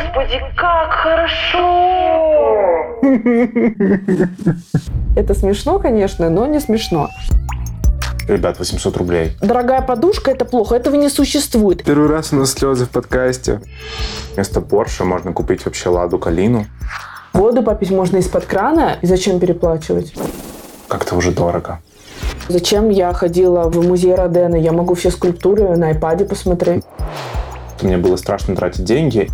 Господи, 0.00 0.40
как 0.56 0.92
хорошо! 0.92 1.58
Это 5.14 5.34
смешно, 5.34 5.78
конечно, 5.78 6.30
но 6.30 6.46
не 6.46 6.58
смешно. 6.58 7.10
Ребят, 8.26 8.58
800 8.58 8.96
рублей. 8.96 9.36
Дорогая 9.42 9.82
подушка– 9.82 10.30
это 10.32 10.44
плохо, 10.46 10.74
этого 10.76 10.94
не 10.94 11.10
существует. 11.10 11.84
Первый 11.84 12.08
раз 12.08 12.32
у 12.32 12.36
нас 12.36 12.52
слезы 12.52 12.86
в 12.86 12.90
подкасте. 12.90 13.60
Вместо 14.34 14.60
Порше 14.62 15.04
можно 15.04 15.32
купить 15.32 15.64
вообще 15.66 15.90
Ладу 15.90 16.18
Калину. 16.18 16.64
Воду 17.32 17.62
попить 17.62 17.90
можно 17.90 18.18
из-под 18.18 18.46
крана, 18.46 18.96
и 19.02 19.06
зачем 19.06 19.38
переплачивать? 19.38 20.14
Как-то 20.88 21.16
уже 21.16 21.32
дорого. 21.32 21.80
Зачем 22.48 22.88
я 22.88 23.12
ходила 23.12 23.68
в 23.68 23.86
музей 23.86 24.14
Родена? 24.14 24.56
Я 24.56 24.72
могу 24.72 24.94
все 24.94 25.10
скульптуры 25.10 25.76
на 25.76 25.92
iPad 25.92 26.24
посмотреть. 26.24 26.84
Мне 27.82 27.96
было 27.96 28.16
страшно 28.16 28.56
тратить 28.56 28.84
деньги. 28.84 29.28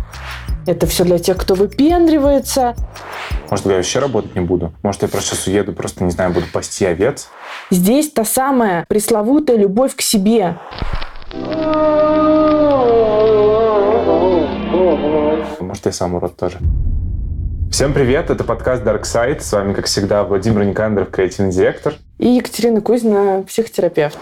Это 0.67 0.85
все 0.85 1.05
для 1.05 1.17
тех, 1.17 1.37
кто 1.37 1.55
выпендривается. 1.55 2.75
Может, 3.49 3.65
я 3.67 3.75
вообще 3.77 3.99
работать 3.99 4.35
не 4.35 4.41
буду? 4.41 4.73
Может, 4.83 5.03
я 5.03 5.07
просто 5.07 5.33
сейчас 5.33 5.47
уеду, 5.47 5.71
просто, 5.71 6.03
не 6.03 6.11
знаю, 6.11 6.33
буду 6.33 6.45
пасти 6.51 6.83
овец? 6.83 7.29
Здесь 7.71 8.11
та 8.11 8.25
самая 8.25 8.85
пресловутая 8.89 9.55
любовь 9.55 9.95
к 9.95 10.01
себе. 10.01 10.57
Может, 15.61 15.85
я 15.85 15.91
сам 15.93 16.15
урод 16.15 16.35
тоже. 16.35 16.57
Всем 17.71 17.93
привет, 17.93 18.29
это 18.29 18.43
подкаст 18.43 18.83
Dark 18.83 19.03
Side. 19.03 19.39
С 19.39 19.53
вами, 19.53 19.71
как 19.73 19.85
всегда, 19.85 20.25
Владимир 20.25 20.65
Никандров, 20.65 21.09
креативный 21.09 21.53
директор. 21.53 21.93
И 22.17 22.27
Екатерина 22.27 22.81
Кузина, 22.81 23.45
психотерапевт. 23.47 24.17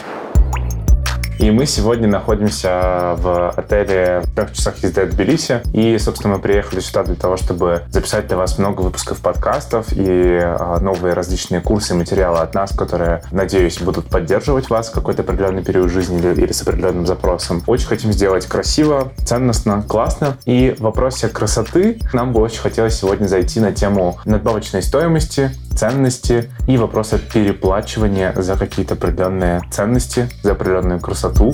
И 1.40 1.52
мы 1.52 1.66
сегодня 1.66 2.08
находимся 2.08 3.16
в 3.18 3.50
отеле 3.52 4.22
в 4.24 4.34
трех 4.34 4.54
часах 4.54 4.78
езды 4.78 5.02
от 5.02 5.10
Тбилиси. 5.12 5.62
И, 5.74 5.98
собственно, 5.98 6.36
мы 6.36 6.42
приехали 6.42 6.80
сюда 6.80 7.04
для 7.04 7.16
того, 7.16 7.38
чтобы 7.38 7.84
записать 7.90 8.28
для 8.28 8.38
вас 8.38 8.58
много 8.58 8.82
выпусков 8.82 9.20
подкастов 9.20 9.88
и 9.92 10.40
а, 10.42 10.80
новые 10.80 11.14
различные 11.14 11.62
курсы 11.62 11.94
и 11.94 11.98
материалы 11.98 12.40
от 12.40 12.54
нас, 12.54 12.72
которые, 12.76 13.22
надеюсь, 13.32 13.80
будут 13.80 14.06
поддерживать 14.08 14.70
вас 14.70 14.90
в 14.90 14.94
какой-то 14.94 15.24
определенный 15.24 15.64
период 15.64 15.92
жизни 15.92 16.18
или, 16.20 16.42
или 16.42 16.52
с 16.52 16.62
определенным 16.62 17.06
запросом. 17.06 17.64
Очень 17.68 17.88
хотим 17.88 18.14
сделать 18.14 18.46
красиво, 18.46 19.12
ценностно, 19.26 19.84
классно. 19.88 20.38
И 20.46 20.74
в 20.78 20.82
вопросе 20.82 21.28
красоты 21.28 22.00
нам 22.14 22.32
бы 22.32 22.42
очень 22.42 22.62
хотелось 22.62 22.98
сегодня 22.98 23.28
зайти 23.28 23.60
на 23.60 23.74
тему 23.74 24.20
надбавочной 24.26 24.82
стоимости, 24.82 25.52
ценности 25.76 26.50
и 26.68 26.78
вопроса 26.78 27.18
переплачивания 27.20 28.34
за 28.36 28.56
какие-то 28.58 28.96
определенные 28.96 29.62
ценности, 29.72 30.30
за 30.44 30.54
определенную 30.54 31.00
красоту. 31.00 31.54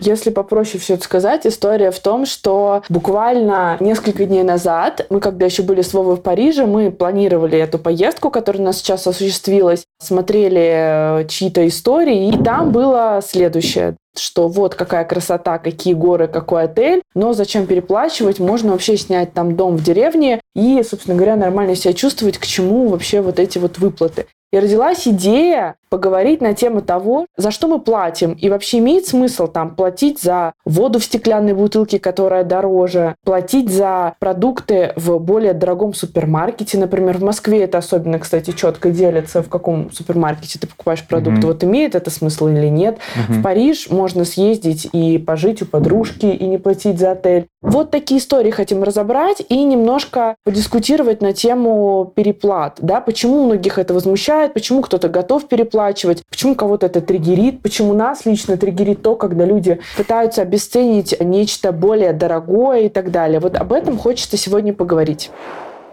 Если 0.00 0.30
попроще 0.30 0.78
все 0.78 0.94
это 0.94 1.04
сказать, 1.04 1.46
история 1.46 1.90
в 1.90 1.98
том, 1.98 2.26
что 2.26 2.82
буквально 2.88 3.76
несколько 3.80 4.24
дней 4.24 4.42
назад, 4.42 5.06
мы 5.10 5.20
когда 5.20 5.46
еще 5.46 5.62
были 5.62 5.82
с 5.82 5.92
Вовой 5.94 6.16
в 6.16 6.22
Париже, 6.22 6.66
мы 6.66 6.90
планировали 6.90 7.58
эту 7.58 7.78
поездку, 7.78 8.30
которая 8.30 8.62
у 8.62 8.66
нас 8.66 8.78
сейчас 8.78 9.06
осуществилась, 9.06 9.84
смотрели 10.00 11.22
э, 11.22 11.26
чьи-то 11.28 11.66
истории, 11.66 12.28
и 12.28 12.42
там 12.42 12.72
было 12.72 13.20
следующее 13.24 13.96
что 14.16 14.48
вот 14.48 14.74
какая 14.74 15.04
красота, 15.04 15.58
какие 15.58 15.94
горы, 15.94 16.28
какой 16.28 16.64
отель, 16.64 17.02
но 17.14 17.32
зачем 17.32 17.66
переплачивать, 17.66 18.38
можно 18.38 18.72
вообще 18.72 18.96
снять 18.96 19.32
там 19.32 19.56
дом 19.56 19.76
в 19.76 19.82
деревне 19.82 20.40
и, 20.54 20.82
собственно 20.88 21.16
говоря, 21.16 21.36
нормально 21.36 21.74
себя 21.74 21.94
чувствовать, 21.94 22.38
к 22.38 22.46
чему 22.46 22.88
вообще 22.88 23.20
вот 23.20 23.38
эти 23.38 23.58
вот 23.58 23.78
выплаты. 23.78 24.26
И 24.52 24.58
родилась 24.58 25.08
идея 25.08 25.74
поговорить 25.94 26.40
на 26.40 26.54
тему 26.54 26.82
того, 26.82 27.26
за 27.36 27.52
что 27.52 27.68
мы 27.68 27.78
платим. 27.78 28.32
И 28.32 28.48
вообще 28.48 28.78
имеет 28.78 29.06
смысл 29.06 29.46
там 29.46 29.76
платить 29.76 30.20
за 30.20 30.52
воду 30.64 30.98
в 30.98 31.04
стеклянной 31.04 31.52
бутылке, 31.52 32.00
которая 32.00 32.42
дороже, 32.42 33.14
платить 33.22 33.70
за 33.70 34.16
продукты 34.18 34.92
в 34.96 35.20
более 35.20 35.52
дорогом 35.52 35.94
супермаркете. 35.94 36.78
Например, 36.78 37.18
в 37.18 37.22
Москве 37.22 37.62
это 37.62 37.78
особенно, 37.78 38.18
кстати, 38.18 38.50
четко 38.50 38.90
делится, 38.90 39.40
в 39.40 39.48
каком 39.48 39.92
супермаркете 39.92 40.58
ты 40.58 40.66
покупаешь 40.66 41.06
продукты. 41.06 41.42
Mm-hmm. 41.42 41.46
Вот 41.46 41.62
имеет 41.62 41.94
это 41.94 42.10
смысл 42.10 42.48
или 42.48 42.66
нет. 42.66 42.96
Mm-hmm. 42.96 43.32
В 43.32 43.42
Париж 43.44 43.88
можно 43.88 44.24
съездить 44.24 44.88
и 44.92 45.18
пожить 45.18 45.62
у 45.62 45.66
подружки, 45.66 46.26
и 46.26 46.44
не 46.48 46.58
платить 46.58 46.98
за 46.98 47.12
отель. 47.12 47.46
Вот 47.62 47.90
такие 47.90 48.20
истории 48.20 48.50
хотим 48.50 48.82
разобрать 48.82 49.42
и 49.48 49.62
немножко 49.62 50.36
подискутировать 50.44 51.22
на 51.22 51.32
тему 51.32 52.12
переплат. 52.14 52.78
Да? 52.82 53.00
Почему 53.00 53.46
многих 53.46 53.78
это 53.78 53.94
возмущает, 53.94 54.52
почему 54.52 54.82
кто-то 54.82 55.08
готов 55.08 55.46
переплачивать, 55.84 56.22
почему 56.30 56.54
кого-то 56.54 56.86
это 56.86 57.00
триггерит, 57.00 57.62
почему 57.62 57.94
нас 57.94 58.24
лично 58.24 58.56
триггерит 58.56 59.02
то, 59.02 59.16
когда 59.16 59.44
люди 59.44 59.80
пытаются 59.96 60.42
обесценить 60.42 61.16
нечто 61.20 61.72
более 61.72 62.12
дорогое 62.12 62.82
и 62.82 62.88
так 62.88 63.10
далее. 63.10 63.40
Вот 63.40 63.56
об 63.56 63.72
этом 63.72 63.98
хочется 63.98 64.36
сегодня 64.36 64.72
поговорить. 64.72 65.30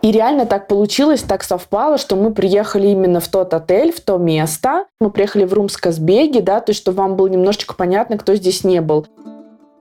И 0.01 0.11
реально 0.11 0.47
так 0.47 0.67
получилось, 0.67 1.21
так 1.21 1.43
совпало, 1.43 1.97
что 1.97 2.15
мы 2.15 2.33
приехали 2.33 2.87
именно 2.87 3.19
в 3.19 3.27
тот 3.27 3.53
отель, 3.53 3.91
в 3.91 3.99
то 3.99 4.17
место. 4.17 4.85
Мы 4.99 5.11
приехали 5.11 5.45
в 5.45 5.53
Румсказбеги, 5.53 6.39
да, 6.39 6.59
то 6.59 6.71
есть, 6.71 6.81
чтобы 6.81 6.97
вам 6.97 7.15
было 7.15 7.27
немножечко 7.27 7.75
понятно, 7.75 8.17
кто 8.17 8.33
здесь 8.33 8.63
не 8.63 8.81
был. 8.81 9.05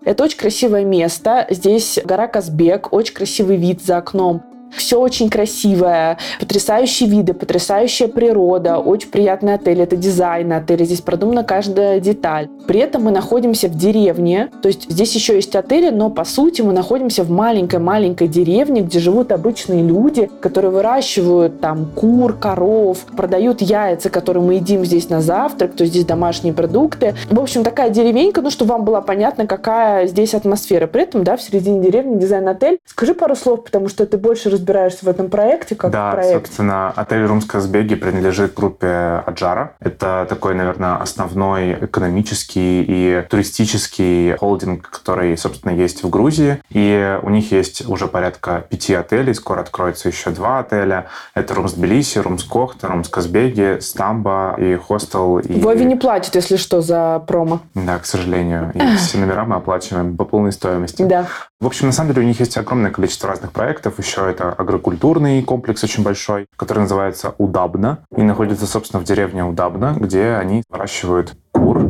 Это 0.04 0.24
очень 0.24 0.38
красивое 0.38 0.84
место. 0.84 1.46
Здесь 1.48 1.98
гора 2.04 2.26
Казбек, 2.26 2.92
очень 2.92 3.14
красивый 3.14 3.56
вид 3.56 3.82
за 3.82 3.96
окном. 3.98 4.42
Все 4.76 5.00
очень 5.00 5.30
красивое, 5.30 6.18
потрясающие 6.38 7.08
виды, 7.08 7.34
потрясающая 7.34 8.08
природа, 8.08 8.78
очень 8.78 9.10
приятный 9.10 9.54
отель, 9.54 9.80
это 9.80 9.96
дизайн 9.96 10.52
отеля, 10.52 10.84
здесь 10.84 11.00
продумана 11.00 11.44
каждая 11.44 12.00
деталь. 12.00 12.48
При 12.66 12.80
этом 12.80 13.04
мы 13.04 13.10
находимся 13.10 13.68
в 13.68 13.76
деревне, 13.76 14.50
то 14.62 14.68
есть 14.68 14.90
здесь 14.90 15.14
еще 15.14 15.34
есть 15.34 15.54
отели, 15.56 15.90
но 15.90 16.10
по 16.10 16.24
сути 16.24 16.62
мы 16.62 16.72
находимся 16.72 17.24
в 17.24 17.30
маленькой-маленькой 17.30 18.28
деревне, 18.28 18.82
где 18.82 18.98
живут 18.98 19.32
обычные 19.32 19.82
люди, 19.82 20.30
которые 20.40 20.70
выращивают 20.70 21.60
там 21.60 21.90
кур, 21.94 22.34
коров, 22.34 22.98
продают 23.16 23.60
яйца, 23.60 24.10
которые 24.10 24.42
мы 24.42 24.54
едим 24.54 24.84
здесь 24.84 25.08
на 25.08 25.20
завтрак, 25.20 25.74
то 25.74 25.82
есть 25.82 25.94
здесь 25.94 26.04
домашние 26.04 26.52
продукты. 26.52 27.14
В 27.30 27.40
общем, 27.40 27.64
такая 27.64 27.90
деревенька, 27.90 28.42
ну, 28.42 28.50
чтобы 28.50 28.72
вам 28.72 28.84
было 28.84 29.00
понятно, 29.00 29.46
какая 29.46 30.06
здесь 30.06 30.34
атмосфера. 30.34 30.86
При 30.86 31.02
этом, 31.02 31.24
да, 31.24 31.36
в 31.36 31.42
середине 31.42 31.80
деревни 31.80 32.18
дизайн-отель. 32.18 32.78
Скажи 32.84 33.14
пару 33.14 33.34
слов, 33.36 33.64
потому 33.64 33.88
что 33.88 34.06
ты 34.06 34.16
больше 34.18 34.50
разбираешься 34.60 35.04
в 35.04 35.08
этом 35.08 35.30
проекте, 35.30 35.74
как 35.74 35.90
да, 35.90 36.10
в 36.10 36.14
проекте. 36.14 36.34
собственно, 36.34 36.90
отель 36.90 37.24
Румсказбеги 37.24 37.94
принадлежит 37.94 38.54
группе 38.54 39.22
Аджара. 39.26 39.72
Это 39.80 40.26
такой, 40.28 40.54
наверное, 40.54 40.96
основной 40.96 41.72
экономический 41.84 42.84
и 42.86 43.26
туристический 43.28 44.36
холдинг, 44.36 44.88
который, 44.90 45.36
собственно, 45.36 45.72
есть 45.72 46.02
в 46.02 46.10
Грузии. 46.10 46.62
И 46.70 47.18
у 47.22 47.30
них 47.30 47.52
есть 47.52 47.88
уже 47.88 48.06
порядка 48.06 48.64
пяти 48.68 48.94
отелей, 48.94 49.34
скоро 49.34 49.60
откроется 49.60 50.08
еще 50.08 50.30
два 50.30 50.58
отеля. 50.60 51.06
Это 51.34 51.54
Румс 51.54 51.72
Тбилиси, 51.72 52.18
Румс 52.18 52.44
Кохта, 52.44 52.88
Румс 52.88 53.08
Казбеги, 53.08 53.78
Стамба 53.80 54.56
и 54.58 54.76
Хостел. 54.76 55.38
И... 55.38 55.60
Вове 55.60 55.84
не 55.84 55.96
платит, 55.96 56.34
если 56.34 56.56
что, 56.56 56.80
за 56.80 57.22
промо. 57.26 57.60
Да, 57.74 57.98
к 57.98 58.06
сожалению. 58.06 58.72
И 58.74 58.96
все 58.96 59.18
номера 59.18 59.44
мы 59.44 59.56
оплачиваем 59.56 60.16
по 60.16 60.24
полной 60.24 60.52
стоимости. 60.52 61.02
Да. 61.02 61.26
В 61.60 61.66
общем, 61.66 61.86
на 61.88 61.92
самом 61.92 62.14
деле 62.14 62.24
у 62.24 62.28
них 62.28 62.40
есть 62.40 62.56
огромное 62.56 62.90
количество 62.90 63.28
разных 63.28 63.52
проектов. 63.52 63.98
Еще 63.98 64.28
это 64.30 64.50
агрокультурный 64.52 65.42
комплекс 65.42 65.84
очень 65.84 66.02
большой, 66.02 66.46
который 66.56 66.80
называется 66.80 67.34
Удабна. 67.36 67.98
И 68.16 68.22
находится, 68.22 68.66
собственно, 68.66 69.02
в 69.02 69.04
деревне 69.04 69.44
Удабна, 69.44 69.94
где 69.94 70.30
они 70.32 70.62
выращивают 70.70 71.34
кур. 71.52 71.82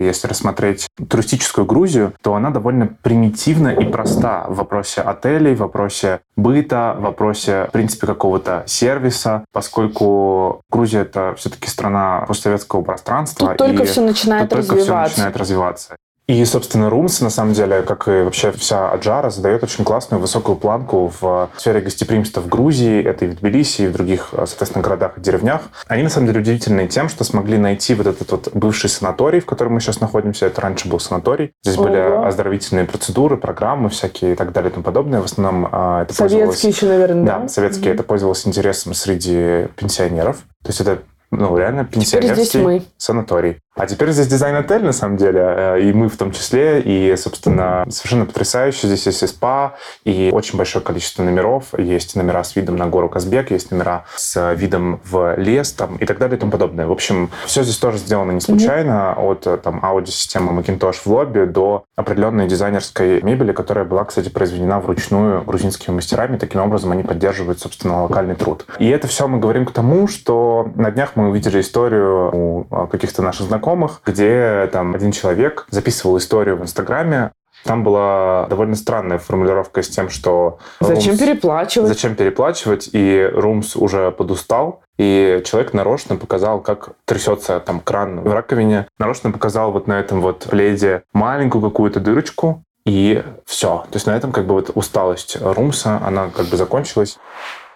Если 0.00 0.26
рассмотреть 0.26 0.88
туристическую 1.08 1.66
Грузию, 1.66 2.14
то 2.20 2.34
она 2.34 2.50
довольно 2.50 2.88
примитивна 3.02 3.68
и 3.68 3.84
проста 3.84 4.46
в 4.48 4.56
вопросе 4.56 5.02
отелей, 5.02 5.54
в 5.54 5.58
вопросе 5.58 6.20
быта, 6.36 6.96
в 6.98 7.02
вопросе, 7.02 7.66
в 7.68 7.72
принципе, 7.72 8.08
какого-то 8.08 8.64
сервиса, 8.66 9.44
поскольку 9.52 10.62
Грузия— 10.70 11.00
это 11.02 11.34
все-таки 11.36 11.68
страна 11.68 12.24
постсоветского 12.26 12.82
пространства. 12.82 13.48
Тут 13.50 13.58
только 13.58 13.84
все 13.84 14.00
начинает 14.00 14.52
развиваться. 14.52 14.74
Только 14.74 14.82
все 14.84 15.10
начинает 15.10 15.36
развиваться. 15.36 15.96
И, 16.28 16.44
собственно, 16.44 16.90
Румс, 16.90 17.22
на 17.22 17.30
самом 17.30 17.54
деле, 17.54 17.80
как 17.80 18.06
и 18.06 18.22
вообще 18.22 18.52
вся 18.52 18.90
Аджара, 18.90 19.30
задает 19.30 19.62
очень 19.62 19.82
классную 19.82 20.20
высокую 20.20 20.56
планку 20.56 21.10
в 21.20 21.48
сфере 21.56 21.80
гостеприимства 21.80 22.42
в 22.42 22.48
Грузии, 22.48 23.02
это 23.02 23.24
и 23.24 23.28
в 23.28 23.36
Тбилиси, 23.36 23.82
и 23.82 23.86
в 23.86 23.92
других, 23.92 24.28
соответственно, 24.32 24.84
городах 24.84 25.16
и 25.16 25.22
деревнях. 25.22 25.62
Они, 25.86 26.02
на 26.02 26.10
самом 26.10 26.26
деле, 26.26 26.40
удивительные 26.40 26.86
тем, 26.86 27.08
что 27.08 27.24
смогли 27.24 27.56
найти 27.56 27.94
вот 27.94 28.06
этот 28.06 28.30
вот 28.30 28.50
бывший 28.52 28.90
санаторий, 28.90 29.40
в 29.40 29.46
котором 29.46 29.72
мы 29.72 29.80
сейчас 29.80 30.02
находимся. 30.02 30.44
Это 30.44 30.60
раньше 30.60 30.86
был 30.86 31.00
санаторий. 31.00 31.52
Здесь 31.62 31.78
Ого. 31.78 31.88
были 31.88 31.98
оздоровительные 31.98 32.84
процедуры, 32.84 33.38
программы 33.38 33.88
всякие 33.88 34.32
и 34.32 34.36
так 34.36 34.52
далее 34.52 34.70
и 34.70 34.74
тому 34.74 34.84
подобное. 34.84 35.22
В 35.22 35.24
основном 35.24 35.66
а, 35.72 36.02
это 36.02 36.12
Советские 36.12 36.44
пользовалось... 36.44 36.76
еще, 36.76 36.86
наверное, 36.86 37.24
да? 37.24 37.38
Да, 37.38 37.48
советские. 37.48 37.94
Это 37.94 38.02
пользовалось 38.02 38.46
интересом 38.46 38.92
среди 38.92 39.68
пенсионеров. 39.76 40.40
То 40.62 40.68
есть 40.68 40.82
это 40.82 40.98
ну, 41.30 41.56
реально 41.56 41.84
пенсионерский 41.84 42.86
санаторий. 42.96 43.58
А 43.78 43.86
теперь 43.86 44.10
здесь 44.10 44.26
дизайн-отель, 44.26 44.82
на 44.82 44.92
самом 44.92 45.16
деле, 45.16 45.40
э, 45.40 45.80
и 45.82 45.92
мы 45.92 46.08
в 46.08 46.16
том 46.16 46.32
числе, 46.32 46.80
и, 46.80 47.14
собственно, 47.16 47.86
совершенно 47.88 48.26
потрясающе. 48.26 48.88
Здесь 48.88 49.06
есть 49.06 49.22
и 49.22 49.26
спа, 49.28 49.76
и 50.04 50.30
очень 50.32 50.58
большое 50.58 50.84
количество 50.84 51.22
номеров. 51.22 51.66
Есть 51.78 52.16
номера 52.16 52.42
с 52.42 52.56
видом 52.56 52.74
на 52.74 52.88
гору 52.88 53.08
Казбек, 53.08 53.52
есть 53.52 53.70
номера 53.70 54.04
с 54.16 54.54
видом 54.54 55.00
в 55.04 55.36
лес 55.36 55.72
там, 55.72 55.94
и 55.94 56.06
так 56.06 56.18
далее 56.18 56.36
и 56.36 56.40
тому 56.40 56.50
подобное. 56.50 56.86
В 56.86 56.92
общем, 56.92 57.30
все 57.46 57.62
здесь 57.62 57.78
тоже 57.78 57.98
сделано 57.98 58.32
не 58.32 58.40
случайно, 58.40 59.14
от 59.14 59.46
там, 59.62 59.78
аудиосистемы 59.84 60.60
Macintosh 60.60 60.96
в 61.04 61.06
лобби 61.06 61.44
до 61.44 61.84
определенной 61.94 62.48
дизайнерской 62.48 63.22
мебели, 63.22 63.52
которая 63.52 63.84
была, 63.84 64.04
кстати, 64.04 64.28
произведена 64.28 64.80
вручную 64.80 65.44
грузинскими 65.44 65.94
мастерами. 65.94 66.36
Таким 66.36 66.62
образом, 66.62 66.90
они 66.90 67.04
поддерживают, 67.04 67.60
собственно, 67.60 68.02
локальный 68.02 68.34
труд. 68.34 68.66
И 68.80 68.88
это 68.88 69.06
все 69.06 69.28
мы 69.28 69.38
говорим 69.38 69.66
к 69.66 69.70
тому, 69.70 70.08
что 70.08 70.68
на 70.74 70.90
днях 70.90 71.12
мы 71.14 71.28
увидели 71.28 71.60
историю 71.60 72.30
у 72.32 72.66
а, 72.72 72.88
каких-то 72.88 73.22
наших 73.22 73.46
знакомых, 73.46 73.67
знакомых, 73.68 74.00
где 74.04 74.68
там 74.72 74.94
один 74.94 75.12
человек 75.12 75.66
записывал 75.70 76.16
историю 76.16 76.56
в 76.56 76.62
Инстаграме, 76.62 77.32
там 77.64 77.82
была 77.82 78.46
довольно 78.48 78.76
странная 78.76 79.18
формулировка 79.18 79.82
с 79.82 79.88
тем, 79.88 80.08
что... 80.08 80.58
Зачем 80.80 81.14
Rooms, 81.14 81.18
переплачивать? 81.18 81.88
Зачем 81.88 82.14
переплачивать, 82.14 82.88
и 82.92 83.28
Румс 83.34 83.76
уже 83.76 84.10
подустал, 84.10 84.82
и 84.96 85.42
человек 85.44 85.74
нарочно 85.74 86.16
показал, 86.16 86.60
как 86.60 86.90
трясется 87.04 87.60
там 87.60 87.80
кран 87.80 88.20
в 88.20 88.32
раковине, 88.32 88.86
нарочно 88.98 89.32
показал 89.32 89.72
вот 89.72 89.86
на 89.86 90.00
этом 90.00 90.22
вот 90.22 90.46
пледе 90.50 91.02
маленькую 91.12 91.60
какую-то 91.62 92.00
дырочку, 92.00 92.62
и 92.86 93.22
все. 93.44 93.84
То 93.90 93.96
есть 93.96 94.06
на 94.06 94.16
этом 94.16 94.32
как 94.32 94.46
бы 94.46 94.54
вот 94.54 94.70
усталость 94.74 95.36
Румса, 95.42 96.00
она 96.02 96.30
как 96.34 96.46
бы 96.46 96.56
закончилась. 96.56 97.18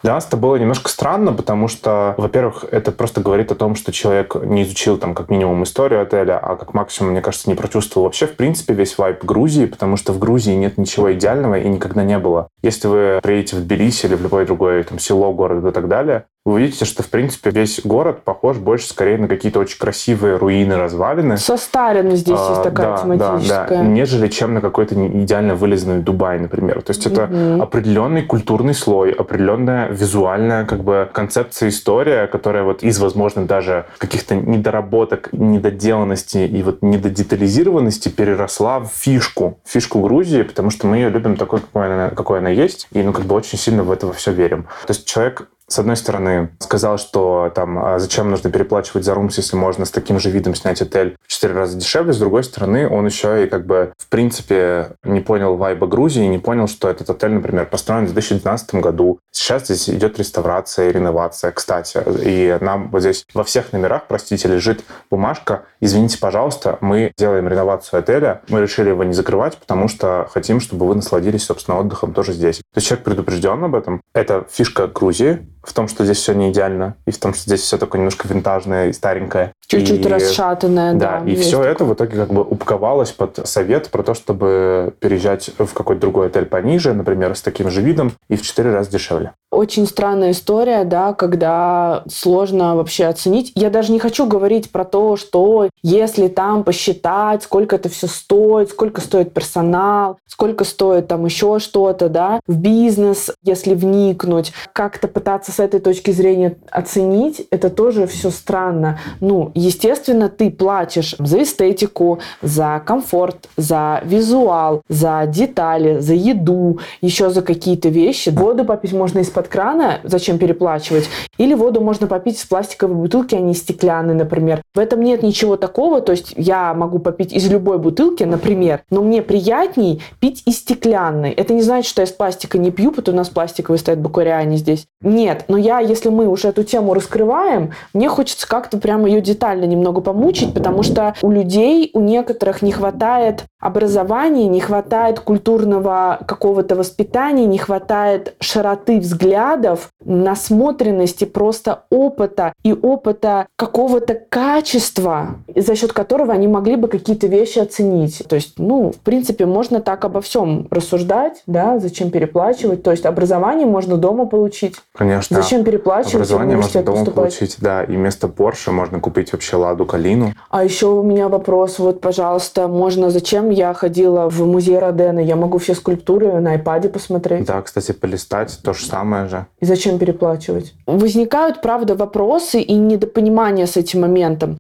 Для 0.03 0.15
нас 0.15 0.27
это 0.27 0.37
было 0.37 0.57
немножко 0.57 0.89
странно, 0.89 1.33
потому 1.33 1.69
что, 1.69 2.15
во-первых, 2.19 2.65
это 2.71 2.91
просто 2.91 3.21
говорит 3.21 3.53
о 3.53 3.55
том, 3.55 3.77
что 3.77 3.93
человек 3.93 4.35
не 4.35 4.65
изучил 4.65 4.99
там 4.99 5.15
как 5.15 5.31
минимум 5.31 5.63
историю 5.63 6.03
отеля, 6.03 6.39
а 6.39 6.57
как 6.57 6.75
максимум, 6.75 7.13
мне 7.13 7.21
кажется, 7.21 7.49
не 7.49 7.55
прочувствовал 7.55 8.07
вообще 8.07 8.27
в 8.27 8.35
принципе 8.35 8.75
весь 8.75 8.99
вайп 8.99 9.23
Грузии, 9.23 9.67
потому 9.67 9.97
что 9.97 10.13
в 10.13 10.19
Грузии 10.19 10.55
нет 10.55 10.77
ничего 10.77 11.13
идеального 11.13 11.59
и 11.59 11.69
никогда 11.69 12.03
не 12.03 12.19
было. 12.19 12.49
Если 12.63 12.89
вы 12.89 13.21
приедете 13.23 13.57
в 13.57 13.61
Тбилиси 13.61 14.07
или 14.07 14.17
в 14.17 14.23
любое 14.23 14.45
другое 14.45 14.83
там 14.83 14.99
село, 14.99 15.33
город 15.33 15.65
и 15.65 15.71
так 15.71 15.87
далее, 15.87 16.25
вы 16.45 16.55
увидите, 16.55 16.85
что, 16.85 17.05
в 17.05 17.09
принципе, 17.09 17.51
весь 17.51 17.81
город 17.85 18.25
похож 18.25 18.57
больше 18.57 18.89
скорее 18.89 19.17
на 19.17 19.29
какие-то 19.29 19.61
очень 19.61 19.79
красивые 19.79 20.37
руины, 20.37 20.77
развалины. 20.77 21.37
Состарен 21.37 22.17
здесь 22.17 22.39
а, 22.39 22.51
есть 22.51 22.63
такая 22.65 22.97
да, 22.97 22.97
тематическая. 22.97 23.69
Да, 23.69 23.77
да, 23.77 23.83
нежели 23.85 24.27
чем 24.27 24.55
на 24.55 24.61
какой-то 24.61 24.95
идеально 24.95 25.55
вылизанный 25.55 26.03
Дубай, 26.03 26.41
например. 26.41 26.83
То 26.83 26.91
есть 26.91 27.07
это 27.07 27.25
угу. 27.25 27.63
определенный 27.63 28.23
культурный 28.23 28.75
слой, 28.75 29.13
определенная 29.13 29.89
визуальная 29.89 30.65
как 30.65 30.83
бы 30.83 31.09
концепция, 31.13 31.69
история, 31.69 32.27
которая 32.27 32.65
вот 32.65 32.83
из, 32.83 32.99
возможно, 32.99 33.47
даже 33.47 33.87
каких-то 33.99 34.35
недоработок, 34.35 35.29
недоделанности 35.33 36.39
и 36.39 36.63
вот 36.65 36.83
недодетализированности 36.83 38.09
переросла 38.09 38.81
в 38.81 38.89
фишку, 38.89 39.61
фишку 39.65 40.01
Грузии, 40.01 40.43
потому 40.43 40.71
что 40.71 40.89
мы 40.89 40.97
ее 40.97 41.09
любим 41.09 41.37
такой, 41.37 41.61
какой 41.61 41.87
она, 41.87 42.11
какой 42.11 42.41
она 42.41 42.51
есть, 42.51 42.89
и 42.91 43.01
ну 43.05 43.13
как 43.13 43.27
бы 43.27 43.37
очень 43.37 43.59
сильно 43.59 43.85
в 43.85 43.93
это 43.93 44.13
все 44.13 44.33
верим. 44.33 44.65
То 44.87 44.91
есть 44.91 45.07
человек 45.07 45.49
с 45.73 45.79
одной 45.79 45.97
стороны, 45.97 46.51
сказал, 46.59 46.99
что 46.99 47.51
там, 47.55 47.79
а 47.83 47.99
зачем 47.99 48.31
нужно 48.31 48.51
переплачивать 48.51 49.05
за 49.05 49.15
румс, 49.15 49.39
если 49.39 49.57
можно 49.57 49.87
с 49.87 49.91
таким 49.91 50.21
же 50.21 50.31
видом 50.31 50.55
снять 50.55 50.83
отель 50.83 51.17
в 51.27 51.29
4 51.29 51.55
раза 51.55 51.79
дешевле. 51.79 52.13
С 52.13 52.19
другой 52.19 52.45
стороны, 52.45 52.87
он 52.87 53.07
еще 53.07 53.45
и 53.45 53.49
как 53.49 53.67
бы 53.67 53.93
в 53.97 54.09
принципе 54.09 54.97
не 55.03 55.21
понял 55.21 55.57
вайба 55.57 55.87
Грузии, 55.87 56.27
не 56.27 56.39
понял, 56.39 56.69
что 56.69 56.91
этот 56.91 57.09
отель, 57.09 57.33
например, 57.33 57.67
построен 57.67 58.05
в 58.05 58.13
2012 58.13 58.75
году. 58.77 59.19
Сейчас 59.31 59.65
здесь 59.65 59.89
идет 59.89 60.19
реставрация 60.19 60.91
и 60.91 60.93
реновация, 60.93 61.53
кстати. 61.53 62.03
И 62.23 62.59
нам 62.61 62.91
вот 62.91 63.01
здесь 63.01 63.25
во 63.33 63.43
всех 63.43 63.73
номерах, 63.73 64.03
простите, 64.09 64.49
лежит 64.49 64.85
бумажка 65.11 65.63
«Извините, 65.81 66.19
пожалуйста, 66.19 66.77
мы 66.83 67.13
делаем 67.17 67.49
реновацию 67.49 68.01
отеля, 68.01 68.43
мы 68.49 68.61
решили 68.61 68.91
его 68.91 69.05
не 69.05 69.15
закрывать, 69.15 69.57
потому 69.57 69.89
что 69.89 70.29
хотим, 70.31 70.61
чтобы 70.61 70.87
вы 70.87 70.97
насладились, 70.97 71.45
собственно, 71.45 71.79
отдыхом 71.79 72.13
тоже 72.13 72.35
здесь». 72.35 72.59
То 72.59 72.77
есть 72.77 72.89
человек 72.89 73.05
предупрежден 73.05 73.65
об 73.65 73.75
этом. 73.75 74.03
Это 74.13 74.47
фишка 74.51 74.87
Грузии, 74.87 75.49
в 75.63 75.73
том, 75.73 75.89
что 75.89 76.05
здесь 76.05 76.19
все 76.19 76.35
не 76.35 76.51
идеально, 76.51 76.97
и 77.07 77.11
в 77.11 77.19
том, 77.19 77.35
что 77.35 77.43
здесь 77.45 77.61
все 77.61 77.79
такое 77.79 78.01
немножко 78.01 78.29
винтажное 78.29 78.89
и 78.89 78.93
старенькое. 78.93 79.53
Чуть-чуть 79.67 80.05
и, 80.05 80.09
расшатанное, 80.09 80.95
да. 80.95 81.21
Да, 81.21 81.31
и 81.31 81.37
все 81.37 81.59
такое. 81.59 81.71
это 81.71 81.85
в 81.85 81.95
итоге 81.95 82.17
как 82.17 82.33
бы 82.33 82.43
упаковалось 82.43 83.13
под 83.13 83.47
совет 83.47 83.89
про 83.91 84.03
то, 84.03 84.15
чтобы 84.15 84.95
переезжать 84.99 85.51
в 85.59 85.73
какой-то 85.73 86.01
другой 86.01 86.27
отель 86.27 86.47
пониже, 86.47 86.93
например, 86.93 87.35
с 87.37 87.43
таким 87.43 87.71
же 87.71 87.81
видом 87.81 88.13
и 88.29 88.37
в 88.37 88.43
четыре 88.43 88.73
раза 88.73 88.91
дешевле. 88.91 89.33
Очень 89.53 89.87
странная 89.87 90.31
история, 90.31 90.85
да, 90.85 91.13
когда 91.13 92.05
сложно 92.09 92.75
вообще 92.75 93.05
оценить. 93.05 93.53
Я 93.55 93.69
даже 93.69 93.93
не 93.93 93.99
хочу 93.99 94.27
говорить 94.27 94.73
про 94.73 94.87
то, 94.87 95.17
что 95.17 95.69
если 95.83 96.29
там 96.29 96.65
посчитать, 96.65 97.43
сколько 97.43 97.77
это 97.77 97.91
все 97.91 98.07
стоит, 98.07 98.71
сколько 98.71 99.03
стоит 99.03 99.35
персонал, 99.35 100.17
сколько 100.27 100.65
стоит 100.65 101.09
там 101.09 101.27
еще 101.27 101.59
что-то, 101.59 102.09
да, 102.09 102.41
в 102.47 102.57
бизнес, 102.57 103.31
если 103.43 103.75
вникнуть, 103.75 104.55
как-то 104.73 105.07
пытаться 105.07 105.53
с 105.53 105.61
этой 105.61 105.81
точки 105.81 106.13
зрения 106.13 106.57
оценить, 106.71 107.47
это 107.51 107.69
тоже 107.69 108.07
все 108.07 108.31
странно. 108.31 109.01
Ну, 109.21 109.53
естественно, 109.55 110.31
ты 110.31 110.51
платишь 110.51 111.15
за 111.19 111.43
эстетику, 111.43 112.21
за 112.41 112.83
комфорт, 112.87 113.51
за 113.59 114.01
визуал, 114.03 114.81
за 114.89 115.27
детали, 115.27 115.99
за 115.99 116.15
еду, 116.15 116.79
еще 117.03 117.29
за 117.29 117.43
какие-то 117.43 117.91
вещи. 117.91 118.31
Воду 118.31 118.65
попить 118.65 118.95
можно 118.95 119.19
из-под 119.19 119.42
из-под 119.43 119.49
крана, 119.49 120.01
зачем 120.05 120.39
переплачивать, 120.39 121.09
или 121.39 121.55
воду 121.55 121.81
можно 121.81 122.07
попить 122.07 122.39
из 122.39 122.45
пластиковой 122.45 122.95
бутылки, 122.95 123.35
а 123.35 123.41
не 123.41 123.53
из 123.53 123.59
стеклянной, 123.59 124.15
например. 124.15 124.63
В 124.75 124.79
этом 124.79 125.01
нет 125.01 125.23
ничего 125.23 125.57
такого, 125.57 126.01
то 126.01 126.13
есть 126.13 126.35
я 126.37 126.75
могу 126.75 126.99
попить 126.99 127.33
из 127.33 127.51
любой 127.51 127.79
бутылки, 127.79 128.25
например, 128.25 128.83
но 128.91 129.03
мне 129.03 129.23
приятней 129.23 130.03
пить 130.21 130.43
из 130.47 130.59
стеклянной. 130.59 131.33
Это 131.33 131.55
не 131.55 131.63
значит, 131.63 131.91
что 131.91 132.03
я 132.03 132.07
из 132.07 132.13
пластика 132.13 132.59
не 132.59 132.71
пью, 132.71 132.91
потому 132.91 133.03
что 133.03 133.13
у 133.13 133.17
нас 133.17 133.29
пластиковый 133.29 133.79
стоит 133.79 133.99
бакуриане 133.99 134.57
здесь. 134.57 134.87
Нет, 135.01 135.45
но 135.49 135.57
я, 135.57 135.81
если 135.81 136.09
мы 136.09 136.29
уже 136.29 136.49
эту 136.49 136.63
тему 136.63 136.95
раскрываем, 136.95 137.73
мне 137.93 138.09
хочется 138.09 138.47
как-то 138.47 138.79
прямо 138.79 139.09
ее 139.09 139.21
детально 139.21 139.65
немного 139.65 140.01
помучить, 140.01 140.55
потому 140.55 140.83
что 140.83 141.15
у 141.23 141.31
людей, 141.31 141.91
у 141.95 142.01
некоторых 142.01 142.63
не 142.63 142.73
хватает 142.73 143.45
образования, 143.61 144.47
не 144.49 144.61
хватает 144.61 145.21
культурного 145.21 146.19
какого-то 146.27 146.77
воспитания, 146.77 147.47
не 147.47 147.59
хватает 147.59 148.35
широты 148.41 149.01
взгляда 149.01 149.32
взглядов, 149.33 149.89
насмотренности, 150.05 151.25
просто 151.25 151.85
опыта 151.91 152.53
и 152.63 152.73
опыта 152.73 153.47
какого-то 153.57 154.15
качества, 154.29 155.37
за 155.55 155.75
счет 155.75 155.93
которого 155.93 156.33
они 156.33 156.49
могли 156.49 156.77
бы 156.77 156.89
какие-то 156.89 157.27
вещи 157.27 157.59
оценить. 157.59 158.23
То 158.29 158.37
есть, 158.37 158.59
ну, 158.59 158.93
в 158.93 159.01
принципе, 159.01 159.47
можно 159.47 159.81
так 159.81 160.05
обо 160.05 160.21
всем 160.21 160.67
рассуждать, 160.71 161.43
да, 161.47 161.79
зачем 161.79 162.11
переплачивать. 162.11 162.83
То 162.83 162.91
есть 162.91 163.07
образование 163.07 163.67
можно 163.67 163.97
дома 163.97 164.27
получить. 164.27 164.77
Конечно. 164.95 165.41
Зачем 165.41 165.65
переплачивать? 165.65 166.15
Образование 166.15 166.57
можно 166.57 166.83
дома 166.83 166.99
поступать? 166.99 167.39
получить, 167.39 167.57
да. 167.61 167.85
И 167.85 167.97
вместо 167.97 168.27
Porsche 168.27 168.71
можно 168.71 169.01
купить 169.01 169.33
вообще 169.33 169.57
Ладу 169.57 169.87
Калину. 169.87 170.33
А 170.51 170.65
еще 170.65 170.89
у 170.89 171.03
меня 171.03 171.29
вопрос, 171.29 171.79
вот, 171.79 172.01
пожалуйста, 172.01 172.69
можно, 172.69 173.11
зачем 173.11 173.51
я 173.51 173.73
ходила 173.73 174.29
в 174.29 174.45
музей 174.47 174.79
Родена? 174.79 175.21
Я 175.21 175.37
могу 175.37 175.59
все 175.59 175.75
скульптуры 175.75 176.41
на 176.41 176.57
iPad 176.57 176.89
посмотреть. 176.91 177.47
Да, 177.47 177.63
кстати, 177.63 177.93
полистать 177.93 178.59
то 178.63 178.75
же 178.75 178.85
самое 178.85 179.22
же. 179.29 179.47
И 179.61 179.65
зачем 179.65 179.99
переплачивать? 179.99 180.75
Возникают, 180.87 181.61
правда, 181.63 181.95
вопросы 181.95 182.61
и 182.61 182.75
недопонимания 182.75 183.67
с 183.67 183.77
этим 183.77 184.03
моментом. 184.03 184.59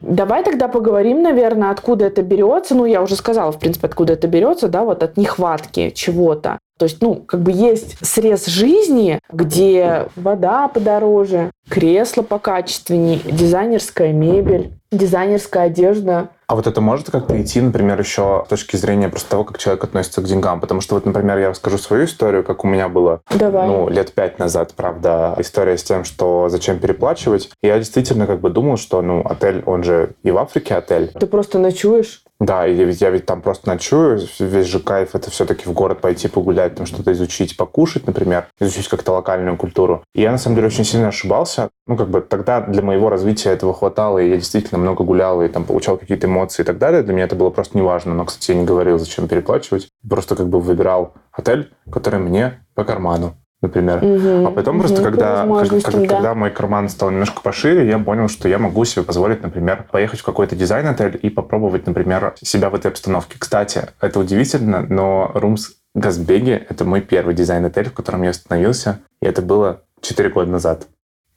Давай 0.00 0.44
тогда 0.44 0.68
поговорим, 0.68 1.22
наверное, 1.22 1.70
откуда 1.70 2.06
это 2.06 2.22
берется. 2.22 2.74
Ну, 2.74 2.86
я 2.86 3.02
уже 3.02 3.16
сказала, 3.16 3.50
в 3.50 3.58
принципе, 3.58 3.88
откуда 3.88 4.12
это 4.12 4.28
берется, 4.28 4.68
да, 4.68 4.84
вот 4.84 5.02
от 5.02 5.16
нехватки 5.16 5.90
чего-то. 5.90 6.58
То 6.78 6.84
есть, 6.84 7.02
ну, 7.02 7.16
как 7.16 7.40
бы 7.40 7.50
есть 7.50 7.96
срез 8.06 8.46
жизни, 8.46 9.18
где 9.32 10.08
вода 10.14 10.68
подороже, 10.68 11.50
кресло 11.68 12.22
покачественнее, 12.22 13.18
дизайнерская 13.24 14.12
мебель, 14.12 14.72
дизайнерская 14.92 15.64
одежда. 15.64 16.30
А 16.46 16.54
вот 16.54 16.66
это 16.66 16.80
может 16.80 17.10
как-то 17.10 17.40
идти, 17.40 17.60
например, 17.60 18.00
еще 18.00 18.44
с 18.46 18.48
точки 18.48 18.76
зрения 18.76 19.10
просто 19.10 19.30
того, 19.30 19.44
как 19.44 19.58
человек 19.58 19.84
относится 19.84 20.22
к 20.22 20.24
деньгам? 20.24 20.60
Потому 20.60 20.80
что 20.80 20.94
вот, 20.94 21.04
например, 21.04 21.36
я 21.38 21.50
расскажу 21.50 21.76
свою 21.76 22.06
историю, 22.06 22.42
как 22.42 22.64
у 22.64 22.68
меня 22.68 22.88
было, 22.88 23.20
Давай. 23.34 23.66
ну, 23.66 23.88
лет 23.90 24.14
пять 24.14 24.38
назад, 24.38 24.72
правда, 24.74 25.34
история 25.38 25.76
с 25.76 25.82
тем, 25.82 26.04
что 26.04 26.48
зачем 26.48 26.78
переплачивать. 26.78 27.50
Я 27.60 27.76
действительно 27.78 28.26
как 28.26 28.40
бы 28.40 28.48
думал, 28.48 28.78
что, 28.78 29.02
ну, 29.02 29.20
отель, 29.20 29.62
он 29.66 29.82
же 29.82 30.12
и 30.22 30.30
в 30.30 30.38
Африке 30.38 30.76
отель. 30.76 31.08
Ты 31.08 31.26
просто 31.26 31.58
ночуешь? 31.58 32.22
Да, 32.40 32.64
я 32.66 32.84
ведь, 32.84 33.00
я 33.00 33.10
ведь 33.10 33.26
там 33.26 33.42
просто 33.42 33.68
ночую, 33.68 34.20
весь 34.38 34.66
же 34.66 34.78
кайф 34.78 35.16
это 35.16 35.28
все-таки 35.28 35.68
в 35.68 35.72
город 35.72 36.00
пойти 36.00 36.28
погулять, 36.28 36.76
там 36.76 36.86
что-то 36.86 37.10
изучить, 37.12 37.56
покушать, 37.56 38.06
например, 38.06 38.46
изучить 38.60 38.86
как-то 38.88 39.12
локальную 39.12 39.56
культуру. 39.56 40.04
И 40.14 40.22
я 40.22 40.30
на 40.30 40.38
самом 40.38 40.54
деле 40.54 40.68
очень 40.68 40.84
сильно 40.84 41.08
ошибался. 41.08 41.70
Ну, 41.88 41.96
как 41.96 42.10
бы 42.10 42.20
тогда 42.20 42.60
для 42.60 42.82
моего 42.82 43.08
развития 43.08 43.50
этого 43.50 43.74
хватало, 43.74 44.18
и 44.18 44.30
я 44.30 44.36
действительно 44.36 44.78
много 44.78 45.02
гулял, 45.02 45.42
и 45.42 45.48
там 45.48 45.64
получал 45.64 45.98
какие-то 45.98 46.28
эмоции 46.28 46.62
и 46.62 46.66
так 46.66 46.78
далее. 46.78 47.02
Для 47.02 47.12
меня 47.12 47.24
это 47.24 47.34
было 47.34 47.50
просто 47.50 47.76
неважно. 47.76 48.14
Но, 48.14 48.24
кстати, 48.24 48.52
я 48.52 48.56
не 48.56 48.64
говорил, 48.64 49.00
зачем 49.00 49.26
переплачивать. 49.26 49.88
Просто 50.08 50.36
как 50.36 50.48
бы 50.48 50.60
выбирал 50.60 51.14
отель, 51.32 51.72
который 51.90 52.20
мне 52.20 52.64
по 52.74 52.84
карману. 52.84 53.34
Например. 53.60 54.02
Мгм, 54.02 54.46
А 54.46 54.50
потом 54.50 54.76
мгм, 54.76 54.86
просто, 54.86 55.02
когда, 55.02 55.46
как- 55.46 55.82
да. 55.82 56.06
когда 56.06 56.34
мой 56.34 56.50
карман 56.50 56.88
стал 56.88 57.10
немножко 57.10 57.40
пошире, 57.42 57.88
я 57.88 57.98
понял, 57.98 58.28
что 58.28 58.48
я 58.48 58.58
могу 58.58 58.84
себе 58.84 59.02
позволить, 59.04 59.42
например, 59.42 59.86
поехать 59.90 60.20
в 60.20 60.24
какой-то 60.24 60.54
дизайн-отель 60.56 61.18
и 61.20 61.30
попробовать, 61.30 61.86
например, 61.86 62.34
себя 62.40 62.70
в 62.70 62.74
этой 62.74 62.90
обстановке. 62.90 63.36
Кстати, 63.38 63.88
это 64.00 64.20
удивительно, 64.20 64.86
но 64.88 65.30
Румс 65.34 65.72
Газбеги— 65.94 66.66
это 66.68 66.84
мой 66.84 67.00
первый 67.00 67.34
дизайн-отель, 67.34 67.88
в 67.90 67.94
котором 67.94 68.22
я 68.22 68.30
остановился, 68.30 69.00
и 69.20 69.26
это 69.26 69.42
было 69.42 69.82
4 70.00 70.28
года 70.30 70.50
назад. 70.50 70.86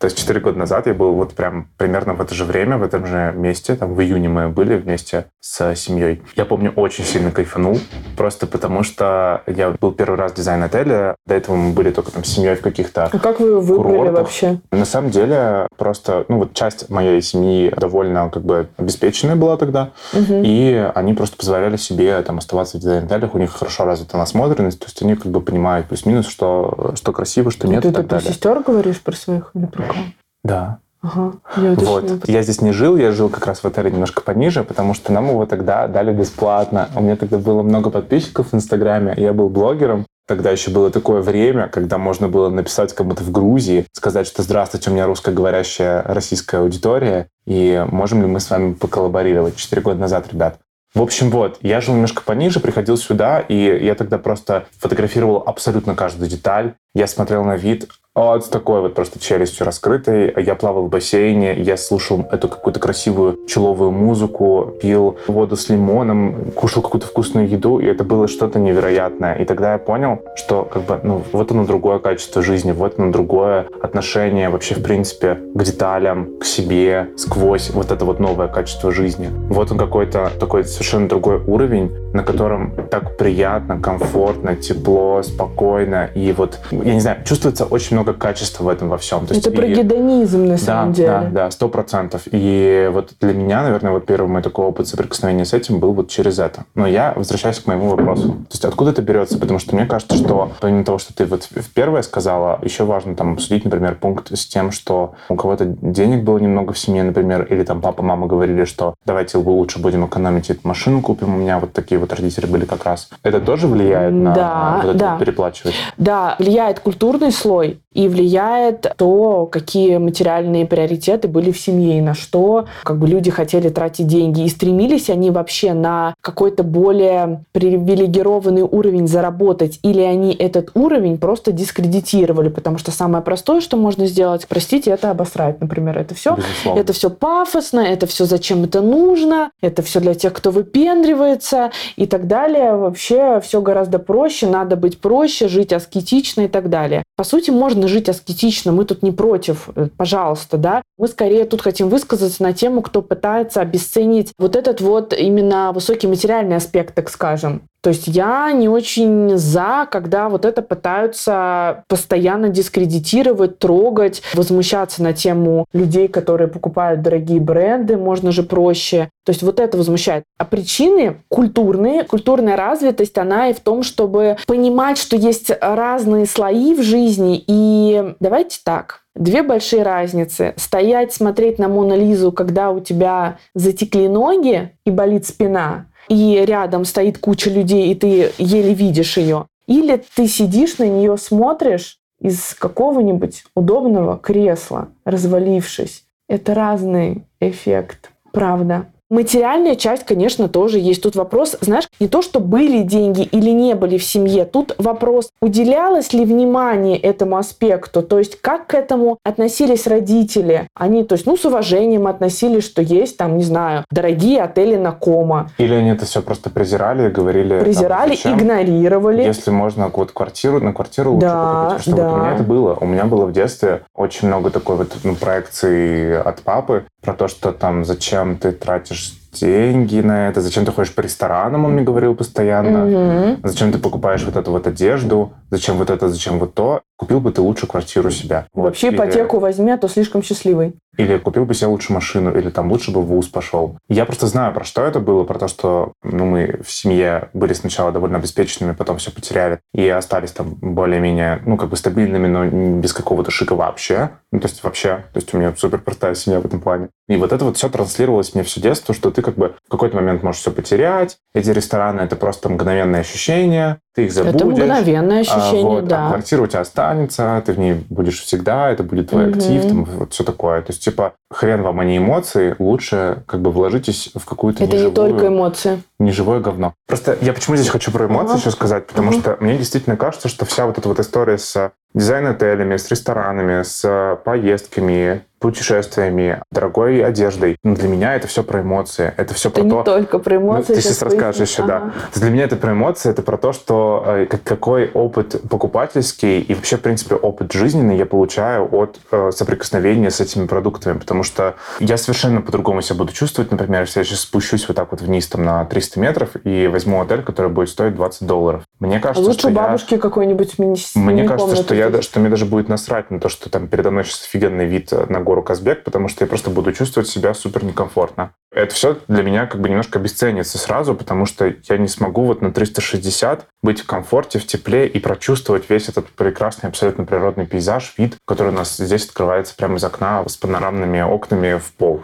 То 0.02 0.06
есть 0.06 0.18
4 0.18 0.40
года 0.40 0.58
назад 0.58 0.88
я 0.88 0.96
был 0.96 1.14
вот 1.14 1.36
прям 1.36 1.68
примерно 1.78 2.16
в 2.16 2.22
это 2.22 2.34
же 2.34 2.44
время, 2.44 2.78
в 2.78 2.84
этом 2.84 3.06
же 3.06 3.34
месте, 3.36 3.76
там 3.76 3.94
в 3.94 4.02
июне 4.02 4.30
мы 4.30 4.50
были 4.50 4.76
вместе 4.76 5.28
с 5.40 5.76
семьей. 5.76 6.24
Я 6.36 6.46
помню, 6.46 6.72
очень 6.76 7.04
сильно 7.04 7.30
кайфанул, 7.30 7.78
просто 8.18 8.48
потому 8.48 8.82
что 8.82 9.44
я 9.46 9.70
был 9.80 9.92
первый 9.92 10.18
раз 10.18 10.32
в 10.32 10.36
дизайн-отеле, 10.36 11.14
до 11.28 11.36
этого 11.36 11.56
мы 11.56 11.72
были 11.74 11.92
только 11.92 12.12
там 12.12 12.24
с 12.24 12.30
семьей 12.30 12.56
в 12.56 12.62
каких-то 12.62 13.10
А 13.12 13.20
как 13.20 13.40
вы 13.40 13.62
выбрали 13.62 13.96
курортах. 13.98 14.18
вообще? 14.24 14.60
на 14.72 14.86
самом 14.86 15.12
деле, 15.12 15.68
просто, 15.78 16.26
ну 16.30 16.40
вот 16.40 16.56
часть 16.56 16.90
моей 16.90 17.22
семьи 17.22 17.72
довольно 17.78 18.32
как 18.32 18.42
бы 18.44 18.70
обеспеченная 18.78 19.36
была 19.36 19.56
тогда, 19.56 19.92
Мгм. 20.14 20.42
и 20.44 20.92
они 20.96 21.14
просто 21.14 21.38
позволяли 21.38 21.78
себе 21.78 22.20
там 22.24 22.40
оставаться 22.40 22.78
в 22.78 22.82
дизайн-отелях, 22.82 23.36
у 23.36 23.38
них 23.38 23.52
хорошо 23.52 23.86
развита 23.86 24.18
насмотренность, 24.18 24.80
то 24.80 24.86
есть 24.88 25.00
они 25.04 25.14
как 25.16 25.32
бы 25.32 25.42
понимают 25.42 25.86
плюс-минус, 25.86 26.26
что, 26.28 26.94
что 26.96 27.12
красиво, 27.12 27.52
что 27.52 27.68
нет 27.68 27.84
Ты 27.84 27.90
и 27.90 27.92
так 27.92 28.08
про 28.08 28.16
далее. 28.18 28.32
сестер 28.34 28.60
говоришь, 28.66 29.00
про 29.00 29.16
своих 29.16 29.52
или 29.54 29.66
про 29.68 29.91
кого? 29.94 30.06
Да. 30.44 30.80
Ага, 31.02 31.34
я 31.58 31.74
Вот. 31.74 32.30
Я 32.30 32.44
здесь 32.44 32.62
не 32.62 32.72
жил, 32.72 32.96
я 32.96 33.12
жил 33.12 33.30
как 33.30 33.48
раз 33.48 33.64
в 33.64 33.66
отеле 33.66 33.90
немножко 33.90 34.22
пониже, 34.22 34.64
потому 34.64 34.94
что 34.94 35.12
нам 35.12 35.30
его 35.30 35.48
тогда 35.48 35.88
дали 35.88 36.14
бесплатно. 36.14 36.90
У 36.96 37.02
меня 37.02 37.16
тогда 37.16 37.40
было 37.40 37.64
много 37.64 37.90
подписчиков 37.90 38.52
в 38.52 38.56
Инстаграме, 38.56 39.16
я 39.18 39.34
был 39.34 39.50
блогером. 39.50 40.06
Тогда 40.28 40.52
еще 40.52 40.70
было 40.70 40.92
такое 40.92 41.22
время, 41.22 41.68
когда 41.68 41.98
можно 41.98 42.28
было 42.30 42.50
написать 42.50 42.94
кому-то 42.94 43.24
в 43.24 43.32
Грузии, 43.32 43.88
сказать, 43.92 44.28
что 44.28 44.44
«Здравствуйте, 44.44 44.92
у 44.92 44.94
меня 44.94 45.08
русскоговорящая 45.08 46.04
российская 46.04 46.60
аудитория, 46.60 47.28
и 47.46 47.84
можем 47.92 48.22
ли 48.22 48.28
мы 48.28 48.40
с 48.40 48.50
вами 48.50 48.74
поколлаборировать?» 48.74 49.56
Четыре 49.56 49.82
года 49.82 50.00
назад, 50.00 50.32
ребят. 50.32 50.60
В 50.94 51.02
общем, 51.02 51.32
вот, 51.32 51.58
я 51.62 51.80
жил 51.80 51.96
немножко 51.96 52.22
пониже, 52.22 52.60
приходил 52.60 52.98
сюда, 52.98 53.40
и 53.40 53.56
я 53.56 53.96
тогда 53.96 54.18
просто 54.18 54.66
фотографировал 54.78 55.44
абсолютно 55.46 55.96
каждую 55.96 56.30
деталь. 56.30 56.74
Я 56.94 57.08
смотрел 57.08 57.46
на 57.46 57.56
вид, 57.56 57.90
вот 58.14 58.46
с 58.46 58.50
такой 58.50 58.82
вот 58.82 58.94
просто 58.94 59.20
челюстью 59.20 59.66
раскрытой. 59.66 60.34
Я 60.38 60.56
плавал 60.56 60.88
в 60.88 60.90
бассейне, 60.90 61.54
я 61.62 61.78
слушал 61.78 62.26
эту 62.32 62.50
какую-то 62.50 62.80
красивую 62.80 63.38
пчеловую 63.46 63.92
музыку, 63.92 64.74
пил 64.82 65.18
воду 65.28 65.56
с 65.56 65.70
лимоном, 65.70 66.52
кушал 66.52 66.82
какую-то 66.82 67.08
вкусную 67.08 67.48
еду, 67.48 67.80
и 67.80 67.86
это 67.86 68.04
было 68.04 68.28
что-то 68.28 68.60
невероятное. 68.60 69.36
И 69.36 69.46
тогда 69.46 69.74
я 69.74 69.78
понял, 69.78 70.20
что 70.36 70.66
как 70.66 70.84
бы, 70.84 71.00
ну, 71.04 71.22
вот 71.32 71.52
оно 71.52 71.66
другое 71.66 72.00
качество 72.00 72.42
жизни, 72.42 72.74
вот 72.74 73.00
оно 73.00 73.12
другое 73.12 73.68
отношение 73.82 74.50
вообще, 74.50 74.76
в 74.76 74.84
принципе, 74.84 75.36
к 75.54 75.64
деталям, 75.64 76.38
к 76.40 76.46
себе, 76.46 77.08
сквозь 77.16 77.70
вот 77.70 77.92
это 77.92 78.04
вот 78.04 78.20
новое 78.20 78.48
качество 78.50 78.92
жизни. 78.92 79.30
Вот 79.50 79.72
он 79.72 79.78
какой-то 79.78 80.32
такой 80.40 80.66
совершенно 80.66 81.08
другой 81.08 81.38
уровень, 81.38 81.92
на 82.14 82.24
котором 82.24 82.74
так 82.90 83.18
приятно, 83.18 83.80
комфортно, 83.80 84.56
тепло, 84.58 85.24
спокойно. 85.24 86.10
И 86.14 86.34
вот, 86.34 86.60
я 86.72 86.94
не 86.94 87.00
знаю, 87.00 87.24
чувствуется 87.24 87.66
очень 87.66 87.96
много 87.96 88.01
качества 88.06 88.64
в 88.64 88.68
этом 88.70 88.90
во 88.90 88.98
всем. 88.98 89.26
То 89.28 89.34
есть 89.34 89.46
Это 89.48 89.56
про 89.56 89.66
и- 89.68 89.74
гедонизм 89.76 90.46
на 90.46 90.52
да, 90.52 90.58
самом 90.58 90.94
деле. 90.94 91.08
да, 91.08 91.30
да, 91.32 91.52
сто 91.52 91.70
процентов. 91.70 92.24
И 92.32 92.90
вот 92.94 93.12
для 93.20 93.34
меня, 93.34 93.64
наверное, 93.64 93.92
вот 93.92 94.06
первый 94.06 94.28
мой 94.28 94.42
такой 94.42 94.66
опыт 94.66 94.88
соприкосновения 94.88 95.46
с 95.46 95.54
этим 95.54 95.80
был 95.80 95.94
вот 95.94 96.10
через 96.10 96.40
это. 96.40 96.66
Но 96.76 96.88
я 96.88 97.14
возвращаюсь 97.16 97.60
к 97.60 97.68
моему 97.68 97.90
вопросу. 97.90 98.30
То 98.30 98.52
есть 98.52 98.66
откуда 98.66 98.92
это 98.92 99.02
берется? 99.02 99.38
Потому 99.38 99.60
что 99.60 99.76
мне 99.76 99.86
кажется, 99.86 100.18
что 100.18 100.52
помимо 100.60 100.84
того, 100.84 100.98
что 100.98 101.14
ты 101.14 101.26
вот 101.26 101.44
в 101.44 101.74
первое 101.74 102.02
сказала, 102.02 102.60
еще 102.62 102.84
важно 102.84 103.16
там 103.16 103.34
обсудить, 103.34 103.64
например, 103.66 103.96
пункт 103.96 104.32
с 104.36 104.46
тем, 104.48 104.72
что 104.72 105.14
у 105.30 105.36
кого-то 105.36 105.66
денег 105.66 106.24
было 106.24 106.38
немного 106.38 106.74
в 106.74 106.80
семье, 106.80 107.04
например, 107.04 107.44
или 107.50 107.64
там 107.64 107.82
папа, 107.82 108.02
мама 108.04 108.28
говорили, 108.28 108.66
что 108.66 108.96
давайте 109.06 109.38
лучше 109.38 109.80
будем 109.80 110.06
экономить, 110.06 110.50
и 110.50 110.58
машину 110.64 111.02
купим. 111.02 111.36
У 111.36 111.38
меня 111.38 111.60
вот 111.60 111.74
такие 111.74 112.00
вот 112.00 112.14
родители 112.14 112.46
были 112.46 112.66
как 112.66 112.86
раз. 112.86 113.10
Это 113.24 113.40
тоже 113.40 113.68
влияет 113.68 114.14
на 114.14 114.34
Да, 114.34 114.74
вот 114.84 114.90
это 114.90 114.98
да. 114.98 115.12
вот 115.12 115.20
переплачивать? 115.20 115.76
Да, 115.98 116.36
влияет 116.40 116.80
культурный 116.80 117.32
слой 117.32 117.80
и 117.94 118.08
влияет 118.08 118.94
то, 118.98 119.46
какие 119.46 119.98
материальные 119.98 120.66
приоритеты 120.66 121.28
были 121.28 121.52
в 121.52 121.60
семье 121.60 121.98
и 121.98 122.02
на 122.02 122.14
что 122.14 122.66
как 122.84 122.98
бы 122.98 123.08
люди 123.08 123.30
хотели 123.32 123.70
тратить 123.70 124.08
деньги. 124.08 124.44
И 124.44 124.50
стремились 124.50 125.10
они 125.10 125.32
вообще 125.32 125.74
на 125.74 126.14
какой-то 126.22 126.64
более 126.64 127.44
привилегированный 127.52 128.64
уровень 128.64 129.08
заработать, 129.08 129.80
или 129.84 130.02
они 130.02 130.34
этот 130.34 130.72
уровень 130.74 131.18
просто 131.18 131.52
дискредитировали, 131.52 132.50
потому 132.50 132.78
что 132.78 132.92
самое 132.92 133.24
простое, 133.24 133.62
что 133.62 133.78
можно 133.78 134.06
сделать, 134.06 134.46
простите, 134.48 134.92
это 134.92 135.12
обосрать, 135.12 135.60
например, 135.60 135.98
это 135.98 136.16
все. 136.16 136.36
Безусловно. 136.36 136.80
Это 136.80 136.94
все 136.94 137.10
пафосно, 137.10 137.80
это 137.80 138.08
все 138.08 138.26
зачем 138.26 138.64
это 138.64 138.82
нужно, 138.82 139.52
это 139.62 139.82
все 139.82 140.00
для 140.00 140.14
тех, 140.14 140.34
кто 140.34 140.52
выпендривается 140.52 141.72
и 141.96 142.06
так 142.06 142.28
далее. 142.28 142.76
Вообще 142.76 143.42
все 143.42 143.62
гораздо 143.62 144.00
проще, 144.00 144.48
надо 144.48 144.76
быть 144.76 145.00
проще, 145.00 145.48
жить 145.48 145.74
аскетично 145.74 146.42
и 146.42 146.48
так 146.48 146.70
далее. 146.70 147.04
По 147.18 147.24
сути, 147.24 147.52
можно 147.52 147.81
жить 147.88 148.10
аскетично, 148.10 148.72
мы 148.72 148.86
тут 148.86 149.04
не 149.04 149.12
против, 149.12 149.70
э, 149.76 149.88
пожалуйста, 149.96 150.58
да. 150.58 150.82
Мы 150.98 151.08
скорее 151.08 151.46
тут 151.46 151.62
хотим 151.62 151.90
высказаться 151.90 152.44
на 152.44 152.54
тему, 152.54 152.82
кто 152.82 153.02
пытается 153.02 153.62
обесценить 153.62 154.34
вот 154.38 154.56
этот 154.56 154.82
вот 154.82 155.14
именно 155.14 155.72
высокий 155.74 156.08
материальный 156.08 156.56
аспект, 156.56 156.96
так 156.96 157.10
скажем. 157.10 157.64
То 157.82 157.90
есть 157.90 158.08
я 158.08 158.52
не 158.52 158.70
очень 158.70 159.38
за, 159.38 159.88
когда 159.90 160.30
вот 160.30 160.46
это 160.46 160.62
пытаются 160.62 161.84
постоянно 161.88 162.50
дискредитировать, 162.50 163.58
трогать, 163.58 164.22
возмущаться 164.36 165.02
на 165.02 165.14
тему 165.14 165.66
людей, 165.74 166.08
которые 166.08 166.48
покупают 166.48 167.02
дорогие 167.02 167.40
бренды, 167.40 167.98
можно 167.98 168.32
же 168.32 168.44
проще. 168.44 169.10
То 169.26 169.32
есть 169.32 169.42
вот 169.42 169.60
это 169.60 169.78
возмущает. 169.78 170.24
А 170.38 170.46
причины 170.46 171.18
культурные, 171.28 172.04
культурная 172.04 172.56
развитость, 172.56 173.18
она 173.18 173.50
и 173.50 173.54
в 173.54 173.60
том, 173.60 173.82
чтобы 173.82 174.38
понимать, 174.46 174.98
что 174.98 175.16
есть 175.16 175.52
разные 175.60 176.28
слои 176.28 176.76
в 176.76 176.84
жизни. 176.84 177.44
И 177.48 178.14
давайте 178.20 178.60
так, 178.64 179.02
Две 179.14 179.44
большие 179.44 179.84
разницы. 179.84 180.54
Стоять, 180.56 181.14
смотреть 181.14 181.60
на 181.60 181.68
Мону 181.68 181.98
Лизу, 181.98 182.32
когда 182.32 182.72
у 182.72 182.80
тебя 182.80 183.40
затекли 183.54 184.08
ноги 184.08 184.72
и 184.86 184.90
болит 184.90 185.28
спина, 185.28 185.88
и 186.10 186.44
рядом 186.46 186.86
стоит 186.86 187.18
куча 187.18 187.50
людей, 187.50 187.92
и 187.92 187.96
ты 187.96 188.32
еле 188.38 188.74
видишь 188.74 189.18
ее. 189.18 189.48
Или 189.68 190.04
ты 190.16 190.28
сидишь 190.28 190.78
на 190.78 190.88
нее, 190.88 191.18
смотришь 191.18 192.00
из 192.20 192.54
какого-нибудь 192.54 193.44
удобного 193.56 194.18
кресла, 194.18 194.90
развалившись. 195.06 196.06
Это 196.28 196.54
разный 196.54 197.26
эффект, 197.40 198.12
правда. 198.32 198.88
Материальная 199.12 199.76
часть, 199.76 200.06
конечно, 200.06 200.48
тоже 200.48 200.80
есть. 200.80 201.04
Тут 201.04 201.18
вопрос, 201.18 201.58
знаешь, 201.60 201.90
не 202.00 202.08
то, 202.08 202.22
что 202.22 202.40
были 202.40 202.82
деньги 202.82 203.24
или 203.24 203.50
не 203.50 203.76
были 203.76 203.98
в 203.98 204.04
семье. 204.06 204.46
Тут 204.46 204.74
вопрос, 204.78 205.32
уделялось 205.42 206.14
ли 206.14 206.24
внимание 206.24 206.98
этому 206.98 207.36
аспекту, 207.36 208.04
то 208.04 208.20
есть 208.20 208.40
как 208.40 208.68
к 208.68 208.74
этому 208.74 209.18
относились 209.26 209.86
родители. 209.86 210.70
Они, 210.76 211.04
то 211.04 211.16
есть, 211.16 211.26
ну, 211.26 211.36
с 211.36 211.44
уважением 211.44 212.08
относились, 212.08 212.64
что 212.64 212.82
есть 212.82 213.18
там, 213.18 213.36
не 213.36 213.44
знаю, 213.44 213.84
дорогие 213.92 214.42
отели 214.42 214.78
на 214.78 214.94
Кома. 214.94 215.52
Или 215.58 215.74
они 215.74 215.90
это 215.90 216.06
все 216.06 216.22
просто 216.22 216.50
презирали 216.50 217.10
и 217.10 217.12
говорили... 217.12 217.56
там, 217.56 217.64
Презирали, 217.66 218.16
«Зачем?» 218.16 218.40
игнорировали. 218.40 219.24
Если 219.24 219.52
можно 219.52 219.90
вот 219.90 220.14
квартиру, 220.14 220.62
на 220.62 220.72
квартиру 220.72 221.16
лучше 221.16 221.28
Да, 221.28 221.68
купить. 221.72 221.82
Что 221.82 221.92
вот 221.92 221.98
да. 221.98 222.14
у 222.14 222.18
меня 222.18 222.34
это 222.36 222.44
было. 222.44 222.78
У 222.80 222.86
меня 222.86 223.04
было 223.04 223.26
в 223.26 223.34
детстве 223.34 223.82
очень 223.94 224.30
много 224.30 224.52
такой 224.52 224.78
вот 224.78 224.96
ну, 225.04 225.16
проекции 225.16 226.14
от 226.16 226.42
папы 226.44 226.86
про 227.02 227.14
то, 227.14 227.28
что 227.28 227.52
там 227.52 227.84
зачем 227.84 228.38
ты 228.38 228.52
тратишь 228.52 229.01
деньги 229.32 230.00
на 230.02 230.30
это, 230.30 230.42
зачем 230.42 230.66
ты 230.66 230.72
ходишь 230.72 230.94
по 230.94 231.02
ресторанам, 231.02 231.66
он 231.66 231.74
мне 231.74 231.84
говорил 231.84 232.16
постоянно. 232.16 232.86
Мгм. 232.86 233.40
Зачем 233.44 233.72
ты 233.72 233.78
покупаешь 233.80 234.24
вот 234.24 234.36
эту 234.36 234.52
вот 234.52 234.68
одежду, 234.68 235.34
зачем 235.50 235.78
вот 235.78 235.90
это, 235.90 236.10
зачем 236.10 236.40
вот 236.40 236.54
то. 236.54 236.82
Купил 236.98 237.20
бы 237.20 237.32
ты 237.32 237.42
лучше 237.42 237.66
квартиру 237.68 238.12
себе. 238.12 238.46
Вот. 238.54 238.66
Вообще 238.66 238.88
Или- 238.90 238.96
ипотеку 238.96 239.40
возьми, 239.40 239.72
а 239.72 239.78
то 239.78 239.88
слишком 239.88 240.22
счастливый. 240.22 240.74
Или 240.98 241.18
купил 241.18 241.46
бы 241.46 241.54
себе 241.54 241.68
лучше 241.68 241.94
машину, 241.94 242.36
или 242.38 242.50
там 242.50 242.72
лучше 242.72 242.92
бы 242.92 243.02
в 243.02 243.06
ВУЗ 243.06 243.28
пошел. 243.28 243.78
Я 243.88 244.06
просто 244.06 244.28
знаю, 244.28 244.54
про 244.54 244.64
что 244.64 244.84
это 244.84 245.00
было, 245.00 245.24
про 245.24 245.40
то, 245.40 245.48
что 245.48 245.94
ну, 246.04 246.26
мы 246.26 246.60
в 246.64 246.72
семье 246.72 247.30
были 247.34 247.54
сначала 247.54 247.92
довольно 247.92 248.18
обеспеченными, 248.18 248.74
потом 248.74 248.98
все 248.98 249.12
потеряли, 249.12 249.60
и 249.74 249.88
остались 249.88 250.32
там 250.32 250.56
более-менее, 250.62 251.42
ну, 251.46 251.58
как 251.58 251.70
бы 251.70 251.76
стабильными, 251.76 252.28
но 252.28 252.46
без 252.80 252.94
какого-то 252.94 253.32
шика 253.32 253.56
вообще. 253.56 254.12
Ну, 254.32 254.40
то 254.40 254.48
есть 254.48 254.64
вообще, 254.64 255.06
то 255.14 255.18
есть 255.18 255.34
у 255.34 255.38
меня 255.38 255.54
супер 255.58 255.80
простая 255.80 256.16
семья 256.16 256.40
в 256.40 256.46
этом 256.46 256.62
плане. 256.62 256.90
И 257.08 257.18
вот 257.18 257.34
это 257.34 257.44
вот 257.44 257.58
все 257.58 257.70
транслировалось 257.70 258.34
мне 258.34 258.44
все 258.44 258.62
детство, 258.62 258.96
что 258.96 259.12
ты 259.12 259.22
как 259.22 259.36
бы 259.36 259.56
в 259.66 259.70
какой-то 259.70 259.96
момент 259.98 260.24
можешь 260.24 260.42
все 260.42 260.52
потерять. 260.52 261.18
Эти 261.34 261.50
рестораны— 261.50 262.00
это 262.02 262.16
просто 262.16 262.48
мгновенное 262.48 263.02
ощущение. 263.02 263.80
Ты 263.94 264.06
их 264.06 264.14
забудешь. 264.14 264.36
Это 264.36 264.46
мгновенное 264.46 265.18
а, 265.18 265.22
ощущение, 265.22 265.64
вот, 265.64 265.88
да. 265.88 266.08
А 266.08 266.10
квартира 266.12 266.42
у 266.44 266.48
тебя 266.48 266.62
останется, 266.62 267.44
ты 267.46 267.54
в 267.54 267.60
ней 267.60 267.86
будешь 267.90 268.22
всегда, 268.22 268.70
это 268.72 268.84
будет 268.84 269.10
твой 269.10 269.28
Мгм. 269.28 269.38
актив, 269.38 269.66
там, 269.68 269.84
вот 269.86 270.14
все 270.14 270.24
такое. 270.24 270.62
То 270.62 270.72
есть, 270.72 270.84
типа, 270.84 271.14
хрен 271.30 271.62
вам, 271.62 271.80
а 271.82 271.86
не 271.86 271.98
эмоции, 271.98 272.56
лучше 272.60 273.24
как 273.26 273.42
бы 273.42 273.52
вложитесь 273.52 274.12
в 274.16 274.26
какую-то 274.26 274.64
Это 274.64 274.74
не 274.78 274.84
неживую- 274.84 274.96
только 274.96 275.28
эмоции. 275.28 275.84
неживое 276.00 276.40
говно. 276.40 276.74
Просто 276.88 277.18
я 277.22 277.34
почему 277.34 277.56
здесь 277.58 277.70
хочу 277.70 277.92
про 277.92 278.06
эмоции 278.06 278.32
Ага. 278.34 278.40
еще 278.40 278.52
сказать, 278.52 278.88
потому 278.88 279.12
Мгм. 279.12 279.20
что 279.20 279.38
мне 279.42 279.58
действительно 279.58 279.98
кажется, 279.98 280.30
что 280.30 280.46
вся 280.46 280.66
вот 280.66 280.78
эта 280.78 280.88
вот 280.88 281.00
история 281.00 281.38
с 281.38 281.72
дизайн-отелями, 281.94 282.78
с 282.78 282.90
ресторанами, 282.90 283.64
с 283.64 284.18
поездками, 284.24 285.24
путешествиями, 285.42 286.42
дорогой 286.52 287.04
одеждой, 287.04 287.58
ну, 287.64 287.76
для 287.76 287.88
меня 287.90 288.16
это 288.16 288.28
все 288.28 288.44
про 288.44 288.62
эмоции. 288.62 289.14
Это 289.18 289.34
все 289.34 289.50
Это 289.50 289.60
про 289.60 289.64
не 289.66 289.70
то, 289.72 289.84
только 289.84 290.20
про 290.20 290.36
ну, 290.36 290.42
эмоции. 290.42 290.74
ты 290.76 290.82
сейчас 290.82 290.94
сейчас 290.94 291.02
расскажешь 291.02 291.38
поясню. 291.40 291.64
еще, 291.64 291.64
да. 291.68 291.78
Ага. 291.78 291.94
Есть 292.12 292.22
для 292.22 292.30
меня 292.30 292.44
это 292.44 292.56
про 292.56 292.72
эмоции, 292.74 293.10
это 293.10 293.22
про 293.24 293.38
то, 293.38 293.52
что 293.52 294.04
э, 294.06 294.26
как- 294.28 294.44
какой 294.44 294.90
опыт 294.94 295.42
покупательский 295.50 296.40
и 296.42 296.54
вообще, 296.54 296.78
в 296.78 296.82
принципе, 296.82 297.16
опыт 297.16 297.52
жизненный 297.52 297.98
я 297.98 298.06
получаю 298.06 298.68
от 298.72 299.00
э, 299.12 299.32
соприкосновения 299.34 300.12
с 300.12 300.20
этими 300.22 300.46
продуктами, 300.46 300.98
потому 301.00 301.24
что 301.24 301.56
я 301.80 301.98
совершенно 301.98 302.42
по-другому 302.42 302.82
себя 302.82 302.98
буду 302.98 303.12
чувствовать, 303.12 303.52
например, 303.52 303.82
если 303.82 304.00
я 304.00 304.04
сейчас 304.06 304.20
спущусь 304.22 304.68
вот 304.68 304.78
так 304.78 304.92
вот 304.92 305.02
вниз 305.02 305.28
там 305.28 305.44
на 305.44 305.66
300 305.66 306.00
метров 306.00 306.30
и 306.44 306.68
возьму 306.68 307.02
отель, 307.02 307.24
который 307.24 307.50
будет 307.50 307.70
стоить 307.70 307.96
20 307.96 308.28
долларов. 308.28 308.64
Мне 308.80 308.98
А 308.98 309.00
кажется, 309.00 309.28
лучше 309.28 309.40
что 309.40 309.50
я... 309.50 309.56
бабушки 309.56 309.98
какой-нибудь 309.98 310.60
мини 310.60 310.78
Мне 310.96 311.28
кажется, 311.28 311.56
что, 311.56 311.74
я, 311.76 312.02
что 312.02 312.20
мне 312.20 312.30
даже 312.30 312.46
будет 312.46 312.70
насрать 312.70 313.10
на 313.12 313.20
то, 313.20 313.30
что 313.30 313.50
там 313.50 313.68
передо 313.68 313.92
мной 313.92 314.04
сейчас 314.04 314.24
офигенный 314.28 314.66
вид 314.66 314.92
на 315.10 315.20
гору 315.32 315.44
Казбек, 315.44 315.86
потому 315.86 316.10
что 316.10 316.26
я 316.26 316.28
просто 316.28 316.50
буду 316.50 316.74
чувствовать 316.74 317.08
себя 317.08 317.34
супер 317.34 317.64
некомфортно. 317.64 318.34
Это 318.54 318.76
все 318.76 318.98
для 319.08 319.24
меня 319.24 319.46
как 319.46 319.62
бы 319.62 319.70
немножко 319.70 319.98
обесценится 319.98 320.58
сразу, 320.58 320.94
потому 320.94 321.26
что 321.26 321.54
я 321.70 321.78
не 321.78 321.88
смогу 321.88 322.26
вот 322.26 322.42
на 322.42 322.52
360 322.52 323.48
быть 323.64 323.82
в 323.82 323.86
комфорте, 323.86 324.40
в 324.40 324.46
тепле 324.46 324.88
и 324.88 325.00
прочувствовать 325.00 325.70
весь 325.70 325.88
этот 325.88 326.10
прекрасный 326.10 326.68
абсолютно 326.68 327.06
природный 327.06 327.46
пейзаж, 327.46 327.94
вид, 327.98 328.18
который 328.28 328.50
у 328.50 328.56
нас 328.56 328.76
здесь 328.76 329.06
открывается 329.06 329.56
прямо 329.56 329.78
из 329.78 329.84
окна 329.86 330.28
с 330.28 330.36
панорамными 330.36 331.00
окнами 331.02 331.58
в 331.58 331.72
пол. 331.72 332.04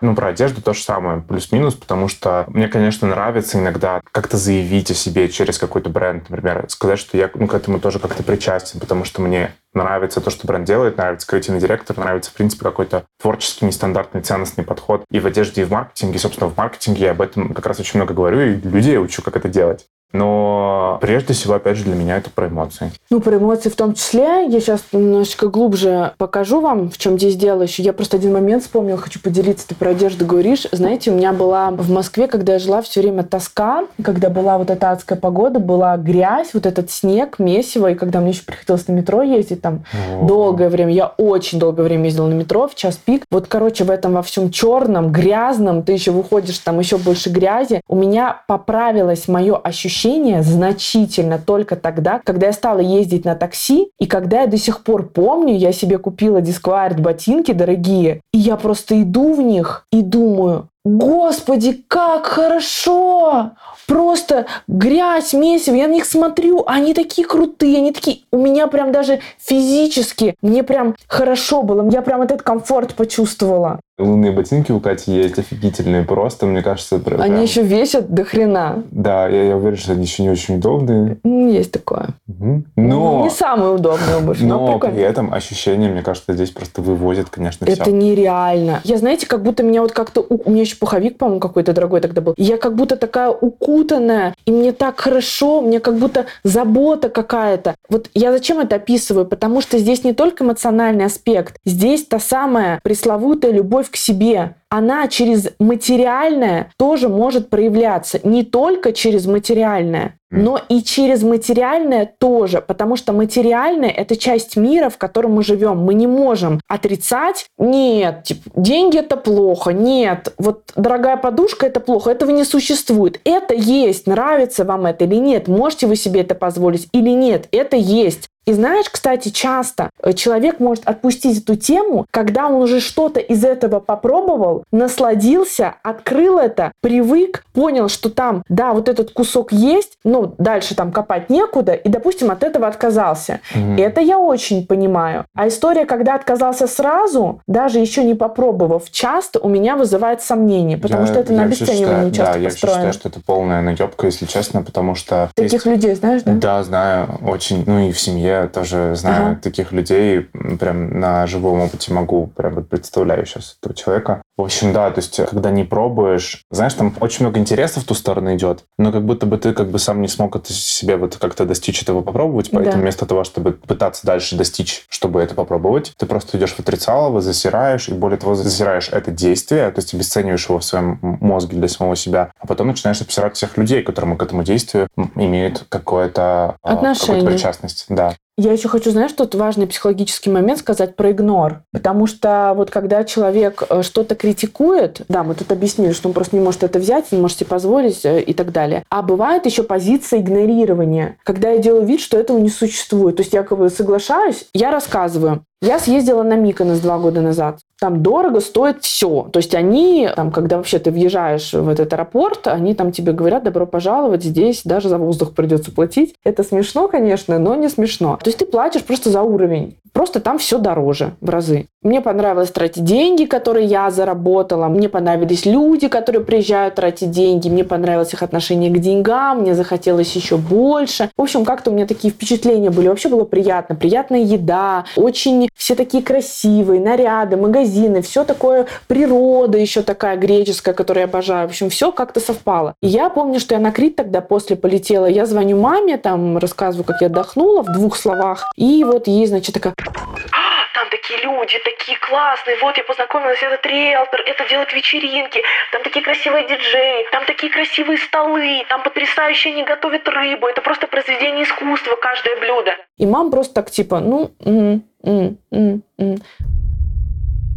Ну, 0.00 0.14
про 0.14 0.28
одежду 0.28 0.60
то 0.60 0.74
же 0.74 0.82
самое, 0.82 1.20
плюс-минус, 1.20 1.74
потому 1.74 2.08
что 2.08 2.44
мне, 2.48 2.68
конечно, 2.68 3.08
нравится 3.08 3.58
иногда 3.58 4.00
как-то 4.12 4.36
заявить 4.36 4.90
о 4.90 4.94
себе 4.94 5.28
через 5.28 5.58
какой-то 5.58 5.88
бренд, 5.88 6.28
например, 6.28 6.66
сказать, 6.68 6.98
что 6.98 7.16
я 7.16 7.30
ну, 7.34 7.46
к 7.46 7.54
этому 7.54 7.80
тоже 7.80 7.98
как-то 7.98 8.22
причастен, 8.22 8.80
потому 8.80 9.04
что 9.04 9.22
мне 9.22 9.54
нравится 9.72 10.20
то, 10.20 10.30
что 10.30 10.46
бренд 10.46 10.66
делает, 10.66 10.98
нравится 10.98 11.26
креативный 11.26 11.60
директор, 11.60 11.96
нравится, 11.96 12.30
в 12.30 12.34
принципе, 12.34 12.64
какой-то 12.64 13.04
творческий, 13.20 13.66
нестандартный, 13.66 14.20
ценностный 14.20 14.64
подход 14.64 15.04
и 15.10 15.20
в 15.20 15.26
одежде, 15.26 15.62
и 15.62 15.64
в 15.64 15.70
маркетинге. 15.70 16.18
Собственно, 16.18 16.50
в 16.50 16.56
маркетинге 16.56 17.04
я 17.06 17.10
об 17.12 17.22
этом 17.22 17.54
как 17.54 17.66
раз 17.66 17.80
очень 17.80 17.98
много 17.98 18.14
говорю, 18.14 18.40
и 18.40 18.56
людей 18.56 18.98
учу, 18.98 19.22
как 19.22 19.36
это 19.36 19.48
делать. 19.48 19.86
Но 20.12 20.98
прежде 21.00 21.34
всего, 21.34 21.54
опять 21.54 21.76
же, 21.76 21.84
для 21.84 21.94
меня 21.94 22.16
это 22.16 22.30
про 22.30 22.48
эмоции. 22.48 22.90
Ну, 23.10 23.20
про 23.20 23.36
эмоции 23.36 23.68
в 23.68 23.76
том 23.76 23.94
числе. 23.94 24.46
Я 24.48 24.60
сейчас 24.60 24.82
немножечко 24.92 25.48
глубже 25.48 26.12
покажу 26.16 26.60
вам, 26.60 26.90
в 26.90 26.98
чем 26.98 27.18
здесь 27.18 27.36
дело 27.36 27.62
еще. 27.62 27.82
Я 27.82 27.92
просто 27.92 28.16
один 28.16 28.32
момент 28.32 28.62
вспомнил, 28.62 28.96
хочу 28.96 29.20
поделиться. 29.20 29.68
Ты 29.68 29.74
про 29.74 29.90
одежду 29.90 30.24
говоришь. 30.24 30.66
Знаете, 30.72 31.10
у 31.10 31.14
меня 31.14 31.32
была 31.32 31.70
в 31.70 31.90
Москве, 31.90 32.28
когда 32.28 32.54
я 32.54 32.58
жила, 32.58 32.82
все 32.82 33.00
время 33.00 33.24
тоска, 33.24 33.84
когда 34.02 34.30
была 34.30 34.58
вот 34.58 34.70
эта 34.70 34.90
адская 34.90 35.18
погода, 35.18 35.58
была 35.58 35.96
грязь, 35.96 36.50
вот 36.54 36.66
этот 36.66 36.90
снег, 36.90 37.38
месиво, 37.38 37.90
и 37.90 37.94
когда 37.94 38.20
мне 38.20 38.30
еще 38.30 38.44
приходилось 38.44 38.88
на 38.88 38.92
метро 38.92 39.22
ездить, 39.22 39.60
там 39.60 39.84
долгое 40.22 40.68
время, 40.68 40.92
я 40.92 41.06
очень 41.18 41.58
долгое 41.58 41.82
время 41.82 42.04
ездила 42.04 42.26
на 42.26 42.34
метро, 42.34 42.68
в 42.68 42.74
час 42.74 42.96
пик. 42.96 43.24
Вот, 43.30 43.48
короче, 43.48 43.84
в 43.84 43.90
этом 43.90 44.14
во 44.14 44.22
всем 44.22 44.50
черном, 44.50 45.12
грязном, 45.12 45.82
ты 45.82 45.92
еще 45.92 46.12
выходишь, 46.12 46.58
там 46.58 46.78
еще 46.78 46.96
больше 46.96 47.30
грязи. 47.30 47.80
У 47.88 47.96
меня 47.96 48.42
поправилось 48.46 49.28
мое 49.28 49.56
ощущение 49.56 49.95
значительно 50.42 51.38
только 51.38 51.76
тогда, 51.76 52.20
когда 52.24 52.46
я 52.46 52.52
стала 52.52 52.80
ездить 52.80 53.24
на 53.24 53.34
такси, 53.34 53.90
и 53.98 54.06
когда 54.06 54.42
я 54.42 54.46
до 54.46 54.58
сих 54.58 54.82
пор 54.82 55.08
помню, 55.08 55.56
я 55.56 55.72
себе 55.72 55.98
купила 55.98 56.38
Disquiet 56.38 57.00
ботинки 57.00 57.52
дорогие, 57.52 58.20
и 58.32 58.38
я 58.38 58.56
просто 58.56 59.00
иду 59.02 59.34
в 59.34 59.42
них 59.42 59.86
и 59.92 60.02
думаю, 60.02 60.68
Господи, 60.90 61.82
как 61.88 62.26
хорошо! 62.26 63.50
Просто 63.88 64.46
грязь, 64.68 65.32
месиво, 65.32 65.74
я 65.74 65.88
на 65.88 65.92
них 65.94 66.04
смотрю, 66.04 66.62
они 66.66 66.94
такие 66.94 67.26
крутые, 67.26 67.78
они 67.78 67.92
такие... 67.92 68.18
У 68.30 68.38
меня 68.38 68.68
прям 68.68 68.92
даже 68.92 69.18
физически, 69.38 70.34
мне 70.42 70.62
прям 70.62 70.94
хорошо 71.08 71.62
было, 71.62 71.88
я 71.90 72.02
прям 72.02 72.22
этот 72.22 72.42
комфорт 72.42 72.94
почувствовала. 72.94 73.80
Лунные 73.98 74.30
ботинки 74.30 74.72
у 74.72 74.80
Кати 74.80 75.10
есть 75.12 75.38
офигительные 75.38 76.02
просто, 76.04 76.44
мне 76.44 76.62
кажется, 76.62 76.98
прям- 76.98 77.20
Они 77.20 77.42
еще 77.42 77.62
весят 77.62 78.10
до 78.12 78.24
хрена. 78.24 78.82
Да, 78.90 79.26
я, 79.26 79.44
я 79.44 79.56
уверен, 79.56 79.78
что 79.78 79.92
они 79.92 80.02
еще 80.02 80.22
не 80.22 80.28
очень 80.28 80.56
удобные. 80.56 81.16
Есть 81.24 81.72
такое. 81.72 82.08
Ну, 82.26 82.62
Но, 82.76 83.22
Не 83.24 83.30
самая 83.30 83.70
удобная 83.70 84.18
обувь, 84.18 84.40
но, 84.42 84.66
но 84.66 84.78
при 84.78 85.00
этом 85.00 85.32
ощущение, 85.32 85.88
мне 85.88 86.02
кажется, 86.02 86.34
здесь 86.34 86.50
просто 86.50 86.82
вывозит, 86.82 87.30
конечно, 87.30 87.64
Это 87.64 87.84
все. 87.84 87.90
нереально. 87.90 88.82
Я, 88.84 88.98
знаете, 88.98 89.26
как 89.26 89.42
будто 89.42 89.62
меня 89.62 89.80
вот 89.80 89.92
как-то... 89.92 90.26
У 90.28 90.50
меня 90.50 90.60
еще 90.60 90.75
пуховик, 90.76 91.18
по-моему, 91.18 91.40
какой-то 91.40 91.72
дорогой 91.72 92.00
тогда 92.00 92.20
был. 92.20 92.34
Я 92.36 92.56
как 92.56 92.74
будто 92.74 92.96
такая 92.96 93.30
укутанная, 93.30 94.34
и 94.44 94.50
мне 94.50 94.72
так 94.72 95.00
хорошо, 95.00 95.60
мне 95.62 95.80
как 95.80 95.96
будто 95.96 96.26
забота 96.44 97.08
какая-то. 97.08 97.74
Вот 97.88 98.10
я 98.14 98.32
зачем 98.32 98.60
это 98.60 98.76
описываю? 98.76 99.26
Потому 99.26 99.60
что 99.60 99.78
здесь 99.78 100.04
не 100.04 100.12
только 100.12 100.44
эмоциональный 100.44 101.04
аспект, 101.04 101.56
здесь 101.64 102.04
та 102.04 102.18
самая 102.18 102.80
пресловутая 102.82 103.52
любовь 103.52 103.90
к 103.90 103.96
себе. 103.96 104.54
Она 104.68 105.06
через 105.08 105.50
материальное 105.58 106.72
тоже 106.76 107.08
может 107.08 107.50
проявляться. 107.50 108.20
Не 108.24 108.42
только 108.42 108.92
через 108.92 109.26
материальное, 109.26 110.18
но 110.30 110.60
и 110.68 110.82
через 110.82 111.22
материальное 111.22 112.12
тоже, 112.18 112.60
потому 112.60 112.96
что 112.96 113.12
материальное– 113.12 113.90
это 113.96 114.16
часть 114.16 114.56
мира, 114.56 114.88
в 114.88 114.98
котором 114.98 115.34
мы 115.34 115.44
живем. 115.44 115.78
Мы 115.78 115.94
не 115.94 116.08
можем 116.08 116.60
отрицать, 116.66 117.46
нет, 117.58 118.24
типа, 118.24 118.50
деньги– 118.56 118.98
это 118.98 119.16
плохо, 119.16 119.72
нет, 119.72 120.34
вот 120.36 120.72
дорогая 120.74 121.16
подушка– 121.16 121.66
это 121.68 121.78
плохо, 121.78 122.10
этого 122.10 122.30
не 122.30 122.44
существует. 122.44 123.20
Это 123.24 123.54
есть, 123.54 124.08
нравится 124.08 124.64
вам 124.64 124.86
это 124.86 125.04
или 125.04 125.16
нет, 125.16 125.46
можете 125.46 125.86
вы 125.86 125.94
себе 125.94 126.22
это 126.22 126.34
позволить 126.34 126.88
или 126.92 127.10
нет, 127.10 127.46
это 127.52 127.76
есть. 127.76 128.28
И 128.46 128.52
знаешь, 128.52 128.86
кстати, 128.90 129.30
часто 129.30 129.90
э, 130.02 130.12
человек 130.12 130.60
может 130.60 130.86
отпустить 130.88 131.42
эту 131.42 131.56
тему, 131.56 132.06
когда 132.12 132.46
он 132.46 132.54
уже 132.62 132.80
что-то 132.80 133.18
из 133.18 133.44
этого 133.44 133.80
попробовал, 133.80 134.62
насладился, 134.72 135.74
открыл 135.82 136.38
это, 136.38 136.72
привык, 136.80 137.44
понял, 137.52 137.88
что 137.88 138.08
там, 138.08 138.42
да, 138.48 138.72
вот 138.72 138.88
этот 138.88 139.10
кусок 139.12 139.52
есть, 139.52 139.98
но 140.04 140.34
дальше 140.38 140.74
там 140.74 140.92
копать 140.92 141.28
некуда, 141.28 141.72
и, 141.74 141.88
допустим, 141.88 142.30
от 142.30 142.42
этого 142.44 142.66
отказался. 142.68 143.40
Мгм. 143.54 143.76
Это 143.78 144.00
я 144.00 144.18
очень 144.18 144.66
понимаю. 144.66 145.24
А 145.34 145.48
история, 145.48 145.84
когда 145.84 146.14
отказался 146.14 146.66
сразу, 146.66 147.40
даже 147.48 147.78
еще 147.80 148.04
не 148.04 148.14
попробовав, 148.14 148.90
часто 148.90 149.40
у 149.40 149.48
меня 149.48 149.76
вызывает 149.76 150.22
сомнения, 150.22 150.76
потому 150.78 151.02
Я- 151.02 151.06
что 151.08 151.20
это 151.20 151.32
на 151.32 151.42
обесценивании 151.44 152.10
считаю- 152.10 152.12
часто 152.12 152.32
Да, 152.34 152.38
я 152.38 152.48
построено. 152.50 152.76
считаю, 152.76 152.92
что 152.92 153.08
это 153.08 153.20
полная 153.26 153.60
наебка, 153.62 154.06
если 154.06 154.26
честно, 154.26 154.62
потому 154.62 154.94
что... 154.94 155.30
Таких 155.34 155.52
есть- 155.52 155.66
людей 155.66 155.94
знаешь, 155.94 156.22
да? 156.22 156.32
Да, 156.32 156.62
знаю, 156.62 157.08
очень. 157.26 157.64
Ну 157.66 157.80
и 157.88 157.92
в 157.92 157.98
семье 158.00 158.35
тоже 158.52 158.94
знаю 158.94 159.26
Ага. 159.32 159.40
таких 159.42 159.72
людей. 159.72 160.28
Прям 160.60 160.98
на 161.00 161.26
живом 161.26 161.60
опыте 161.60 161.92
могу, 161.92 162.26
прям 162.28 162.54
вот 162.56 162.68
представляю 162.68 163.24
сейчас 163.26 163.56
этого 163.60 163.74
человека. 163.74 164.22
В 164.36 164.42
общем, 164.42 164.72
да, 164.74 164.90
то 164.90 164.98
есть, 165.00 165.18
когда 165.30 165.50
не 165.50 165.64
пробуешь, 165.64 166.42
знаешь, 166.50 166.74
там 166.74 166.94
очень 167.00 167.24
много 167.24 167.40
интереса 167.40 167.80
в 167.80 167.84
ту 167.84 167.94
сторону 167.94 168.34
идет, 168.34 168.64
но 168.78 168.92
как 168.92 169.02
будто 169.04 169.24
бы 169.24 169.38
ты 169.38 169.54
как 169.54 169.70
бы 169.70 169.78
сам 169.78 170.02
не 170.02 170.08
смог 170.08 170.36
это 170.36 170.52
себе 170.52 170.96
вот 170.96 171.16
как-то 171.16 171.46
достичь 171.46 171.82
этого 171.82 172.02
попробовать, 172.02 172.50
поэтому 172.50 172.76
Да. 172.76 172.80
вместо 172.82 173.06
того, 173.06 173.24
чтобы 173.24 173.52
пытаться 173.52 174.06
дальше 174.06 174.36
достичь, 174.36 174.84
чтобы 174.90 175.22
это 175.22 175.34
попробовать, 175.34 175.94
ты 175.96 176.04
просто 176.04 176.36
идешь 176.36 176.52
в 176.54 176.60
отрицалово, 176.60 177.22
засираешь, 177.22 177.88
и 177.88 177.94
более 177.94 178.18
того, 178.18 178.34
засираешь 178.34 178.90
это 178.90 179.10
действие, 179.10 179.70
то 179.70 179.78
есть 179.78 179.94
обесцениваешь 179.94 180.46
его 180.48 180.58
в 180.58 180.64
своем 180.64 180.98
мозге 181.00 181.56
для 181.56 181.68
самого 181.68 181.96
себя, 181.96 182.30
а 182.38 182.46
потом 182.46 182.66
начинаешь 182.66 183.00
обсирать 183.00 183.36
всех 183.36 183.56
людей, 183.56 183.82
которые 183.82 184.16
к 184.18 184.22
этому 184.22 184.42
действию 184.42 184.88
имеют 185.14 185.64
какое-то 185.70 186.56
а, 186.62 186.94
какую-то 186.94 187.24
причастность. 187.26 187.86
Да. 187.88 188.14
Я 188.38 188.52
еще 188.52 188.68
хочу, 188.68 188.90
знаешь, 188.90 189.12
тот 189.12 189.34
важный 189.34 189.66
психологический 189.66 190.28
момент 190.28 190.58
сказать 190.58 190.94
про 190.94 191.10
игнор. 191.12 191.62
Потому 191.72 192.06
что 192.06 192.52
вот 192.54 192.70
когда 192.70 193.02
человек 193.02 193.62
э, 193.70 193.82
что-то 193.82 194.14
критикует, 194.14 195.00
да, 195.08 195.24
мы 195.24 195.34
тут 195.34 195.50
объяснили, 195.52 195.92
что 195.92 196.08
он 196.08 196.14
просто 196.14 196.36
не 196.36 196.42
может 196.42 196.62
это 196.62 196.78
взять, 196.78 197.12
не 197.12 197.18
может 197.18 197.38
себе 197.38 197.48
позволить 197.48 198.04
э, 198.04 198.20
и 198.20 198.34
так 198.34 198.52
далее. 198.52 198.84
А 198.90 199.00
бывает 199.00 199.46
еще 199.46 199.62
позиция 199.62 200.20
игнорирования, 200.20 201.16
когда 201.24 201.50
я 201.50 201.58
делаю 201.58 201.86
вид, 201.86 202.00
что 202.00 202.18
этого 202.18 202.38
не 202.38 202.50
существует. 202.50 203.16
То 203.16 203.22
есть 203.22 203.32
я 203.32 203.42
как 203.42 203.56
бы 203.56 203.70
соглашаюсь, 203.70 204.46
я 204.52 204.70
рассказываю. 204.70 205.42
Я 205.62 205.78
съездила 205.78 206.22
на 206.22 206.34
Миконос 206.34 206.80
два 206.80 206.98
года 206.98 207.22
назад. 207.22 207.60
Там 207.78 208.02
дорого 208.02 208.40
стоит 208.40 208.82
все. 208.82 209.28
То 209.32 209.38
есть 209.38 209.54
они, 209.54 210.08
там, 210.14 210.30
когда 210.32 210.56
вообще 210.56 210.78
ты 210.78 210.90
въезжаешь 210.90 211.52
в 211.52 211.68
этот 211.68 211.92
аэропорт, 211.92 212.46
они 212.46 212.74
там 212.74 212.92
тебе 212.92 213.12
говорят, 213.12 213.44
добро 213.44 213.66
пожаловать, 213.66 214.24
здесь 214.24 214.62
даже 214.64 214.88
за 214.88 214.98
воздух 214.98 215.34
придется 215.34 215.70
платить. 215.70 216.14
Это 216.24 216.42
смешно, 216.42 216.88
конечно, 216.88 217.38
но 217.38 217.54
не 217.54 217.68
смешно. 217.68 218.18
То 218.22 218.28
есть 218.28 218.38
ты 218.38 218.46
платишь 218.46 218.84
просто 218.84 219.10
за 219.10 219.22
уровень. 219.22 219.76
Просто 219.92 220.20
там 220.20 220.38
все 220.38 220.58
дороже 220.58 221.14
в 221.20 221.30
разы. 221.30 221.68
Мне 221.82 222.02
понравилось 222.02 222.50
тратить 222.50 222.84
деньги, 222.84 223.24
которые 223.24 223.66
я 223.66 223.90
заработала. 223.90 224.66
Мне 224.68 224.88
понравились 224.90 225.46
люди, 225.46 225.88
которые 225.88 226.22
приезжают 226.22 226.74
тратить 226.74 227.10
деньги. 227.10 227.48
Мне 227.48 227.64
понравилось 227.64 228.12
их 228.12 228.22
отношение 228.22 228.70
к 228.70 228.78
деньгам. 228.78 229.40
Мне 229.40 229.54
захотелось 229.54 230.14
еще 230.14 230.36
больше. 230.36 231.08
В 231.16 231.22
общем, 231.22 231.46
как-то 231.46 231.70
у 231.70 231.74
меня 231.74 231.86
такие 231.86 232.12
впечатления 232.12 232.70
были. 232.70 232.88
Вообще 232.88 233.08
было 233.08 233.24
приятно. 233.24 233.74
Приятная 233.74 234.20
еда. 234.20 234.84
Очень 234.96 235.48
все 235.54 235.74
такие 235.74 236.02
красивые. 236.02 236.80
Наряды, 236.80 237.36
магазины. 237.36 237.65
Все 238.02 238.24
такое 238.24 238.66
природа 238.88 239.58
еще 239.58 239.82
такая 239.82 240.16
греческая, 240.16 240.74
которую 240.74 241.02
я 241.02 241.08
обожаю. 241.08 241.48
В 241.48 241.50
общем, 241.50 241.70
все 241.70 241.92
как-то 241.92 242.20
совпало. 242.20 242.74
И 242.80 242.86
я 242.86 243.10
помню, 243.10 243.40
что 243.40 243.54
я 243.54 243.60
на 243.60 243.72
Крит 243.72 243.96
тогда 243.96 244.20
после 244.20 244.56
полетела. 244.56 245.06
Я 245.06 245.26
звоню 245.26 245.60
маме, 245.60 245.98
там 245.98 246.38
рассказываю, 246.38 246.84
как 246.84 247.00
я 247.00 247.08
отдохнула 247.08 247.62
в 247.62 247.72
двух 247.72 247.96
словах. 247.96 248.50
И 248.56 248.84
вот 248.84 249.06
ей, 249.08 249.26
значит, 249.26 249.54
такая, 249.54 249.74
А, 249.78 250.46
там 250.74 250.88
такие 250.90 251.20
люди, 251.22 251.58
такие 251.64 251.98
классные. 251.98 252.56
Вот 252.62 252.76
я 252.76 252.84
познакомилась, 252.84 253.42
этот 253.42 253.64
риэлтор, 253.66 254.20
это 254.26 254.48
делает 254.48 254.72
вечеринки. 254.72 255.42
Там 255.72 255.82
такие 255.82 256.04
красивые 256.04 256.46
диджеи, 256.46 257.06
там 257.12 257.24
такие 257.26 257.52
красивые 257.52 257.98
столы, 257.98 258.64
там 258.68 258.82
потрясающе 258.82 259.50
они 259.50 259.64
готовят 259.64 260.08
рыбу. 260.08 260.46
Это 260.46 260.60
просто 260.62 260.86
произведение 260.86 261.44
искусства, 261.44 261.96
каждое 262.00 262.36
блюдо. 262.40 262.72
И 262.98 263.06
мама 263.06 263.30
просто 263.30 263.54
так 263.54 263.70
типа, 263.70 264.00
ну, 264.00 264.30
м, 264.44 264.82
м, 265.04 265.38
м, 265.52 265.82
м. 265.98 266.16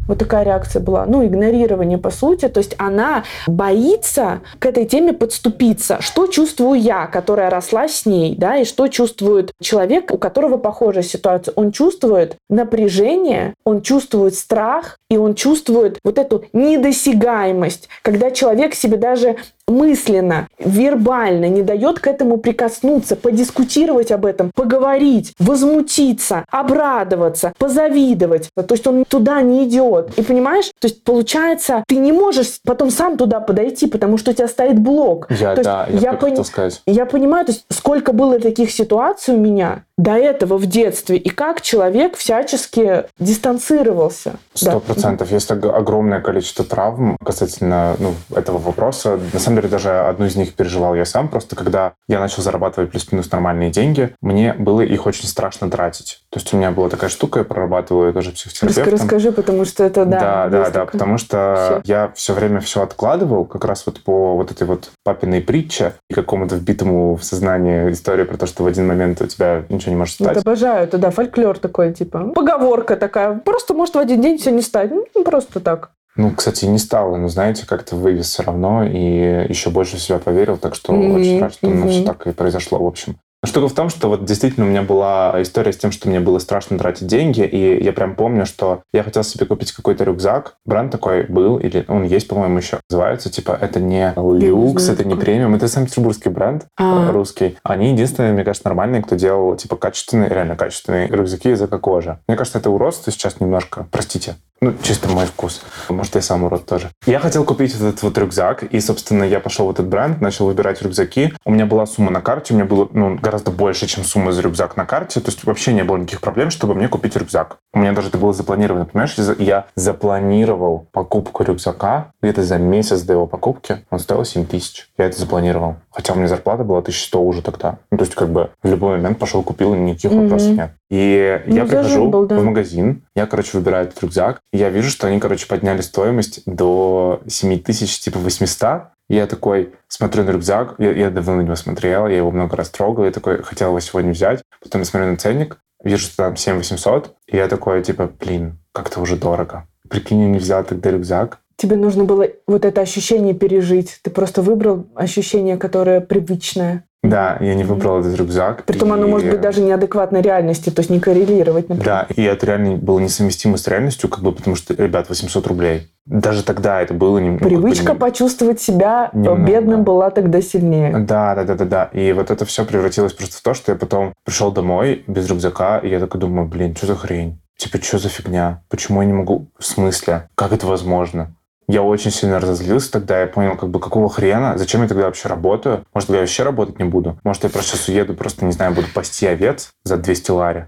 Вот 0.10 0.17
такая 0.17 0.43
реакция 0.43 0.82
была. 0.82 1.06
Ну, 1.06 1.24
игнорирование, 1.24 2.00
по 2.00 2.10
сути. 2.10 2.48
То 2.50 2.58
есть 2.58 2.74
она 2.80 3.24
боится 3.45 4.41
к 4.58 4.65
этой 4.65 4.86
теме 4.86 5.13
подступиться. 5.13 6.02
Что 6.02 6.26
чувствую 6.26 6.82
я, 6.82 7.06
которая 7.06 7.52
росла 7.52 7.88
с 7.88 8.08
ней, 8.08 8.36
да, 8.36 8.58
и 8.58 8.65
что 8.65 8.88
чувствует 8.88 9.52
человек, 9.62 10.12
у 10.12 10.17
которого 10.17 10.58
похожая 10.58 11.04
ситуация. 11.04 11.54
Он 11.56 11.72
чувствует 11.72 12.38
напряжение, 12.50 13.54
он 13.63 13.84
чувствует 13.84 14.34
страх, 14.34 14.98
и 15.12 15.17
он 15.17 15.36
чувствует 15.36 16.00
вот 16.04 16.17
эту 16.17 16.43
недосягаемость, 16.54 17.88
когда 18.02 18.32
человек 18.32 18.74
себе 18.74 18.98
даже 18.98 19.36
мысленно, 19.69 20.47
вербально 20.58 21.47
не 21.49 21.62
дает 21.62 21.99
к 21.99 22.08
этому 22.08 22.38
прикоснуться, 22.38 23.15
подискутировать 23.15 24.12
об 24.12 24.25
этом, 24.25 24.51
поговорить, 24.55 25.34
возмутиться, 25.39 26.45
обрадоваться, 26.49 27.53
позавидовать. 27.58 28.49
То 28.55 28.65
есть 28.73 28.88
он 28.88 29.05
туда 29.08 29.41
не 29.41 29.65
идет. 29.65 30.17
И 30.17 30.21
понимаешь, 30.21 30.71
то 30.79 30.88
есть 30.88 31.03
получается, 31.03 31.84
ты 31.88 31.95
не 31.97 32.12
можешь 32.12 32.60
потом 32.65 32.89
сам 32.91 33.17
туда 33.17 33.39
подойти, 33.39 33.88
потому 33.88 34.17
что 34.17 34.32
у 34.32 34.34
тебя 34.34 34.47
стоит 34.47 34.79
блок. 34.79 35.27
Я, 35.29 35.55
То 35.55 35.62
есть 35.62 35.63
да, 35.63 35.88
я, 35.89 35.99
я, 35.99 36.13
пони- 36.13 36.32
хотел 36.32 36.45
сказать. 36.45 36.82
я 36.86 37.05
понимаю, 37.05 37.45
то 37.45 37.51
есть 37.51 37.65
сколько 37.69 38.13
было 38.13 38.39
таких 38.39 38.71
ситуаций 38.71 39.34
у 39.36 39.38
меня 39.38 39.84
до 39.99 40.13
этого 40.13 40.57
в 40.57 40.65
детстве, 40.65 41.17
и 41.17 41.29
как 41.29 41.62
человек 41.62 42.15
всячески 42.15 43.03
дистанцировался. 43.19 44.31
Да. 44.31 44.71
Сто 44.71 44.79
процентов. 44.79 45.29
Есть 45.31 45.51
ог- 45.51 45.65
огромное 45.65 46.21
количество 46.21 46.63
травм 46.63 47.17
касательно 47.23 47.97
ну, 47.99 48.13
этого 48.33 48.59
вопроса. 48.59 49.19
На 49.33 49.39
самом 49.39 49.57
деле, 49.57 49.67
даже 49.67 49.91
одну 49.91 50.25
из 50.25 50.38
них 50.38 50.53
переживал 50.53 50.95
я 50.95 51.03
сам. 51.03 51.27
Просто 51.27 51.57
когда 51.57 51.93
я 52.07 52.19
начал 52.19 52.41
зарабатывать 52.41 52.91
плюс-минус 52.91 53.29
нормальные 53.29 53.71
деньги, 53.71 54.15
мне 54.21 54.53
было 54.53 54.81
их 54.81 55.05
очень 55.05 55.27
страшно 55.27 55.69
тратить. 55.69 56.21
То 56.29 56.39
есть 56.39 56.53
у 56.53 56.57
меня 56.57 56.71
была 56.71 56.88
такая 56.88 57.09
штука, 57.09 57.39
я 57.39 57.45
прорабатываю 57.45 58.07
ее 58.07 58.13
тоже 58.13 58.31
психотерапевтом. 58.31 58.93
Расскажи, 58.93 59.31
потому 59.33 59.65
что 59.65 59.83
это, 59.83 60.05
да. 60.05 60.19
Да, 60.19 60.47
да, 60.47 60.59
есть 60.59 60.71
да, 60.71 60.79
такое. 60.85 60.91
потому 60.93 61.17
что 61.17 61.81
Всё. 61.83 61.93
я 61.93 62.12
все 62.15 62.33
время 62.33 62.62
все 62.62 62.81
откладывал, 62.81 63.43
как 63.43 63.65
раз 63.65 63.85
вот 63.85 64.01
по 64.01 64.38
вот 64.38 64.51
этой 64.51 64.65
вот 64.65 64.91
папиной 65.03 65.41
притче 65.41 65.93
и 66.09 66.13
какому-то 66.13 66.55
вбитому 66.55 67.15
в 67.15 67.23
сознание 67.25 67.91
истории 67.91 68.23
про 68.23 68.38
то, 68.38 68.45
что 68.45 68.63
в 68.63 68.67
один 68.67 68.88
момент 68.88 69.21
у 69.21 69.27
тебя 69.27 69.63
ничего 69.67 69.88
не 69.89 69.95
может 69.95 70.15
стать. 70.15 70.36
Вот 70.36 70.38
обожаю, 70.38 70.84
это 70.84 70.97
да, 70.97 71.12
фольклор 71.12 71.58
такой, 71.60 71.93
типа, 71.93 72.32
поговорка 72.36 72.95
такая. 72.95 73.36
Просто 73.39 73.73
может 73.73 73.95
в 73.95 73.99
один 73.99 74.21
день 74.21 74.38
все 74.38 74.52
не 74.52 74.62
стать. 74.62 74.91
Ну, 74.91 75.23
просто 75.23 75.60
так. 75.60 75.91
Ну, 76.15 76.32
кстати, 76.32 76.65
не 76.65 76.80
стало, 76.80 77.15
но, 77.17 77.28
знаете, 77.30 77.65
как-то 77.65 77.95
вывез 77.95 78.28
все 78.28 78.43
равно 78.43 78.84
и 78.84 79.47
еще 79.47 79.69
больше 79.69 79.97
в 79.97 80.02
себя 80.02 80.19
поверил, 80.19 80.58
так 80.58 80.75
что 80.75 80.91
Мгм, 80.91 81.15
очень 81.15 81.39
рад, 81.39 81.54
что 81.54 81.69
мгм. 81.69 81.89
все 81.89 82.04
так 82.04 82.28
и 82.28 82.32
произошло, 82.32 82.80
в 82.80 82.86
общем. 82.86 83.17
Штука 83.45 83.69
в 83.69 83.73
том, 83.73 83.89
что 83.89 84.10
вот 84.10 84.25
действительно 84.25 84.65
у 84.65 84.69
меня 84.69 84.82
была 84.82 85.41
история 85.41 85.71
с 85.71 85.78
тем, 85.78 85.93
что 85.93 86.10
мне 86.10 86.19
было 86.19 86.39
страшно 86.39 86.78
тратить 86.78 87.08
деньги, 87.08 87.41
и 87.41 87.82
я 87.82 87.93
прям 87.93 88.15
помню, 88.15 88.45
что 88.45 88.82
я 88.91 89.02
хотел 89.02 89.23
себе 89.23 89.45
купить 89.45 89.71
какой-то 89.71 90.04
рюкзак. 90.04 90.56
Бренд 90.65 90.91
такой 90.91 91.23
был, 91.23 91.58
или 91.58 91.86
он 91.88 92.04
есть, 92.04 92.28
по-моему, 92.28 92.58
еще 92.58 92.80
называется, 92.89 93.30
типа, 93.32 93.58
это 93.60 93.80
не 93.80 94.13
люкс, 94.15 94.89
это 94.89 95.06
не 95.06 95.15
премиум, 95.15 95.56
это 95.56 95.69
санкт-петербургский 95.69 96.30
бренд 96.30 96.65
А. 96.78 97.08
э, 97.08 97.12
русский. 97.12 97.58
Они 97.63 97.91
единственные, 97.93 98.34
мне 98.34 98.43
кажется, 98.43 98.67
нормальные, 98.67 99.04
кто 99.04 99.15
делал, 99.15 99.56
типа, 99.56 99.78
качественные, 99.78 100.30
реально 100.30 100.58
качественные 100.58 101.08
рюкзаки 101.08 101.52
из 101.52 101.62
эко-кожи. 101.62 102.19
Мне 102.28 102.36
кажется, 102.36 102.60
это 102.60 102.69
уродство 102.69 103.10
сейчас 103.10 103.39
немножко, 103.39 103.88
простите, 103.89 104.36
ну, 104.62 104.74
чисто 104.84 105.08
мой 105.10 105.26
вкус. 105.26 105.62
Может, 105.89 106.15
я 106.15 106.22
сам 106.22 106.43
урод 106.43 106.65
тоже. 106.65 106.89
Я 107.06 107.19
хотел 107.19 107.43
купить 107.45 107.74
этот 107.76 108.02
вот 108.04 108.17
рюкзак, 108.17 108.63
и, 108.63 108.80
собственно, 108.80 109.24
я 109.24 109.39
пошел 109.39 109.67
в 109.67 109.72
этот 109.72 109.88
бренд, 109.88 110.22
начал 110.22 110.45
выбирать 110.48 110.82
рюкзаки. 110.82 111.34
У 111.45 111.52
меня 111.52 111.65
была 111.65 111.86
сумма 111.86 112.12
на 112.12 112.22
карте, 112.22 112.54
у 112.54 112.58
меня 112.58 112.65
было 112.65 112.88
ну, 112.93 113.15
гораздо 113.15 113.52
больше, 113.52 113.88
чем 113.88 114.04
сумма 114.04 114.32
за 114.32 114.41
рюкзак 114.41 114.76
на 114.78 114.86
карте. 114.86 115.19
То 115.22 115.28
есть 115.30 115.43
вообще 115.45 115.74
не 115.74 115.84
было 115.84 115.98
никаких 115.98 116.22
проблем, 116.22 116.50
чтобы 116.50 116.76
мне 116.76 116.88
купить 116.88 117.15
рюкзак. 117.15 117.58
У 117.74 117.80
меня 117.80 117.93
даже 117.93 118.10
это 118.10 118.17
было 118.17 118.34
запланировано, 118.34 118.86
понимаешь? 118.86 119.13
Я 119.17 119.24
за- 119.24 119.36
Я 119.39 119.65
запланировал 119.76 120.88
покупку 120.91 121.43
рюкзака 121.43 122.12
где-то 122.22 122.43
за 122.43 122.58
месяц 122.58 123.02
до 123.02 123.13
его 123.13 123.28
покупки. 123.28 123.86
Он 123.89 124.00
стоил 124.00 124.26
7 124.26 124.45
тысяч. 124.45 124.89
Я 124.98 125.06
это 125.06 125.19
запланировал. 125.19 125.76
Хотя 125.91 126.13
у 126.13 126.15
меня 126.17 126.28
зарплата 126.28 126.63
была 126.63 126.80
1100 126.82 127.22
уже 127.24 127.41
тогда. 127.41 127.78
Ну, 127.91 127.98
то 127.98 128.04
есть 128.04 128.15
как 128.15 128.30
бы 128.30 128.50
в 128.63 128.67
любой 128.69 128.98
момент 128.98 129.19
пошел, 129.19 129.43
купил, 129.43 129.74
и 129.74 129.78
никаких 129.78 130.12
Мгм. 130.12 130.22
вопросов 130.24 130.52
нет. 130.58 130.72
И 130.89 131.41
я 131.45 131.63
Ну, 131.63 131.67
зажим 131.67 131.69
прихожу 131.69 132.10
был, 132.10 132.25
да. 132.25 132.39
в 132.39 132.43
магазин, 132.43 133.04
я, 133.15 133.28
короче, 133.28 133.58
выбираю 133.58 133.88
этот 133.88 134.02
рюкзак, 134.02 134.39
и 134.52 134.58
я 134.58 134.69
вижу, 134.69 134.89
что 134.89 135.08
они, 135.08 135.19
короче, 135.19 135.47
подняли 135.47 135.82
стоимость 135.82 136.41
до 136.45 137.21
7800, 137.28 138.04
типа 138.04 138.19
800. 138.19 138.84
И 139.10 139.15
я 139.15 139.28
такой 139.28 139.73
смотрю 139.88 140.23
на 140.23 140.32
рюкзак, 140.32 140.75
я, 140.80 140.91
я 140.91 141.10
давно 141.10 141.36
на 141.36 141.41
него 141.41 141.56
смотрел, 141.56 142.08
я 142.08 142.17
его 142.17 142.32
много 142.32 142.56
раз 142.56 142.69
трогал, 142.69 143.06
я 143.06 143.12
такой 143.12 143.43
хотел 143.43 143.69
его 143.69 143.80
сегодня 143.80 144.12
взять. 144.12 144.41
Потом 144.62 144.82
я 144.82 144.86
смотрю 144.86 145.12
на 145.12 145.17
ценник, 145.17 145.60
вижу, 145.84 146.06
что 146.06 146.17
там 146.17 146.36
7800, 146.36 147.15
и 147.28 147.38
я 147.38 147.47
такой, 147.47 147.84
типа, 147.84 148.12
блин, 148.19 148.60
как-то 148.71 148.99
уже 148.99 149.15
дорого. 149.15 149.67
Прикинь, 149.89 150.21
я 150.21 150.28
не 150.28 150.38
взял 150.39 150.63
тогда 150.63 150.91
рюкзак. 150.91 151.39
Тебе 151.56 151.75
нужно 151.75 152.06
было 152.06 152.25
вот 152.47 152.63
это 152.63 152.82
ощущение 152.82 153.34
пережить. 153.34 153.99
Ты 154.02 154.12
просто 154.12 154.41
выбрал 154.41 154.88
ощущение, 154.95 155.58
которое 155.58 155.99
привычное. 155.99 156.86
Да, 157.01 157.38
я 157.39 157.55
не 157.55 157.63
выбрал 157.63 158.01
этот 158.01 158.17
рюкзак. 158.17 158.65
Притом 158.65 158.91
оно 158.91 159.07
и- 159.07 159.09
может 159.09 159.29
быть 159.29 159.39
даже 159.39 159.62
неадекватной 159.62 160.21
реальности, 160.21 160.69
то 160.69 160.81
есть 160.81 160.89
не 160.89 160.99
коррелировать, 160.99 161.69
например. 161.69 161.85
Да, 161.85 162.07
и 162.13 162.21
это 162.23 162.45
реально 162.45 162.75
было 162.75 162.99
несовместимо 162.99 163.55
с 163.57 163.65
реальностью, 163.69 164.09
как 164.09 164.21
бы, 164.21 164.33
потому 164.33 164.57
что, 164.57 164.73
ребят, 164.73 165.07
800 165.07 165.47
рублей. 165.47 165.88
Даже 166.05 166.43
тогда 166.43 166.81
это 166.81 166.93
было... 166.93 167.19
не- 167.19 167.29
ну, 167.29 167.39
как 167.39 167.43
бы 167.47 167.55
Привычка 167.55 167.93
не- 167.93 167.97
почувствовать 167.99 168.59
себя 168.59 169.12
э, 169.13 169.17
Немного. 169.17 169.41
бедным 169.43 169.83
была 169.85 170.09
тогда 170.09 170.41
сильнее. 170.41 170.97
Да, 170.97 171.35
да, 171.35 171.45
да, 171.45 171.55
да, 171.55 171.65
да. 171.65 171.83
И 171.93 172.12
вот 172.12 172.31
это 172.31 172.43
все 172.45 172.65
превратилось 172.65 173.13
просто 173.13 173.38
в 173.38 173.41
то, 173.41 173.53
что 173.53 173.71
я 173.71 173.77
потом 173.77 174.13
пришел 174.25 174.51
домой 174.51 175.03
без 175.07 175.29
рюкзака, 175.29 175.77
и 175.77 175.89
я 175.89 175.99
такой 176.01 176.19
думаю, 176.19 176.47
блин, 176.49 176.75
что 176.75 176.88
за 176.88 176.95
хрень? 176.95 177.39
Типа, 177.55 177.77
что 177.81 177.97
за 177.97 178.09
фигня? 178.09 178.62
Почему 178.69 179.01
я 179.01 179.07
не 179.07 179.13
могу? 179.13 179.47
В 179.57 179.65
смысле? 179.65 180.27
Как 180.35 180.51
это 180.51 180.67
возможно? 180.67 181.33
Я 181.69 181.84
очень 181.84 182.10
сильно 182.10 182.39
разозлился 182.39 182.91
тогда, 182.93 183.21
я 183.21 183.27
понял, 183.27 183.55
как 183.55 183.69
бы, 183.69 183.79
какого 183.79 184.10
хрена, 184.10 184.58
зачем 184.58 184.82
я 184.82 184.88
тогда 184.88 185.05
вообще 185.05 185.27
работаю? 185.29 185.86
Может, 185.93 186.10
я 186.10 186.21
вообще 186.21 186.41
работать 186.41 186.79
не 186.79 186.86
буду? 186.86 187.19
Может, 187.23 187.43
я 187.43 187.51
просто 187.51 187.77
сейчас 187.77 187.88
уеду, 187.89 188.15
просто, 188.15 188.43
не 188.43 188.51
знаю, 188.53 188.73
буду 188.73 188.88
пасти 188.91 189.27
овец 189.27 189.69
за 189.84 189.97
200 189.97 190.32
лари? 190.32 190.65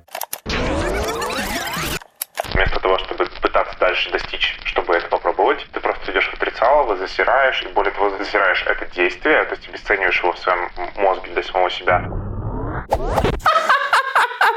Вместо 2.53 2.79
того, 2.79 2.99
чтобы 2.99 3.25
пытаться 3.41 3.75
дальше 3.79 4.11
достичь, 4.11 4.59
чтобы 4.63 4.93
это 4.93 5.07
попробовать, 5.07 5.65
ты 5.73 5.79
просто 5.79 6.11
идешь 6.11 6.29
в 6.29 6.35
отрицалово, 6.35 6.95
засираешь, 6.95 7.63
и 7.63 7.73
более 7.73 7.93
того, 7.93 8.11
засираешь 8.19 8.63
это 8.67 8.85
действие, 8.93 9.43
то 9.45 9.55
есть 9.55 9.67
обесцениваешь 9.67 10.21
его 10.21 10.33
в 10.33 10.37
своем 10.37 10.69
мозге 10.97 11.31
для 11.33 11.41
самого 11.41 11.71
себя. 11.71 12.07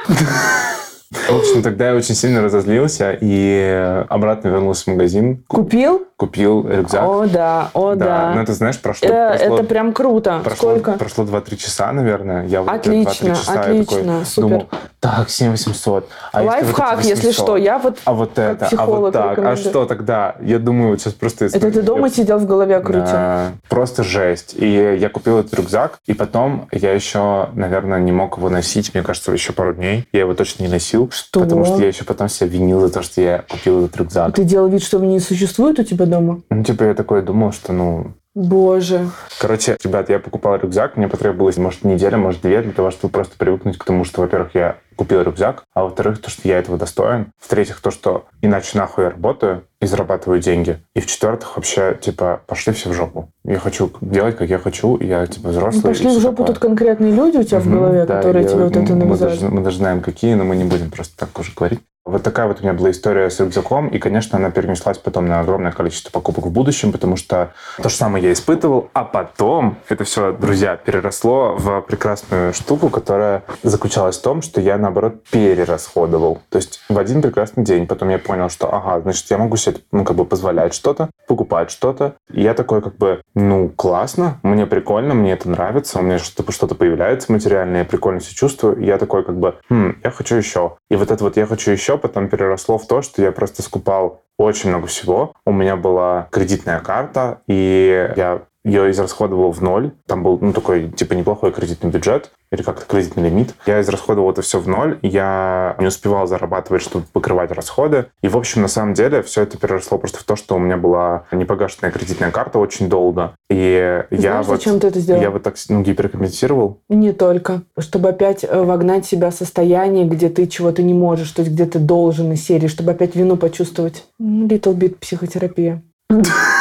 В 1.29 1.37
общем, 1.37 1.63
тогда 1.63 1.91
я 1.91 1.95
очень 1.95 2.15
сильно 2.15 2.43
разозлился 2.43 3.17
и 3.21 4.05
обратно 4.09 4.49
вернулся 4.49 4.85
в 4.85 4.87
магазин, 4.89 5.43
Купил? 5.49 6.07
купил 6.17 6.67
рюкзак. 6.69 7.03
О, 7.05 7.27
да, 7.27 7.71
о, 7.75 7.95
да. 7.95 8.33
Ну, 8.35 8.43
это, 8.43 8.55
знаешь, 8.55 8.79
прошло... 8.81 9.09
Э, 9.09 9.37
прошло- 9.37 9.55
Это 9.57 9.65
прям 9.65 9.93
круто. 9.93 10.41
Прошло, 10.45 10.71
Сколько? 10.71 10.93
прошло 10.93 11.25
2-3 11.25 11.57
часа, 11.57 11.93
наверное. 11.93 12.47
Я 12.47 12.63
вот 12.63 12.71
Отлично, 12.71 13.11
эти 13.11 13.23
2-3 13.25 13.35
часа 13.35 13.55
я 13.55 13.61
отлично, 13.61 13.97
такой 13.97 14.25
супер. 14.25 14.49
думал, 14.49 14.69
Так, 15.01 15.29
7800. 15.29 16.09
А 16.33 16.43
если 16.43 16.55
вот 16.55 16.65
Лайфхак, 16.65 16.99
если 17.05 17.27
800? 17.27 17.35
что, 17.35 17.57
я 17.57 17.79
вот... 17.79 17.99
А 18.05 18.13
вот 18.13 18.39
это, 18.39 18.69
а 18.77 18.87
вот 18.87 19.13
так, 19.13 19.39
а 19.39 19.57
что 19.57 19.87
тогда? 19.87 20.37
Я 20.41 20.59
думаю, 20.59 20.91
вот 20.91 21.01
сейчас 21.01 21.15
просто... 21.15 21.47
Это 21.47 21.71
ты 21.71 21.83
дома 21.83 22.09
сидел 22.09 22.39
в 22.39 22.47
голове 22.47 22.79
крутил? 22.81 23.03
Да, 23.05 23.53
просто 23.69 24.05
жесть. 24.05 24.55
И 24.57 24.67
я 24.71 25.09
купил 25.09 25.39
этот 25.39 25.53
рюкзак, 25.55 25.99
и 26.07 26.15
потом 26.15 26.69
я 26.71 26.93
еще, 26.93 27.49
наверное, 27.55 27.99
не 27.99 28.13
мог 28.13 28.39
его 28.39 28.49
носить, 28.49 28.95
мне 28.95 29.03
кажется, 29.03 29.33
еще 29.33 29.53
пару 29.53 29.75
дней. 29.75 30.07
Я 30.13 30.21
его 30.21 30.35
точно 30.35 30.63
не 30.63 30.69
носил. 30.69 31.04
Что? 31.11 31.41
Потому 31.41 31.65
что 31.65 31.81
я 31.81 31.89
еще 31.89 32.05
потом 32.05 32.29
себя 32.29 32.49
винил 32.49 32.81
за 32.81 32.91
то, 32.91 33.03
что 33.03 33.21
я 33.21 33.45
купил 33.49 33.85
этот 33.85 33.97
рюкзак. 33.97 34.35
Ты 34.35 34.45
делал 34.45 34.69
вид, 34.69 34.83
что 34.83 34.99
его 34.99 35.07
не 35.07 35.21
существует 35.21 35.79
у 35.79 35.85
тебя 35.85 36.07
дома? 36.07 36.43
Ну, 36.51 36.65
типа, 36.65 36.85
я 36.85 36.95
такой 36.95 37.23
думал, 37.23 37.53
что, 37.53 37.73
ну... 37.73 38.15
Боже. 38.35 39.11
Короче, 39.41 39.77
ребят, 39.85 40.11
я 40.11 40.19
покупал 40.19 40.57
рюкзак, 40.57 40.97
мне 40.97 41.07
потребовалось, 41.09 41.57
может, 41.57 41.85
неделя, 41.85 42.17
может, 42.17 42.41
две, 42.43 42.63
для 42.63 42.73
того, 42.73 42.91
чтобы 42.91 43.13
просто 43.13 43.37
привыкнуть 43.39 43.79
к 43.79 43.85
тому, 43.85 44.05
что, 44.05 44.23
во-первых, 44.23 44.55
я 44.55 44.77
купил 44.97 45.23
рюкзак, 45.23 45.63
а 45.73 45.85
во-вторых, 45.85 46.21
то, 46.21 46.31
что 46.31 46.47
я 46.49 46.59
этого 46.59 46.77
достоин. 46.77 47.27
В-третьих, 47.39 47.81
то, 47.81 47.91
что 47.93 48.27
иначе 48.43 48.77
нахуй 48.77 49.05
я 49.05 49.11
работаю 49.11 49.65
и 49.81 49.87
зарабатываю 49.87 50.41
деньги. 50.41 50.79
И 50.95 51.01
в-четвертых, 51.01 51.57
вообще, 51.57 51.97
типа, 52.01 52.43
пошли 52.47 52.73
все 52.73 52.91
в 52.91 52.93
жопу. 52.93 53.29
Я 53.45 53.59
хочу 53.61 53.91
делать, 54.01 54.37
как 54.37 54.49
я 54.49 54.59
хочу, 54.59 54.97
и 54.97 55.07
я, 55.07 55.27
типа, 55.27 55.51
взрослый. 55.51 55.83
Ну, 55.85 55.89
пошли 55.91 56.09
в 56.09 56.21
жопу 56.21 56.37
такое. 56.39 56.47
тут 56.55 56.59
конкретные 56.59 57.13
люди 57.13 57.37
у 57.37 57.43
тебя 57.45 57.61
в 57.61 57.67
Мгм, 57.67 57.77
голове, 57.79 58.05
да, 58.07 58.17
которые 58.17 58.43
я- 58.45 58.49
тебе 58.51 58.65
вот 58.65 58.77
это 58.77 58.93
мы 58.95 59.05
навязали. 59.05 59.31
даже, 59.31 59.49
мы 59.49 59.63
даже 59.63 59.77
знаем, 59.79 60.01
какие, 60.01 60.35
но 60.35 60.45
мы 60.45 60.57
не 60.57 60.65
будем 60.65 60.91
просто 60.91 61.17
так 61.17 61.39
уже 61.39 61.53
говорить. 61.57 61.81
Вот 62.07 62.23
такая 62.23 62.47
вот 62.47 62.61
у 62.61 62.63
меня 62.63 62.75
была 62.75 62.91
история 62.91 63.31
с 63.31 63.41
рюкзаком, 63.41 63.89
и, 63.89 63.99
конечно, 63.99 64.37
она 64.37 64.51
перенеслась 64.51 64.99
потом 64.99 65.25
на 65.25 65.41
огромное 65.41 65.73
количество 65.73 66.11
покупок 66.11 66.45
в 66.45 66.51
будущем, 66.51 66.93
потому 66.93 67.17
что 67.17 67.55
то 67.79 67.89
же 67.89 67.95
самое 67.95 68.27
я 68.27 68.33
испытывал, 68.35 68.91
а 68.93 69.05
потом 69.05 69.79
это 69.89 70.05
все, 70.05 70.33
друзья, 70.33 70.77
переросло 70.77 71.55
в 71.57 71.81
прекрасную 71.81 72.53
штуку, 72.53 72.91
которая 72.91 73.43
заключалась 73.63 74.19
в 74.19 74.23
том, 74.23 74.43
что 74.43 74.61
я, 74.61 74.77
наоборот, 74.77 75.25
перерасходовал. 75.31 76.43
То 76.51 76.59
есть 76.59 76.83
в 76.91 76.99
один 76.99 77.23
прекрасный 77.23 77.65
день 77.65 77.87
потом 77.87 78.11
я 78.11 78.19
понял, 78.19 78.51
что, 78.51 78.71
ага, 78.71 79.01
значит, 79.01 79.31
я 79.31 79.39
могу 79.39 79.57
себе, 79.57 79.79
ну, 79.91 80.05
как 80.05 80.17
бы 80.17 80.27
позволять 80.27 80.75
что-то, 80.75 81.09
покупать 81.27 81.71
что-то. 81.71 82.17
И 82.31 82.43
я 82.43 82.53
такой, 82.53 82.83
как 82.83 82.99
бы, 82.99 83.23
ну, 83.35 83.71
классно, 83.71 84.41
мне 84.43 84.67
прикольно, 84.67 85.15
мне 85.15 85.33
это 85.33 85.49
нравится, 85.49 86.01
у 86.01 86.03
меня 86.03 86.19
что-то 86.19 86.53
что 86.53 86.67
появляется 86.67 87.33
материальное, 87.33 87.81
я 87.81 87.85
прикольно 87.87 88.21
себя 88.21 88.35
чувствую. 88.35 88.77
И 88.77 88.85
я 88.85 88.99
такой, 88.99 89.25
как 89.25 89.39
бы, 89.39 89.55
хм, 89.71 89.97
я 90.05 90.11
хочу 90.11 90.37
еще. 90.37 90.77
И 90.91 90.97
вот 90.97 91.11
это 91.11 91.25
вот 91.25 91.39
я 91.39 91.47
хочу 91.47 91.71
еще 91.71 91.94
потом 91.99 92.29
переросло 92.29 92.79
в 92.79 92.87
то, 92.87 93.03
что 93.03 93.23
я 93.23 93.33
просто 93.33 93.63
скупал 93.63 94.23
очень 94.39 94.71
много 94.71 94.87
всего. 94.87 95.33
У 95.47 95.53
меня 95.53 95.77
была 95.77 96.29
кредитная 96.31 96.81
карта, 96.81 97.43
и 97.47 98.13
я 98.17 98.43
ее 98.65 98.91
израсходовал 98.91 99.53
в 99.53 99.63
ноль. 99.63 99.93
Там 100.07 100.23
был, 100.23 100.39
ну, 100.41 100.53
такой, 100.53 100.91
типа, 100.91 101.13
неплохой 101.13 101.53
кредитный 101.53 101.91
бюджет 101.91 102.31
или 102.51 102.63
как-то 102.63 102.87
кредитный 102.87 103.25
лимит. 103.25 103.55
Я 103.67 103.81
израсходовал 103.81 104.31
это 104.31 104.43
все 104.43 104.59
в 104.59 104.69
ноль, 104.69 104.99
я 105.03 105.77
не 105.79 105.87
успевал 105.87 106.27
зарабатывать, 106.27 106.83
чтобы 106.83 107.05
покрывать 107.13 107.51
расходы. 107.51 108.07
И, 108.23 108.29
в 108.29 108.37
общем, 108.37 108.63
на 108.63 108.69
самом 108.69 108.95
деле, 108.95 109.23
все 109.23 109.43
это 109.43 109.59
переросло 109.59 109.99
просто 109.99 110.21
в 110.21 110.25
то, 110.25 110.37
что 110.37 110.55
у 110.55 110.59
меня 110.59 110.77
была 110.77 111.25
непогашенная 111.33 111.91
кредитная 111.91 112.31
карта 112.31 112.59
очень 112.59 112.89
долго. 112.89 113.35
И 113.51 114.05
я 114.11 114.19
Знаешь, 114.19 114.47
вот... 114.47 114.57
зачем 114.59 114.81
ты 114.81 114.87
это 114.87 115.01
сделал? 115.01 115.21
Я 115.21 115.31
вот 115.31 115.43
так 115.43 115.57
ну, 115.69 115.83
гиперкомпенсировал. 115.83 116.81
Не 116.89 117.13
только. 117.13 117.63
Чтобы 117.79 118.11
опять 118.11 118.45
э, 118.45 118.63
вогнать 118.63 119.05
себя 119.05 119.31
в 119.31 119.35
состояние, 119.35 120.07
где 120.07 120.29
ты 120.29 120.47
чего-то 120.47 120.83
не 120.83 120.95
можешь, 120.95 121.31
то 121.33 121.43
есть 121.43 121.53
где 121.53 121.67
ты 121.67 121.79
должен 121.79 122.33
из 122.33 122.45
серии, 122.45 122.69
чтобы 122.69 122.93
опять 122.93 123.15
вину 123.17 123.37
почувствовать. 123.37 124.07
Little 124.21 124.75
bit 124.75 124.97
психотерапия. 124.97 125.83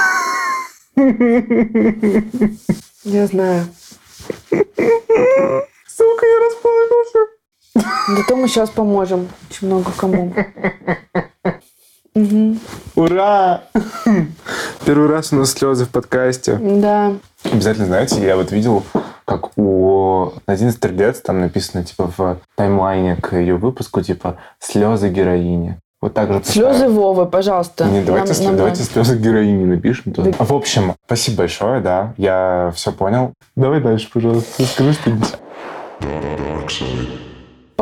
Я 3.03 3.27
знаю. 3.27 3.65
Сука, 5.88 6.25
я 6.25 6.39
расплакался. 6.45 7.19
Зато 8.08 8.36
мы 8.36 8.47
сейчас 8.47 8.69
поможем. 8.69 9.27
Очень 9.49 9.67
много 9.67 9.91
кому. 9.97 10.34
Мгм. 12.15 12.60
Ура! 12.95 13.63
Первый 14.86 15.10
раз 15.10 15.34
у 15.34 15.38
нас 15.38 15.51
слезы 15.51 15.86
в 15.86 15.89
подкасте. 15.89 16.58
Да. 16.62 17.13
Обязательно, 17.43 17.88
знаете, 17.88 18.23
я 18.23 18.36
вот 18.36 18.51
видел, 18.51 18.84
как 19.25 19.58
у 19.58 20.34
Надины 20.45 20.71
Стрелец 20.71 21.21
там 21.21 21.39
написано, 21.39 21.84
типа, 21.84 22.12
в 22.15 22.39
таймлайне 22.56 23.15
к 23.15 23.36
ее 23.36 23.56
выпуску, 23.56 24.01
типа, 24.01 24.38
слезы 24.60 25.10
героини. 25.10 25.79
Вот 26.04 26.13
так 26.13 26.34
же 26.34 26.42
Слезы. 26.44 26.89
Вовы, 26.89 27.26
пожалуйста. 27.28 27.86
Не, 27.86 28.02
давайте, 28.02 28.34
Нам- 28.34 28.44
нам 28.48 28.58
давайте 28.58 28.84
слезы 28.84 29.18
героини 29.18 29.63
напишем. 29.63 30.12
тоже. 30.12 30.34
Да. 30.38 30.44
В 30.44 30.52
общем, 30.54 30.96
спасибо 31.06 31.38
большое, 31.38 31.80
да, 31.80 32.13
я 32.18 32.74
все 32.76 32.92
понял. 32.92 33.32
Давай 33.56 33.80
дальше, 33.80 34.10
пожалуйста, 34.13 34.66
скажи 34.66 34.92
что-нибудь. 34.92 35.34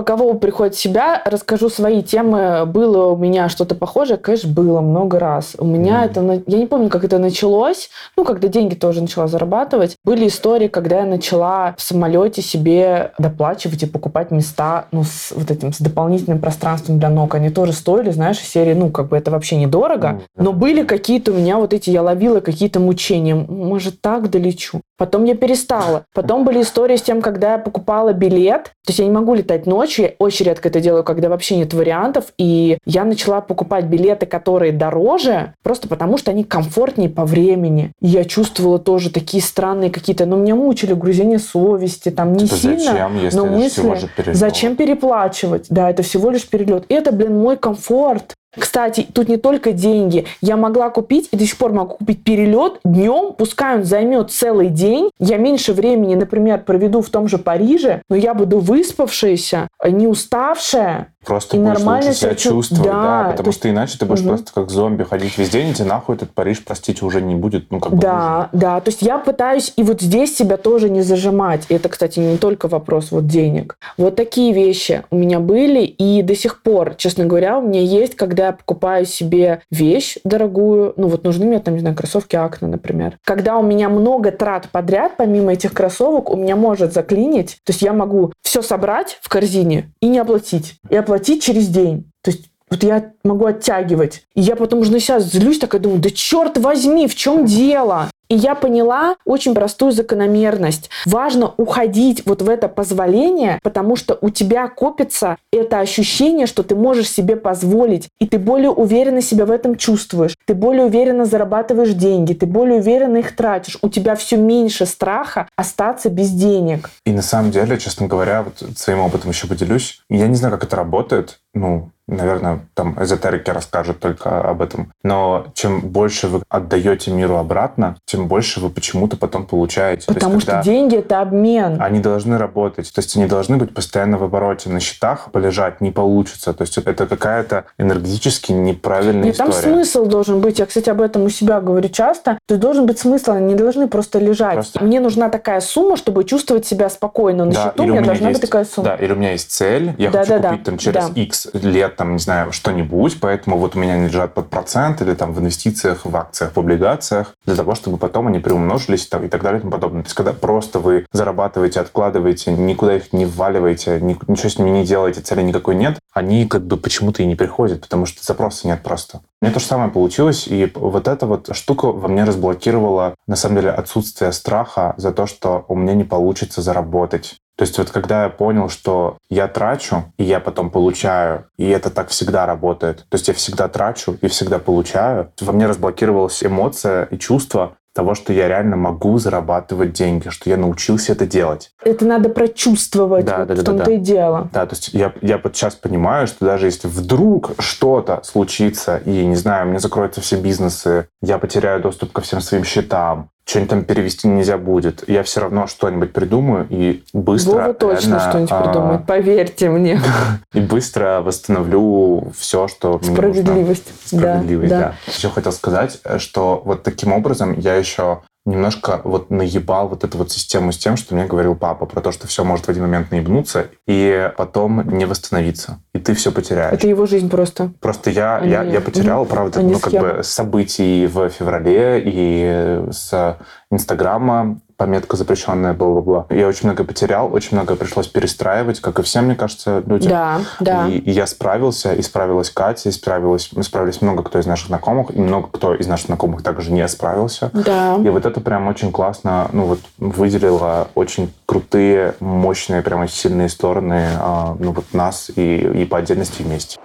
Пока 0.01 0.15
Вова 0.15 0.35
приходит 0.35 0.73
в 0.73 0.79
себя, 0.79 1.21
расскажу 1.25 1.69
свои 1.69 2.01
темы. 2.01 2.65
Было 2.65 3.05
у 3.05 3.15
меня 3.15 3.49
что-то 3.49 3.75
похожее? 3.75 4.17
Конечно, 4.17 4.49
было 4.49 4.81
много 4.81 5.19
раз. 5.19 5.55
У 5.59 5.63
меня 5.63 5.99
Мгм. 5.99 6.31
это... 6.31 6.43
Я 6.47 6.57
не 6.57 6.65
помню, 6.65 6.89
как 6.89 7.03
это 7.03 7.19
началось. 7.19 7.91
Ну, 8.17 8.23
когда 8.23 8.47
деньги 8.47 8.73
тоже 8.73 9.01
начала 9.01 9.27
зарабатывать. 9.27 9.97
Были 10.03 10.27
истории, 10.27 10.69
когда 10.69 11.01
я 11.01 11.05
начала 11.05 11.75
в 11.77 11.83
самолете 11.83 12.41
себе 12.41 13.11
доплачивать 13.19 13.83
и 13.83 13.85
покупать 13.85 14.31
места 14.31 14.85
ну, 14.91 15.03
с 15.03 15.31
вот 15.35 15.51
этим, 15.51 15.71
с 15.71 15.77
дополнительным 15.79 16.39
пространством 16.39 16.97
для 16.97 17.09
ног. 17.09 17.35
Они 17.35 17.51
тоже 17.51 17.71
стоили, 17.71 18.09
знаешь, 18.09 18.39
из 18.39 18.47
серии, 18.49 18.73
ну, 18.73 18.89
как 18.89 19.09
бы 19.09 19.17
это 19.17 19.29
вообще 19.29 19.55
недорого. 19.55 20.21
Да. 20.35 20.43
Но 20.43 20.51
были 20.51 20.81
какие-то 20.83 21.31
у 21.31 21.35
меня 21.35 21.57
вот 21.57 21.75
эти, 21.75 21.91
я 21.91 22.01
ловила 22.01 22.39
какие-то 22.39 22.79
мучения. 22.79 23.35
Может, 23.35 24.01
так 24.01 24.31
долечу? 24.31 24.81
Потом 24.97 25.25
я 25.25 25.35
перестала. 25.35 26.05
Потом 26.13 26.43
были 26.43 26.61
истории 26.61 26.95
с 26.95 27.01
тем, 27.01 27.21
когда 27.23 27.53
я 27.53 27.57
покупала 27.57 28.13
билет. 28.13 28.65
То 28.85 28.89
есть 28.89 28.99
я 28.99 29.05
не 29.05 29.11
могу 29.11 29.33
летать 29.33 29.65
ночью. 29.65 29.90
Я 29.99 30.13
очень 30.19 30.45
редко 30.45 30.69
это 30.69 30.79
делаю, 30.79 31.03
когда 31.03 31.29
вообще 31.29 31.57
нет 31.57 31.73
вариантов. 31.73 32.25
И 32.37 32.77
я 32.85 33.05
начала 33.05 33.41
покупать 33.41 33.85
билеты, 33.85 34.25
которые 34.25 34.71
дороже, 34.71 35.53
просто 35.63 35.87
потому 35.87 36.17
что 36.17 36.31
они 36.31 36.43
комфортнее 36.43 37.09
по 37.09 37.25
времени. 37.25 37.91
И 38.01 38.07
я 38.07 38.23
чувствовала 38.23 38.79
тоже 38.79 39.09
такие 39.09 39.43
странные 39.43 39.89
какие-то... 39.89 40.25
Ну, 40.25 40.37
меня 40.37 40.55
мучили 40.55 40.93
грузения 40.93 41.39
совести. 41.39 42.09
Там 42.09 42.33
не 42.33 42.45
Типа, 42.45 42.55
сильно, 42.55 42.79
зачем, 42.79 43.19
если 43.21 43.37
но 43.37 43.45
это 43.45 43.55
мысли... 43.55 43.69
всего 43.69 43.95
же 43.95 44.09
перелет? 44.15 44.35
Зачем 44.37 44.75
переплачивать? 44.75 45.67
Да, 45.69 45.89
это 45.89 46.03
всего 46.03 46.29
лишь 46.29 46.47
перелет. 46.47 46.85
Это, 46.89 47.11
блин, 47.11 47.39
мой 47.39 47.57
комфорт. 47.57 48.35
Кстати, 48.57 49.07
тут 49.13 49.29
не 49.29 49.37
только 49.37 49.71
деньги. 49.71 50.25
Я 50.41 50.57
могла 50.57 50.89
купить 50.89 51.29
и 51.31 51.37
до 51.37 51.45
сих 51.45 51.57
пор 51.57 51.73
могу 51.73 51.95
купить 51.95 52.23
перелет 52.23 52.79
днем, 52.83 53.33
пускай 53.33 53.77
он 53.77 53.83
займет 53.85 54.31
целый 54.31 54.67
день. 54.67 55.09
Я 55.19 55.37
меньше 55.37 55.73
времени, 55.73 56.15
например, 56.15 56.63
проведу 56.63 57.01
в 57.01 57.09
том 57.09 57.27
же 57.27 57.37
Париже, 57.37 58.01
но 58.09 58.15
я 58.15 58.33
буду 58.33 58.59
выспавшаяся, 58.59 59.69
не 59.83 60.07
уставшая. 60.07 61.13
Просто 61.25 61.55
И 61.55 61.59
будешь 61.59 61.77
нормально 61.77 62.07
лучше 62.07 62.19
себя 62.19 62.29
себя 62.31 62.35
чу- 62.37 62.49
чувствовать, 62.49 62.83
да, 62.91 63.01
Да, 63.01 63.23
то 63.25 63.31
потому 63.31 63.49
есть- 63.49 63.59
что 63.59 63.69
иначе 63.69 63.97
ты 63.99 64.05
будешь 64.05 64.21
Мгм. 64.21 64.29
просто 64.29 64.51
как 64.53 64.69
зомби 64.71 65.03
ходить 65.03 65.37
весь 65.37 65.49
день, 65.49 65.69
и 65.69 65.73
тебе 65.73 65.87
нахуй 65.87 66.15
этот 66.15 66.31
Париж, 66.33 66.63
простите, 66.65 67.05
уже 67.05 67.21
не 67.21 67.35
будет, 67.35 67.71
ну, 67.71 67.79
как 67.79 67.93
бы 67.93 67.97
Да, 67.99 68.49
да. 68.53 68.79
То 68.81 68.89
есть 68.89 69.01
я 69.01 69.17
пытаюсь 69.19 69.73
и 69.77 69.83
вот 69.83 70.01
здесь 70.01 70.35
себя 70.35 70.57
тоже 70.57 70.89
не 70.89 71.01
зажимать. 71.01 71.65
И 71.69 71.73
это, 71.75 71.89
кстати, 71.89 72.19
не 72.19 72.37
только 72.37 72.67
вопрос 72.67 73.11
вот 73.11 73.27
денег. 73.27 73.77
Вот 73.97 74.15
такие 74.15 74.53
вещи 74.53 75.03
у 75.11 75.15
меня 75.15 75.39
были. 75.39 75.81
И 75.81 76.21
до 76.23 76.35
сих 76.35 76.61
пор, 76.63 76.95
честно 76.95 77.25
говоря, 77.25 77.59
у 77.59 77.61
меня 77.61 77.81
есть, 77.81 78.15
когда 78.15 78.47
я 78.47 78.51
покупаю 78.53 79.05
себе 79.05 79.61
вещь 79.69 80.17
дорогую. 80.23 80.93
Ну 80.97 81.07
вот 81.07 81.23
нужны 81.23 81.45
мне 81.45 81.59
там, 81.59 81.75
не 81.75 81.81
знаю, 81.81 81.95
кроссовки 81.95 82.35
Акна, 82.35 82.67
например. 82.67 83.17
Когда 83.25 83.57
у 83.57 83.63
меня 83.63 83.89
много 83.89 84.31
трат 84.31 84.69
подряд, 84.71 85.13
помимо 85.17 85.53
этих 85.53 85.73
кроссовок, 85.73 86.29
у 86.31 86.35
меня 86.35 86.55
может 86.55 86.93
заклинить. 86.93 87.59
То 87.63 87.71
есть 87.71 87.81
я 87.81 87.93
могу 87.93 88.31
все 88.41 88.61
собрать 88.61 89.19
в 89.21 89.29
корзине 89.29 89.91
и 90.01 90.07
не 90.07 90.19
оплатить. 90.19 90.75
И 90.89 90.95
оплатить 91.11 91.43
через 91.43 91.67
день. 91.67 92.09
То 92.21 92.31
есть 92.31 92.50
вот 92.71 92.83
я 92.83 93.11
могу 93.23 93.45
оттягивать. 93.45 94.23
И 94.33 94.41
я 94.41 94.55
потом 94.55 94.79
уже 94.79 94.91
на 94.91 94.99
себя 94.99 95.19
злюсь, 95.19 95.59
такая 95.59 95.81
думаю, 95.81 95.99
да 95.99 96.09
черт 96.09 96.57
возьми, 96.57 97.07
в 97.07 97.15
чем 97.15 97.45
дело? 97.45 98.09
И 98.31 98.35
я 98.35 98.55
поняла 98.55 99.17
очень 99.25 99.53
простую 99.53 99.91
закономерность. 99.91 100.89
Важно 101.05 101.53
уходить 101.57 102.25
вот 102.25 102.41
в 102.41 102.47
это 102.47 102.69
позволение, 102.69 103.59
потому 103.61 103.97
что 103.97 104.17
у 104.21 104.29
тебя 104.29 104.69
копится 104.69 105.35
это 105.51 105.79
ощущение, 105.79 106.47
что 106.47 106.63
ты 106.63 106.73
можешь 106.73 107.09
себе 107.09 107.35
позволить, 107.35 108.07
и 108.21 108.25
ты 108.25 108.39
более 108.39 108.69
уверенно 108.69 109.21
себя 109.21 109.45
в 109.45 109.51
этом 109.51 109.75
чувствуешь, 109.75 110.37
ты 110.45 110.53
более 110.53 110.85
уверенно 110.85 111.25
зарабатываешь 111.25 111.91
деньги, 111.91 112.33
ты 112.33 112.45
более 112.45 112.79
уверенно 112.79 113.17
их 113.17 113.35
тратишь, 113.35 113.77
у 113.81 113.89
тебя 113.89 114.15
все 114.15 114.37
меньше 114.37 114.85
страха 114.85 115.49
остаться 115.57 116.09
без 116.09 116.29
денег. 116.29 116.89
И 117.05 117.11
на 117.11 117.21
самом 117.21 117.51
деле, 117.51 117.77
честно 117.77 118.07
говоря, 118.07 118.43
вот 118.43 118.77
своим 118.77 119.01
опытом 119.01 119.31
еще 119.31 119.47
поделюсь. 119.47 119.99
Я 120.09 120.27
не 120.27 120.35
знаю, 120.35 120.53
как 120.53 120.63
это 120.63 120.77
работает. 120.77 121.41
Ну, 121.53 121.89
наверное, 122.11 122.59
там 122.73 123.01
эзотерики 123.01 123.49
расскажут 123.49 123.99
только 123.99 124.41
об 124.41 124.61
этом. 124.61 124.91
Но 125.03 125.47
чем 125.53 125.81
больше 125.81 126.27
вы 126.27 126.43
отдаете 126.49 127.11
миру 127.11 127.37
обратно, 127.37 127.97
тем 128.05 128.27
больше 128.27 128.59
вы 128.59 128.69
почему-то 128.69 129.17
потом 129.17 129.45
получаете. 129.45 130.07
Потому 130.07 130.35
есть, 130.35 130.43
что 130.43 130.61
деньги— 130.63 130.95
это 130.97 131.21
обмен. 131.21 131.77
Они 131.81 131.99
должны 131.99 132.37
работать. 132.37 132.91
То 132.93 132.99
есть 132.99 133.15
они 133.15 133.25
должны 133.27 133.57
быть 133.57 133.73
постоянно 133.73 134.17
в 134.17 134.23
обороте. 134.23 134.69
На 134.69 134.79
счетах 134.79 135.31
полежать 135.31 135.81
не 135.81 135.91
получится. 135.91 136.53
То 136.53 136.63
есть 136.63 136.77
это 136.77 137.07
какая-то 137.07 137.65
энергетически 137.77 138.51
неправильная 138.51 139.25
Нет, 139.25 139.35
история. 139.35 139.51
Там 139.51 139.61
смысл 139.61 140.05
должен 140.05 140.41
быть. 140.41 140.59
Я, 140.59 140.65
кстати, 140.65 140.89
об 140.89 141.01
этом 141.01 141.23
у 141.23 141.29
себя 141.29 141.61
говорю 141.61 141.89
часто. 141.89 142.37
То 142.47 142.55
есть 142.55 142.61
должен 142.61 142.85
быть 142.85 142.99
смысл. 142.99 143.31
Они 143.31 143.53
не 143.53 143.55
должны 143.55 143.87
просто 143.87 144.19
лежать. 144.19 144.53
Просто... 144.53 144.83
Мне 144.83 144.99
нужна 144.99 145.29
такая 145.29 145.61
сумма, 145.61 145.97
чтобы 145.97 146.23
чувствовать 146.23 146.65
себя 146.65 146.89
спокойно. 146.89 147.45
На 147.45 147.51
да, 147.51 147.63
счету 147.63 147.83
у 147.83 147.85
меня, 147.85 147.93
у 147.93 147.95
меня 147.97 148.05
должна 148.05 148.29
есть, 148.29 148.41
быть 148.41 148.49
такая 148.49 148.65
сумма. 148.65 148.89
Да, 148.89 148.95
или 148.95 149.13
у 149.13 149.15
меня 149.15 149.31
есть 149.31 149.51
цель. 149.51 149.93
Я 149.97 150.11
да, 150.11 150.19
хочу 150.19 150.39
да, 150.39 150.49
купить 150.49 150.63
да. 150.63 150.71
там 150.71 150.77
через 150.77 151.09
да. 151.09 151.21
X 151.21 151.47
лет, 151.53 151.95
там, 152.01 152.13
не 152.13 152.19
знаю, 152.19 152.51
что-нибудь. 152.51 153.19
Поэтому 153.19 153.59
вот 153.59 153.75
у 153.75 153.79
меня 153.79 153.93
они 153.93 154.07
лежат 154.07 154.33
под 154.33 154.49
процент 154.49 155.03
или 155.03 155.13
там 155.13 155.33
в 155.33 155.39
инвестициях, 155.39 156.03
в 156.03 156.17
акциях, 156.17 156.53
в 156.55 156.59
облигациях. 156.59 157.35
Для 157.45 157.55
того, 157.55 157.75
чтобы 157.75 157.97
потом 157.97 158.25
они 158.25 158.39
приумножились 158.39 159.05
и 159.05 159.27
так 159.27 159.43
далее 159.43 159.59
и 159.59 159.61
тому 159.61 159.71
подобное. 159.71 160.01
То 160.01 160.07
есть 160.07 160.15
когда 160.15 160.33
просто 160.33 160.79
вы 160.79 161.05
зарабатываете, 161.11 161.79
откладываете, 161.79 162.53
никуда 162.53 162.95
их 162.95 163.13
не 163.13 163.27
вваливаете, 163.27 164.01
ничего 164.01 164.49
с 164.49 164.57
ними 164.57 164.71
не 164.71 164.83
делаете, 164.83 165.21
цели 165.21 165.43
никакой 165.43 165.75
нет, 165.75 165.99
они 166.11 166.47
как 166.47 166.65
бы 166.65 166.75
почему-то 166.75 167.21
и 167.21 167.27
не 167.27 167.35
приходят, 167.35 167.81
потому 167.81 168.07
что 168.07 168.23
запроса 168.23 168.67
нет 168.67 168.81
просто. 168.81 169.21
У 169.41 169.45
меня 169.45 169.53
то 169.53 169.59
же 169.59 169.65
самое 169.67 169.91
получилось, 169.91 170.47
и 170.47 170.71
вот 170.73 171.07
эта 171.07 171.27
вот 171.27 171.49
штука 171.55 171.91
во 171.91 172.07
мне 172.07 172.23
разблокировала, 172.23 173.13
на 173.27 173.35
самом 173.35 173.57
деле, 173.57 173.69
отсутствие 173.69 174.31
страха 174.31 174.95
за 174.97 175.11
то, 175.11 175.27
что 175.27 175.65
у 175.67 175.75
меня 175.75 175.93
не 175.93 176.03
получится 176.03 176.63
заработать. 176.63 177.37
То 177.61 177.65
есть 177.65 177.77
вот 177.77 177.91
когда 177.91 178.23
я 178.23 178.29
понял, 178.29 178.69
что 178.69 179.17
я 179.29 179.47
трачу, 179.47 180.05
и 180.17 180.23
я 180.23 180.39
потом 180.39 180.71
получаю, 180.71 181.45
и 181.59 181.69
это 181.69 181.91
так 181.91 182.09
всегда 182.09 182.47
работает, 182.47 183.05
то 183.07 183.15
есть 183.15 183.27
я 183.27 183.35
всегда 183.35 183.67
трачу 183.67 184.17
и 184.19 184.27
всегда 184.29 184.57
получаю, 184.57 185.31
во 185.39 185.53
мне 185.53 185.67
разблокировалась 185.67 186.43
эмоция 186.43 187.03
и 187.11 187.19
чувство, 187.19 187.75
того, 187.93 188.15
что 188.15 188.33
я 188.33 188.47
реально 188.47 188.77
могу 188.77 189.19
зарабатывать 189.19 189.93
деньги, 189.93 190.29
что 190.29 190.49
я 190.49 190.57
научился 190.57 191.11
это 191.11 191.27
делать. 191.27 191.71
Это 191.83 192.03
надо 192.03 192.29
прочувствовать, 192.29 193.25
да, 193.25 193.39
вот 193.39 193.49
да, 193.49 193.53
в 193.53 193.63
том-то 193.63 193.85
да. 193.85 193.91
и 193.91 193.97
дело. 193.97 194.49
Да, 194.51 194.65
то 194.65 194.75
есть 194.75 194.93
я, 194.93 195.13
я 195.21 195.37
вот 195.37 195.55
сейчас 195.55 195.75
понимаю, 195.75 196.25
что 196.25 196.45
даже 196.45 196.65
если 196.65 196.87
вдруг 196.87 197.51
что-то 197.59 198.21
случится, 198.23 198.97
и, 198.97 199.23
не 199.23 199.35
знаю, 199.35 199.67
мне 199.67 199.79
закроются 199.79 200.21
все 200.21 200.37
бизнесы, 200.37 201.09
я 201.21 201.37
потеряю 201.37 201.79
доступ 201.79 202.11
ко 202.11 202.21
всем 202.21 202.41
своим 202.41 202.63
счетам, 202.63 203.29
что-нибудь 203.45 203.69
там 203.69 203.83
перевести 203.83 204.27
нельзя 204.27 204.57
будет. 204.57 205.07
Я 205.09 205.23
все 205.23 205.41
равно 205.41 205.67
что-нибудь 205.67 206.13
придумаю 206.13 206.67
и 206.69 207.03
быстро... 207.13 207.51
Вова 207.51 207.73
точно 207.73 208.19
что-нибудь 208.19 208.51
а... 208.51 208.61
придумает, 208.63 209.05
поверьте 209.05 209.69
мне. 209.69 209.99
И 210.53 210.59
быстро 210.59 211.21
восстановлю 211.21 212.31
все, 212.37 212.67
что 212.67 212.99
Справедливость. 213.01 213.91
мне 214.11 214.21
нужно. 214.21 214.31
Справедливость, 214.31 214.69
да, 214.69 214.79
да. 214.79 214.95
Еще 215.07 215.29
хотел 215.29 215.51
сказать, 215.51 215.99
что 216.17 216.61
вот 216.63 216.83
таким 216.83 217.13
образом 217.13 217.57
я 217.59 217.75
еще 217.75 218.21
немножко 218.45 219.01
вот 219.03 219.29
наебал 219.29 219.87
вот 219.87 220.03
эту 220.03 220.17
вот 220.17 220.31
систему 220.31 220.71
с 220.71 220.77
тем, 220.77 220.97
что 220.97 221.13
мне 221.15 221.25
говорил 221.25 221.55
папа, 221.55 221.85
про 221.85 222.01
то, 222.01 222.11
что 222.11 222.27
все 222.27 222.43
может 222.43 222.65
в 222.65 222.69
один 222.69 222.83
момент 222.83 223.11
наебнуться 223.11 223.67
и 223.87 224.31
потом 224.35 224.87
не 224.89 225.05
восстановиться. 225.05 225.79
И 225.93 225.99
ты 225.99 226.13
все 226.13 226.31
потеряешь. 226.31 226.73
Это 226.73 226.87
его 226.87 227.05
жизнь 227.05 227.29
просто. 227.29 227.71
Просто 227.79 228.09
я, 228.09 228.37
Они... 228.37 228.51
я, 228.51 228.63
я 228.63 228.81
потерял, 228.81 229.25
правда, 229.25 229.59
Они 229.59 229.73
ну, 229.73 229.79
как 229.79 229.93
бы 229.93 230.21
событий 230.23 231.05
в 231.07 231.29
феврале 231.29 232.01
и 232.03 232.91
с 232.91 233.37
Инстаграма 233.69 234.59
пометка 234.81 235.15
запрещенная, 235.15 235.73
бла-бла-бла. 235.73 236.25
Я 236.31 236.47
очень 236.47 236.67
много 236.67 236.83
потерял, 236.83 237.31
очень 237.31 237.49
много 237.55 237.75
пришлось 237.75 238.07
перестраивать, 238.07 238.79
как 238.79 238.97
и 238.97 239.03
всем, 239.03 239.25
мне 239.25 239.35
кажется, 239.35 239.83
людям. 239.85 240.09
Да, 240.09 240.41
да. 240.59 240.87
И, 240.87 240.97
и 240.97 241.11
я 241.11 241.27
справился, 241.27 241.93
и 241.93 242.01
справилась 242.01 242.49
Катя, 242.49 242.89
и 242.89 242.91
справилась, 242.91 243.51
мы 243.53 243.61
справились 243.61 244.01
много 244.01 244.23
кто 244.23 244.39
из 244.39 244.47
наших 244.47 244.69
знакомых, 244.69 245.15
и 245.15 245.19
много 245.19 245.49
кто 245.51 245.75
из 245.75 245.85
наших 245.85 246.07
знакомых 246.07 246.41
также 246.41 246.71
не 246.71 246.87
справился. 246.87 247.51
Да. 247.53 247.97
И 247.97 248.09
вот 248.09 248.25
это 248.25 248.41
прям 248.41 248.67
очень 248.69 248.91
классно, 248.91 249.49
ну 249.51 249.65
вот 249.65 249.79
выделило 249.99 250.87
очень 250.95 251.31
крутые, 251.45 252.15
мощные, 252.19 252.81
прямо 252.81 253.07
сильные 253.07 253.49
стороны, 253.49 254.07
а, 254.19 254.55
ну 254.57 254.71
вот 254.71 254.85
нас 254.93 255.29
и, 255.35 255.57
и 255.57 255.85
по 255.85 255.99
отдельности 255.99 256.41
вместе. 256.41 256.79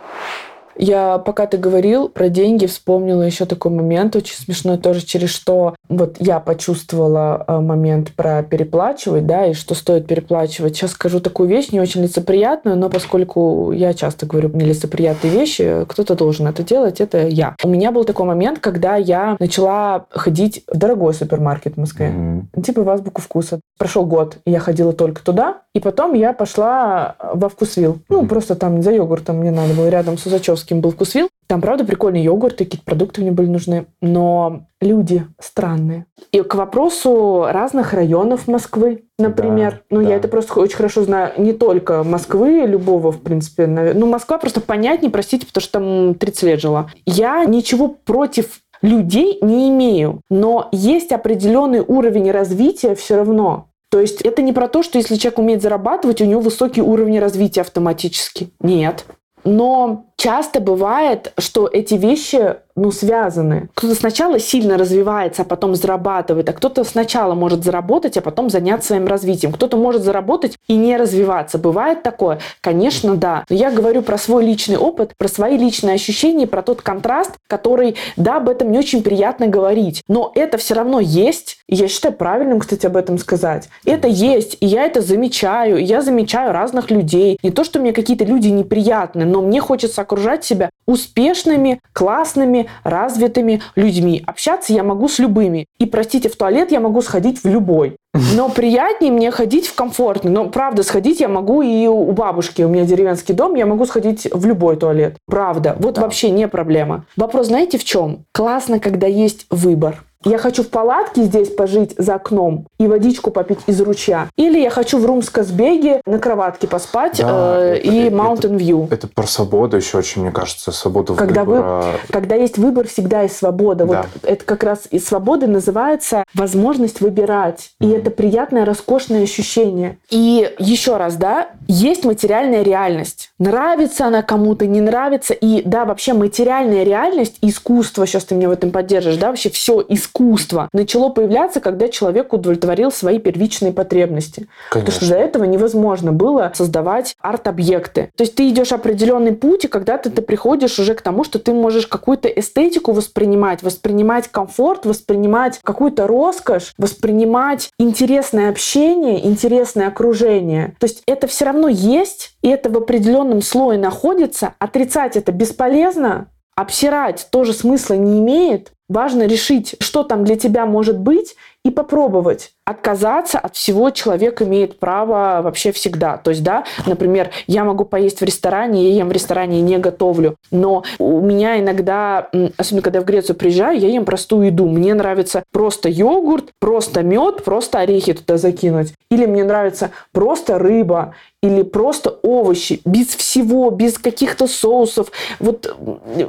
Я, 0.78 1.18
пока 1.18 1.46
ты 1.46 1.56
говорил 1.56 2.08
про 2.08 2.28
деньги, 2.28 2.66
вспомнила 2.66 3.22
еще 3.22 3.46
такой 3.46 3.70
момент, 3.70 4.16
очень 4.16 4.36
смешной 4.36 4.78
тоже, 4.78 5.04
через 5.04 5.30
что 5.30 5.74
вот 5.88 6.16
я 6.18 6.40
почувствовала 6.40 7.44
э, 7.46 7.60
момент 7.60 8.12
про 8.12 8.42
переплачивать, 8.42 9.26
да, 9.26 9.46
и 9.46 9.54
что 9.54 9.74
стоит 9.74 10.06
переплачивать. 10.06 10.76
Сейчас 10.76 10.92
скажу 10.92 11.20
такую 11.20 11.48
вещь, 11.48 11.70
не 11.70 11.80
очень 11.80 12.02
лицеприятную, 12.02 12.76
но 12.76 12.90
поскольку 12.90 13.72
я 13.72 13.94
часто 13.94 14.26
говорю 14.26 14.50
нелицеприятные 14.50 15.32
вещи, 15.32 15.84
кто-то 15.88 16.14
должен 16.14 16.46
это 16.46 16.62
делать, 16.62 17.00
это 17.00 17.26
я. 17.26 17.54
У 17.62 17.68
меня 17.68 17.92
был 17.92 18.04
такой 18.04 18.26
момент, 18.26 18.58
когда 18.58 18.96
я 18.96 19.36
начала 19.38 20.06
ходить 20.10 20.64
в 20.70 20.76
дорогой 20.76 21.14
супермаркет 21.14 21.74
в 21.74 21.78
Москве, 21.78 22.08
mm-hmm. 22.08 22.62
типа 22.62 22.82
в 22.82 22.88
азбуку 22.88 23.22
вкуса. 23.22 23.60
Прошел 23.78 24.06
год, 24.06 24.38
и 24.44 24.50
я 24.50 24.58
ходила 24.58 24.92
только 24.92 25.22
туда, 25.22 25.62
и 25.76 25.80
потом 25.80 26.14
я 26.14 26.32
пошла 26.32 27.16
во 27.34 27.50
вкусвил. 27.50 27.98
Ну, 28.08 28.22
mm-hmm. 28.22 28.28
просто 28.28 28.56
там 28.56 28.80
за 28.80 28.92
йогуртом 28.92 29.36
мне 29.36 29.50
надо 29.50 29.74
было, 29.74 29.90
рядом 29.90 30.16
с 30.16 30.24
Узачевским 30.24 30.80
был 30.80 30.92
вкусвил. 30.92 31.28
Там, 31.48 31.60
правда, 31.60 31.84
прикольный 31.84 32.22
йогурт, 32.22 32.56
какие-то 32.56 32.82
продукты 32.86 33.20
мне 33.20 33.30
были 33.30 33.48
нужны. 33.48 33.84
Но 34.00 34.62
люди 34.80 35.26
странные. 35.38 36.06
И 36.32 36.40
к 36.40 36.54
вопросу 36.54 37.44
разных 37.50 37.92
районов 37.92 38.48
Москвы, 38.48 39.04
например. 39.18 39.82
Да, 39.90 39.96
ну, 39.98 40.02
да. 40.02 40.08
я 40.08 40.16
это 40.16 40.28
просто 40.28 40.58
очень 40.58 40.76
хорошо 40.76 41.04
знаю. 41.04 41.32
Не 41.36 41.52
только 41.52 42.02
Москвы, 42.04 42.62
любого, 42.66 43.12
в 43.12 43.20
принципе. 43.20 43.66
Ну, 43.66 44.06
Москва 44.06 44.38
просто 44.38 44.62
понятнее, 44.62 45.10
простите, 45.10 45.44
потому 45.46 45.62
что 45.62 45.72
там 45.72 46.14
30 46.14 46.42
лет 46.44 46.60
жила. 46.62 46.86
Я 47.04 47.44
ничего 47.44 47.88
против 47.88 48.62
людей 48.80 49.38
не 49.42 49.68
имею. 49.68 50.22
Но 50.30 50.70
есть 50.72 51.12
определенный 51.12 51.80
уровень 51.80 52.30
развития 52.30 52.94
все 52.94 53.16
равно. 53.16 53.68
То 53.90 54.00
есть 54.00 54.20
это 54.22 54.42
не 54.42 54.52
про 54.52 54.68
то, 54.68 54.82
что 54.82 54.98
если 54.98 55.16
человек 55.16 55.38
умеет 55.38 55.62
зарабатывать, 55.62 56.20
у 56.20 56.24
него 56.24 56.40
высокий 56.40 56.82
уровень 56.82 57.20
развития 57.20 57.60
автоматически. 57.60 58.50
Нет. 58.60 59.04
Но 59.44 60.05
часто 60.16 60.60
бывает, 60.60 61.32
что 61.38 61.68
эти 61.70 61.94
вещи 61.94 62.56
ну, 62.76 62.92
связаны. 62.92 63.68
Кто-то 63.74 63.94
сначала 63.94 64.38
сильно 64.38 64.76
развивается, 64.76 65.42
а 65.42 65.44
потом 65.46 65.74
зарабатывает, 65.74 66.48
а 66.48 66.52
кто-то 66.52 66.84
сначала 66.84 67.34
может 67.34 67.64
заработать, 67.64 68.18
а 68.18 68.20
потом 68.20 68.50
заняться 68.50 68.88
своим 68.88 69.06
развитием. 69.06 69.52
Кто-то 69.52 69.78
может 69.78 70.02
заработать 70.02 70.58
и 70.68 70.76
не 70.76 70.96
развиваться. 70.96 71.56
Бывает 71.58 72.02
такое? 72.02 72.38
Конечно, 72.60 73.16
да. 73.16 73.44
Но 73.48 73.56
я 73.56 73.70
говорю 73.70 74.02
про 74.02 74.18
свой 74.18 74.44
личный 74.44 74.76
опыт, 74.76 75.14
про 75.16 75.28
свои 75.28 75.56
личные 75.56 75.94
ощущения, 75.94 76.46
про 76.46 76.62
тот 76.62 76.82
контраст, 76.82 77.32
который, 77.46 77.96
да, 78.16 78.36
об 78.36 78.50
этом 78.50 78.70
не 78.70 78.78
очень 78.78 79.02
приятно 79.02 79.46
говорить. 79.46 80.02
Но 80.06 80.30
это 80.34 80.58
все 80.58 80.74
равно 80.74 81.00
есть. 81.00 81.58
И 81.68 81.76
я 81.76 81.88
считаю 81.88 82.14
правильным, 82.14 82.60
кстати, 82.60 82.84
об 82.84 82.96
этом 82.96 83.16
сказать. 83.16 83.70
Это 83.86 84.06
есть, 84.06 84.58
и 84.60 84.66
я 84.66 84.84
это 84.84 85.00
замечаю. 85.00 85.78
И 85.78 85.84
я 85.84 86.02
замечаю 86.02 86.52
разных 86.52 86.90
людей. 86.90 87.38
Не 87.42 87.50
то, 87.50 87.64
что 87.64 87.80
мне 87.80 87.94
какие-то 87.94 88.24
люди 88.24 88.48
неприятны, 88.48 89.24
но 89.24 89.40
мне 89.40 89.62
хочется 89.62 90.02
окружать 90.06 90.44
себя 90.44 90.70
успешными, 90.86 91.80
классными, 91.92 92.68
развитыми 92.84 93.60
людьми. 93.74 94.22
Общаться 94.24 94.72
я 94.72 94.84
могу 94.84 95.08
с 95.08 95.18
любыми. 95.18 95.66
И, 95.78 95.86
простите, 95.86 96.28
в 96.28 96.36
туалет 96.36 96.70
я 96.70 96.80
могу 96.80 97.02
сходить 97.02 97.42
в 97.42 97.48
любой. 97.48 97.96
Но 98.34 98.48
приятнее 98.54 99.12
мне 99.12 99.30
ходить 99.32 99.66
в 99.66 99.74
комфортный. 99.74 100.30
Но, 100.30 100.48
правда, 100.48 100.84
сходить 100.84 101.20
я 101.20 101.28
могу 101.28 101.62
и 101.62 101.86
у 101.86 102.12
бабушки. 102.12 102.62
У 102.62 102.68
меня 102.68 102.84
деревенский 102.84 103.34
дом, 103.34 103.56
я 103.56 103.66
могу 103.66 103.84
сходить 103.84 104.28
в 104.32 104.46
любой 104.46 104.76
туалет. 104.76 105.16
Правда. 105.26 105.76
Вот 105.80 105.96
да. 105.96 106.02
вообще 106.02 106.30
не 106.30 106.46
проблема. 106.46 107.04
Вопрос 107.16 107.48
знаете 107.48 107.78
в 107.78 107.84
чем? 107.84 108.24
Классно, 108.32 108.78
когда 108.78 109.08
есть 109.08 109.46
выбор. 109.50 110.04
Я 110.26 110.38
хочу 110.38 110.64
в 110.64 110.68
палатке 110.68 111.22
здесь 111.22 111.50
пожить 111.50 111.94
за 111.98 112.16
окном 112.16 112.66
и 112.80 112.88
водичку 112.88 113.30
попить 113.30 113.60
из 113.68 113.80
ручья. 113.80 114.28
Или 114.34 114.58
я 114.58 114.70
хочу 114.70 114.98
в 114.98 115.06
Румскосбеге 115.06 116.00
на 116.04 116.18
кроватке 116.18 116.66
поспать 116.66 117.20
да, 117.20 117.60
э, 117.60 117.76
это, 117.76 117.86
и 117.86 118.08
Mountain 118.10 118.56
View. 118.56 118.88
Это, 118.90 119.06
про 119.06 119.24
свободу 119.24 119.76
еще 119.76 119.98
очень, 119.98 120.22
мне 120.22 120.32
кажется, 120.32 120.72
свободу 120.72 121.14
когда 121.14 121.44
выбора. 121.44 121.82
Вы, 121.92 122.12
когда 122.12 122.34
есть 122.34 122.58
выбор, 122.58 122.88
всегда 122.88 123.22
есть 123.22 123.36
свобода. 123.36 123.84
Да. 123.86 124.06
Вот 124.14 124.28
это 124.28 124.44
как 124.44 124.64
раз 124.64 124.88
и 124.90 124.98
свободы 124.98 125.46
называется 125.46 126.24
возможность 126.34 127.00
выбирать. 127.00 127.70
И 127.80 127.84
mm-hmm. 127.84 127.98
это 127.98 128.10
приятное, 128.10 128.64
роскошное 128.64 129.22
ощущение. 129.22 129.98
И 130.10 130.52
еще 130.58 130.96
раз, 130.96 131.14
да, 131.14 131.50
есть 131.68 132.04
материальная 132.04 132.62
реальность. 132.62 133.30
Нравится 133.38 134.06
она 134.06 134.22
кому-то, 134.22 134.66
не 134.66 134.80
нравится. 134.80 135.34
И 135.34 135.62
да, 135.62 135.84
вообще 135.84 136.14
материальная 136.14 136.82
реальность, 136.82 137.38
искусство, 137.42 138.06
сейчас 138.06 138.24
ты 138.24 138.34
меня 138.34 138.48
в 138.48 138.52
этом 138.52 138.72
поддержишь, 138.72 139.18
да, 139.18 139.28
вообще 139.28 139.50
все 139.50 139.84
искусство 139.88 140.15
искусство 140.16 140.68
начало 140.72 141.10
появляться, 141.10 141.60
когда 141.60 141.88
человек 141.88 142.32
удовлетворил 142.32 142.90
свои 142.90 143.18
первичные 143.18 143.72
потребности. 143.72 144.48
Конечно. 144.70 144.92
Потому 144.92 144.92
что 144.92 145.08
до 145.08 145.16
этого 145.16 145.44
невозможно 145.44 146.12
было 146.12 146.52
создавать 146.54 147.14
арт-объекты. 147.20 148.10
То 148.16 148.22
есть 148.22 148.34
ты 148.34 148.48
идешь 148.48 148.72
определенный 148.72 149.32
путь, 149.32 149.64
и 149.64 149.68
когда-то 149.68 150.10
ты 150.10 150.22
приходишь 150.22 150.78
уже 150.78 150.94
к 150.94 151.02
тому, 151.02 151.24
что 151.24 151.38
ты 151.38 151.52
можешь 151.52 151.86
какую-то 151.86 152.28
эстетику 152.28 152.92
воспринимать, 152.92 153.62
воспринимать 153.62 154.28
комфорт, 154.28 154.86
воспринимать 154.86 155.60
какую-то 155.62 156.06
роскошь, 156.06 156.72
воспринимать 156.78 157.70
интересное 157.78 158.50
общение, 158.50 159.26
интересное 159.26 159.88
окружение. 159.88 160.74
То 160.78 160.86
есть 160.86 161.02
это 161.06 161.26
все 161.26 161.46
равно 161.46 161.68
есть, 161.68 162.36
и 162.42 162.48
это 162.48 162.70
в 162.70 162.76
определенном 162.76 163.42
слое 163.42 163.78
находится, 163.78 164.54
отрицать 164.58 165.16
это 165.16 165.32
бесполезно, 165.32 166.28
обсирать 166.56 167.28
тоже 167.30 167.52
смысла 167.52 167.94
не 167.94 168.18
имеет. 168.18 168.72
Важно 168.88 169.26
решить, 169.26 169.74
что 169.80 170.04
там 170.04 170.24
для 170.24 170.36
тебя 170.36 170.64
может 170.66 170.98
быть, 170.98 171.34
и 171.66 171.70
попробовать. 171.70 172.52
Отказаться 172.64 173.38
от 173.38 173.56
всего 173.56 173.90
человек 173.90 174.40
имеет 174.40 174.78
право 174.78 175.40
вообще 175.42 175.72
всегда. 175.72 176.16
То 176.16 176.30
есть, 176.30 176.44
да, 176.44 176.64
например, 176.86 177.30
я 177.48 177.64
могу 177.64 177.84
поесть 177.84 178.20
в 178.20 178.24
ресторане, 178.24 178.88
я 178.88 178.96
ем 178.98 179.08
в 179.08 179.12
ресторане 179.12 179.58
и 179.58 179.62
не 179.62 179.78
готовлю, 179.78 180.36
но 180.50 180.84
у 180.98 181.20
меня 181.20 181.58
иногда, 181.58 182.28
особенно 182.56 182.82
когда 182.82 182.98
я 182.98 183.04
в 183.04 183.06
Грецию 183.06 183.36
приезжаю, 183.36 183.78
я 183.78 183.88
ем 183.88 184.04
простую 184.04 184.46
еду. 184.46 184.68
Мне 184.68 184.94
нравится 184.94 185.42
просто 185.52 185.88
йогурт, 185.88 186.50
просто 186.60 187.02
мед, 187.02 187.44
просто 187.44 187.80
орехи 187.80 188.12
туда 188.12 188.36
закинуть. 188.36 188.94
Или 189.10 189.26
мне 189.26 189.44
нравится 189.44 189.90
просто 190.12 190.58
рыба, 190.58 191.14
или 191.42 191.62
просто 191.62 192.10
овощи, 192.22 192.80
без 192.84 193.08
всего, 193.08 193.70
без 193.70 193.98
каких-то 193.98 194.46
соусов, 194.46 195.12
вот 195.38 195.76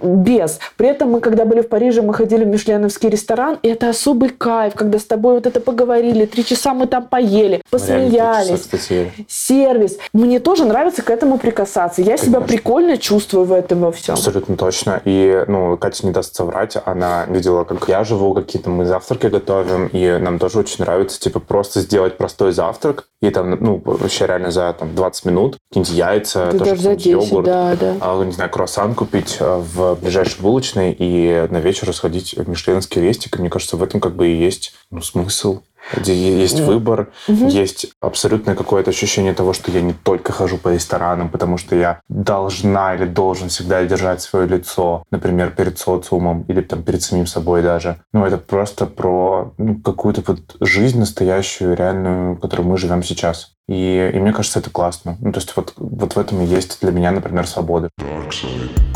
без. 0.03 0.59
При 0.77 0.89
этом 0.89 1.11
мы, 1.11 1.19
когда 1.19 1.45
были 1.45 1.61
в 1.61 1.69
Париже, 1.69 2.01
мы 2.01 2.13
ходили 2.13 2.43
мишленовский 2.47 3.09
ресторан, 3.09 3.57
и 3.61 3.67
это 3.67 3.89
особый 3.89 4.29
кайф, 4.29 4.73
когда 4.75 4.99
с 4.99 5.05
тобой 5.05 5.35
вот 5.35 5.45
это 5.45 5.59
поговорили, 5.59 6.25
три 6.25 6.45
часа 6.45 6.73
мы 6.73 6.87
там 6.87 7.07
поели, 7.07 7.61
посмеялись. 7.69 8.67
Часа, 8.69 9.11
Сервис. 9.27 9.97
Мне 10.13 10.39
тоже 10.39 10.65
нравится 10.65 11.01
к 11.01 11.09
этому 11.09 11.37
прикасаться. 11.37 12.01
Я 12.01 12.17
Конечно. 12.17 12.27
себя 12.27 12.41
прикольно 12.41 12.97
чувствую 12.97 13.45
в 13.45 13.53
этом 13.53 13.81
во 13.81 13.91
всем. 13.91 14.15
Абсолютно 14.15 14.57
точно. 14.57 15.01
И, 15.05 15.43
ну, 15.47 15.77
Катя 15.77 16.05
не 16.05 16.11
даст 16.11 16.35
соврать, 16.35 16.77
она 16.85 17.25
видела, 17.27 17.63
как 17.63 17.87
я 17.87 18.03
живу, 18.03 18.33
какие-то 18.33 18.69
мы 18.69 18.85
завтраки 18.85 19.27
готовим, 19.27 19.87
и 19.87 20.17
нам 20.19 20.39
тоже 20.39 20.59
очень 20.59 20.83
нравится, 20.83 21.19
типа, 21.19 21.39
просто 21.39 21.81
сделать 21.81 22.17
простой 22.17 22.51
завтрак, 22.51 23.07
и 23.21 23.29
там, 23.29 23.51
ну, 23.59 23.81
вообще 23.83 24.27
реально 24.27 24.51
за 24.51 24.73
там, 24.77 24.95
20 24.95 25.25
минут 25.25 25.57
какие-нибудь 25.69 25.97
яйца, 25.97 26.49
да 26.51 26.59
тоже 26.59 26.81
за 26.81 26.95
10, 26.95 27.05
йогурт, 27.07 27.45
да, 27.45 27.75
да. 27.79 27.95
А, 27.99 28.23
не 28.23 28.31
знаю, 28.31 28.49
круассан 28.49 28.93
купить 28.93 29.37
э, 29.39 29.57
в 29.57 29.95
ближайшей 29.95 30.41
булочной 30.41 30.95
и 30.97 31.47
на 31.49 31.57
вечер 31.57 31.93
сходить 31.93 32.35
в 32.43 32.49
Мишленский 32.49 33.01
рестик. 33.01 33.37
И 33.37 33.39
мне 33.39 33.49
кажется, 33.49 33.77
в 33.77 33.83
этом 33.83 33.99
как 33.99 34.15
бы 34.15 34.27
и 34.27 34.35
есть 34.35 34.73
ну, 34.91 35.01
смысл 35.01 35.61
где 35.95 36.13
есть 36.13 36.59
выбор, 36.59 37.09
угу. 37.27 37.47
есть 37.47 37.87
абсолютное 38.01 38.55
какое-то 38.55 38.91
ощущение 38.91 39.33
того, 39.33 39.53
что 39.53 39.71
я 39.71 39.81
не 39.81 39.93
только 39.93 40.31
хожу 40.31 40.57
по 40.57 40.73
ресторанам, 40.73 41.29
потому 41.29 41.57
что 41.57 41.75
я 41.75 42.01
должна 42.09 42.95
или 42.95 43.05
должен 43.05 43.49
всегда 43.49 43.83
держать 43.85 44.21
свое 44.21 44.47
лицо, 44.47 45.03
например, 45.11 45.51
перед 45.51 45.77
социумом 45.79 46.43
или 46.43 46.61
там 46.61 46.83
перед 46.83 47.01
самим 47.01 47.27
собой 47.27 47.61
даже. 47.61 47.97
Ну, 48.13 48.25
это 48.25 48.37
просто 48.37 48.85
про 48.85 49.53
ну, 49.57 49.79
какую-то 49.79 50.23
вот 50.25 50.55
жизнь 50.59 50.99
настоящую, 50.99 51.75
реальную, 51.75 52.35
в 52.35 52.39
которой 52.39 52.61
мы 52.61 52.77
живем 52.77 53.03
сейчас. 53.03 53.53
И, 53.67 54.11
и 54.13 54.19
мне 54.19 54.31
кажется, 54.31 54.59
это 54.59 54.69
классно. 54.69 55.17
Ну, 55.19 55.31
то 55.31 55.39
есть 55.39 55.55
вот, 55.55 55.73
вот 55.77 56.15
в 56.15 56.19
этом 56.19 56.41
и 56.41 56.45
есть 56.45 56.79
для 56.81 56.91
меня, 56.91 57.11
например, 57.11 57.47
свобода. 57.47 57.89
Dark 57.99 58.29
side. 58.29 58.86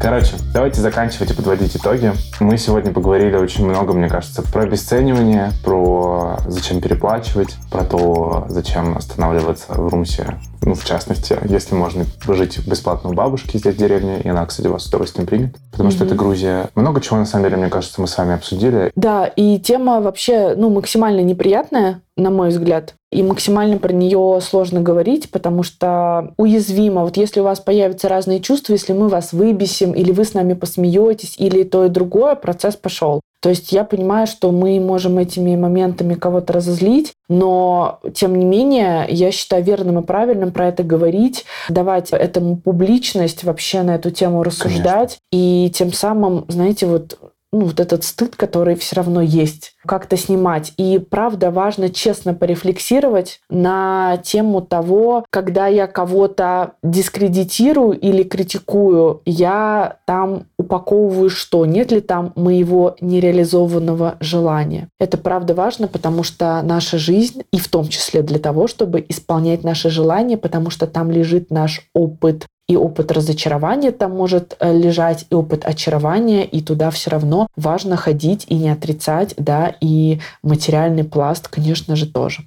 Короче, 0.00 0.36
давайте 0.54 0.80
заканчивать 0.80 1.30
и 1.30 1.34
подводить 1.34 1.76
итоги. 1.76 2.14
Мы 2.40 2.56
сегодня 2.56 2.90
поговорили 2.90 3.36
очень 3.36 3.66
много, 3.66 3.92
мне 3.92 4.08
кажется, 4.08 4.40
про 4.40 4.62
обесценивание, 4.62 5.52
про 5.62 6.38
зачем 6.46 6.80
переплачивать, 6.80 7.56
про 7.70 7.84
то, 7.84 8.46
зачем 8.48 8.96
останавливаться 8.96 9.74
в 9.74 9.88
Румсе. 9.88 10.38
Ну, 10.62 10.72
в 10.72 10.86
частности, 10.86 11.36
если 11.44 11.74
можно 11.74 12.06
жить 12.28 12.66
бесплатно 12.66 13.10
у 13.10 13.12
бабушки 13.12 13.58
здесь 13.58 13.74
в 13.74 13.78
деревне, 13.78 14.20
и 14.22 14.28
она, 14.28 14.46
кстати, 14.46 14.68
вас 14.68 14.84
с 14.84 14.86
удовольствием 14.86 15.26
примет, 15.26 15.56
потому 15.70 15.90
mm-hmm. 15.90 15.92
что 15.92 16.04
это 16.06 16.14
Грузия. 16.14 16.70
Много 16.74 17.02
чего, 17.02 17.18
на 17.18 17.26
самом 17.26 17.44
деле, 17.44 17.58
мне 17.58 17.68
кажется, 17.68 18.00
мы 18.00 18.06
с 18.06 18.16
вами 18.16 18.34
обсудили. 18.34 18.92
Да, 18.96 19.26
и 19.26 19.58
тема 19.58 20.00
вообще, 20.00 20.54
ну, 20.56 20.70
максимально 20.70 21.20
неприятная, 21.20 22.00
на 22.16 22.30
мой 22.30 22.50
взгляд. 22.50 22.94
И 23.12 23.22
максимально 23.22 23.78
про 23.78 23.92
нее 23.92 24.38
сложно 24.40 24.80
говорить, 24.80 25.30
потому 25.30 25.62
что 25.62 26.32
уязвимо. 26.36 27.02
Вот 27.02 27.16
если 27.16 27.40
у 27.40 27.44
вас 27.44 27.58
появятся 27.58 28.08
разные 28.08 28.40
чувства, 28.40 28.74
если 28.74 28.92
мы 28.92 29.08
вас 29.08 29.32
выбесим, 29.32 29.92
или 29.92 30.12
вы 30.12 30.24
с 30.24 30.34
нами 30.34 30.54
посмеетесь, 30.54 31.36
или 31.38 31.64
то 31.64 31.86
и 31.86 31.88
другое, 31.88 32.36
процесс 32.36 32.76
пошел. 32.76 33.20
То 33.42 33.48
есть 33.48 33.72
я 33.72 33.84
понимаю, 33.84 34.26
что 34.26 34.52
мы 34.52 34.78
можем 34.80 35.18
этими 35.18 35.56
моментами 35.56 36.14
кого-то 36.14 36.52
разозлить, 36.52 37.14
но 37.28 37.98
тем 38.14 38.38
не 38.38 38.44
менее 38.44 39.06
я 39.08 39.32
считаю 39.32 39.64
верным 39.64 39.98
и 39.98 40.02
правильным 40.02 40.52
про 40.52 40.68
это 40.68 40.82
говорить, 40.82 41.46
давать 41.70 42.10
этому 42.10 42.58
публичность 42.58 43.42
вообще 43.42 43.82
на 43.82 43.94
эту 43.94 44.10
тему 44.10 44.42
рассуждать. 44.42 45.18
Конечно. 45.30 45.66
И 45.66 45.70
тем 45.70 45.92
самым, 45.92 46.44
знаете, 46.48 46.86
вот 46.86 47.18
ну, 47.52 47.66
вот 47.66 47.80
этот 47.80 48.04
стыд, 48.04 48.36
который 48.36 48.76
все 48.76 48.96
равно 48.96 49.20
есть, 49.20 49.74
как-то 49.84 50.16
снимать. 50.16 50.72
И 50.76 50.98
правда 50.98 51.50
важно 51.50 51.90
честно 51.90 52.32
порефлексировать 52.34 53.40
на 53.50 54.18
тему 54.22 54.60
того, 54.62 55.24
когда 55.30 55.66
я 55.66 55.86
кого-то 55.86 56.72
дискредитирую 56.82 57.98
или 57.98 58.22
критикую, 58.22 59.22
я 59.24 59.96
там 60.06 60.44
упаковываю 60.58 61.30
что? 61.30 61.66
Нет 61.66 61.90
ли 61.90 62.00
там 62.00 62.32
моего 62.36 62.96
нереализованного 63.00 64.16
желания? 64.20 64.88
Это 64.98 65.18
правда 65.18 65.54
важно, 65.54 65.88
потому 65.88 66.22
что 66.22 66.60
наша 66.62 66.98
жизнь, 66.98 67.42
и 67.52 67.58
в 67.58 67.68
том 67.68 67.88
числе 67.88 68.22
для 68.22 68.38
того, 68.38 68.68
чтобы 68.68 69.04
исполнять 69.08 69.64
наши 69.64 69.90
желания, 69.90 70.36
потому 70.36 70.70
что 70.70 70.86
там 70.86 71.10
лежит 71.10 71.50
наш 71.50 71.88
опыт 71.94 72.46
и 72.70 72.76
опыт 72.76 73.10
разочарования 73.10 73.90
там 73.90 74.12
может 74.12 74.56
э, 74.60 74.72
лежать, 74.72 75.26
и 75.28 75.34
опыт 75.34 75.64
очарования, 75.64 76.44
и 76.44 76.60
туда 76.60 76.92
все 76.92 77.10
равно 77.10 77.48
важно 77.56 77.96
ходить 77.96 78.46
и 78.48 78.54
не 78.54 78.70
отрицать, 78.70 79.34
да, 79.36 79.74
и 79.80 80.20
материальный 80.44 81.02
пласт, 81.02 81.48
конечно 81.48 81.96
же, 81.96 82.06
тоже. 82.06 82.44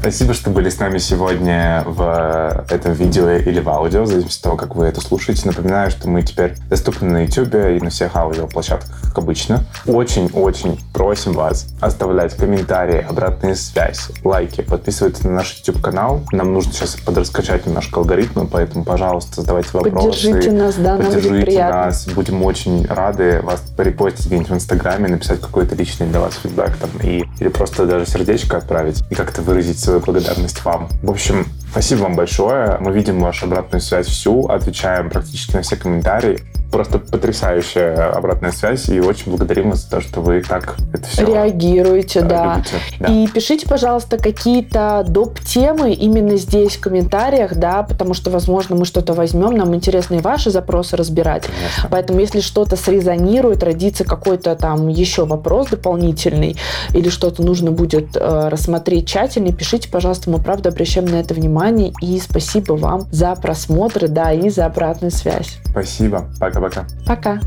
Спасибо, 0.00 0.32
что 0.32 0.50
были 0.50 0.70
с 0.70 0.78
нами 0.78 0.98
сегодня 0.98 1.82
в 1.84 2.64
этом 2.70 2.92
видео 2.92 3.30
или 3.30 3.58
в 3.58 3.68
аудио, 3.68 4.04
в 4.04 4.06
зависимости 4.06 4.38
от 4.38 4.44
того, 4.44 4.56
как 4.56 4.76
вы 4.76 4.86
это 4.86 5.00
слушаете. 5.00 5.46
Напоминаю, 5.46 5.90
что 5.90 6.08
мы 6.08 6.22
теперь 6.22 6.54
доступны 6.70 7.08
на 7.08 7.24
YouTube 7.24 7.54
и 7.54 7.80
на 7.80 7.90
всех 7.90 8.14
аудиоплощадках, 8.14 9.00
как 9.02 9.18
обычно. 9.18 9.64
Очень-очень 9.86 10.78
просим 10.92 11.32
вас 11.32 11.66
оставлять 11.80 12.36
комментарии, 12.36 13.04
обратную 13.08 13.56
связь, 13.56 14.08
лайки, 14.22 14.60
подписываться 14.60 15.26
на 15.26 15.34
наш 15.34 15.56
YouTube-канал. 15.58 16.22
Нам 16.30 16.54
нужно 16.54 16.72
сейчас 16.72 16.94
подраскачать 16.94 17.66
немножко 17.66 17.98
алгоритмы, 17.98 18.46
поэтому, 18.46 18.84
пожалуйста, 18.84 19.40
задавайте 19.40 19.70
вопросы. 19.72 20.06
Поддержите 20.06 20.52
нас, 20.52 20.76
да, 20.76 20.96
Поддержите 20.96 21.28
нам 21.28 21.36
будет 21.38 21.44
приятно. 21.46 21.76
нас. 21.86 22.06
Будем 22.06 22.42
очень 22.44 22.86
рады 22.86 23.40
вас 23.42 23.60
порепостить 23.76 24.26
где-нибудь 24.26 24.50
в 24.50 24.54
Инстаграме, 24.54 25.08
написать 25.08 25.40
какой-то 25.40 25.74
личный 25.74 26.06
для 26.06 26.20
вас 26.20 26.38
фидбэк 26.40 26.76
там, 26.76 26.90
и, 27.02 27.24
или 27.40 27.48
просто 27.48 27.84
даже 27.84 28.06
сердечко 28.06 28.58
отправить 28.58 29.02
и 29.10 29.14
как-то 29.16 29.42
выразить 29.42 29.87
благодарность 30.04 30.64
вам. 30.64 30.88
В 31.02 31.10
общем, 31.10 31.46
спасибо 31.70 32.02
вам 32.02 32.16
большое. 32.16 32.78
Мы 32.80 32.92
видим 32.92 33.20
вашу 33.20 33.46
обратную 33.46 33.80
связь 33.80 34.06
всю, 34.06 34.46
отвечаем 34.46 35.10
практически 35.10 35.56
на 35.56 35.62
все 35.62 35.76
комментарии 35.76 36.38
просто 36.70 36.98
потрясающая 36.98 38.10
обратная 38.10 38.52
связь, 38.52 38.88
и 38.88 39.00
очень 39.00 39.30
благодарим 39.30 39.70
вас 39.70 39.84
за 39.84 39.90
то, 39.90 40.00
что 40.00 40.20
вы 40.20 40.42
так 40.42 40.76
это 40.92 41.06
все 41.06 41.24
реагируете, 41.24 42.20
да. 42.20 42.62
да. 43.00 43.06
И 43.08 43.26
пишите, 43.26 43.66
пожалуйста, 43.66 44.18
какие-то 44.18 45.04
доп. 45.06 45.40
темы 45.40 45.92
именно 45.92 46.36
здесь 46.36 46.76
в 46.76 46.80
комментариях, 46.80 47.56
да, 47.56 47.82
потому 47.82 48.14
что, 48.14 48.30
возможно, 48.30 48.76
мы 48.76 48.84
что-то 48.84 49.14
возьмем, 49.14 49.56
нам 49.56 49.74
интересно 49.74 50.16
и 50.16 50.20
ваши 50.20 50.50
запросы 50.50 50.96
разбирать. 50.96 51.44
Конечно. 51.44 51.88
Поэтому, 51.90 52.20
если 52.20 52.40
что-то 52.40 52.76
срезонирует, 52.76 53.62
родится 53.62 54.04
какой-то 54.04 54.54
там 54.54 54.88
еще 54.88 55.24
вопрос 55.24 55.68
дополнительный, 55.68 56.56
или 56.92 57.08
что-то 57.08 57.42
нужно 57.42 57.70
будет 57.70 58.16
э, 58.16 58.48
рассмотреть 58.48 59.08
тщательнее, 59.08 59.54
пишите, 59.54 59.88
пожалуйста, 59.88 60.30
мы 60.30 60.38
правда 60.38 60.68
обращаем 60.68 61.06
на 61.06 61.16
это 61.16 61.34
внимание, 61.34 61.57
и 62.00 62.20
спасибо 62.20 62.74
вам 62.74 63.06
за 63.10 63.34
просмотры, 63.34 64.08
да, 64.08 64.32
и 64.32 64.48
за 64.48 64.66
обратную 64.66 65.10
связь. 65.10 65.58
Спасибо. 65.70 66.26
Пока. 66.40 66.60
Пока-пока. 66.60 66.86
Пока. 67.06 67.40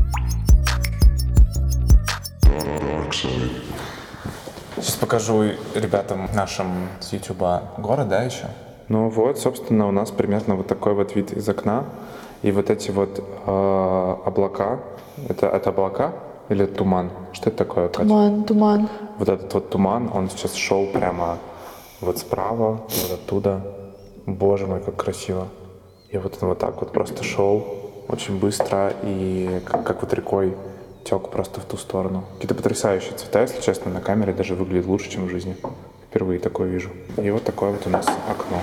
Сейчас 4.76 4.94
покажу 4.96 5.44
ребятам 5.74 6.28
нашим 6.34 6.66
с 7.00 7.12
YouTube 7.12 7.44
город, 7.78 8.08
да, 8.08 8.22
еще? 8.22 8.46
Ну 8.88 9.08
вот, 9.08 9.38
собственно, 9.38 9.86
у 9.86 9.92
нас 9.92 10.10
примерно 10.10 10.56
вот 10.56 10.66
такой 10.66 10.94
вот 10.94 11.14
вид 11.14 11.32
из 11.32 11.48
окна. 11.48 11.84
И 12.42 12.50
вот 12.50 12.70
эти 12.70 12.90
вот 12.90 13.20
э, 13.46 14.16
облака, 14.26 14.80
это, 15.28 15.46
это 15.46 15.70
облака 15.70 16.12
или 16.48 16.66
туман? 16.66 17.10
Что 17.32 17.50
это 17.50 17.58
такое, 17.58 17.88
Катя? 17.88 18.08
Туман, 18.08 18.44
туман. 18.44 18.88
Вот 19.18 19.28
этот 19.28 19.54
вот 19.54 19.70
туман, 19.70 20.10
он 20.12 20.28
сейчас 20.28 20.54
шел 20.54 20.86
прямо 20.86 21.38
вот 22.00 22.18
справа, 22.18 22.80
вот 22.88 23.12
оттуда. 23.12 23.62
Боже 24.26 24.66
мой, 24.66 24.80
как 24.80 24.96
красиво. 24.96 25.48
И 26.10 26.18
вот 26.18 26.40
вот 26.40 26.58
так 26.58 26.80
вот 26.80 26.92
просто 26.92 27.24
шел 27.24 27.66
очень 28.08 28.38
быстро 28.38 28.92
и 29.02 29.60
как, 29.64 29.84
как 29.84 30.02
вот 30.02 30.12
рекой 30.12 30.54
тек 31.04 31.28
просто 31.28 31.60
в 31.60 31.64
ту 31.64 31.76
сторону. 31.76 32.24
Какие-то 32.34 32.54
потрясающие 32.54 33.12
цвета, 33.16 33.42
если 33.42 33.60
честно, 33.60 33.90
на 33.90 34.00
камере 34.00 34.32
даже 34.32 34.54
выглядит 34.54 34.86
лучше, 34.86 35.10
чем 35.10 35.26
в 35.26 35.30
жизни. 35.30 35.56
Впервые 36.10 36.38
такое 36.38 36.68
вижу. 36.68 36.90
И 37.16 37.30
вот 37.30 37.44
такое 37.44 37.70
вот 37.70 37.86
у 37.86 37.90
нас 37.90 38.06
окно. 38.28 38.58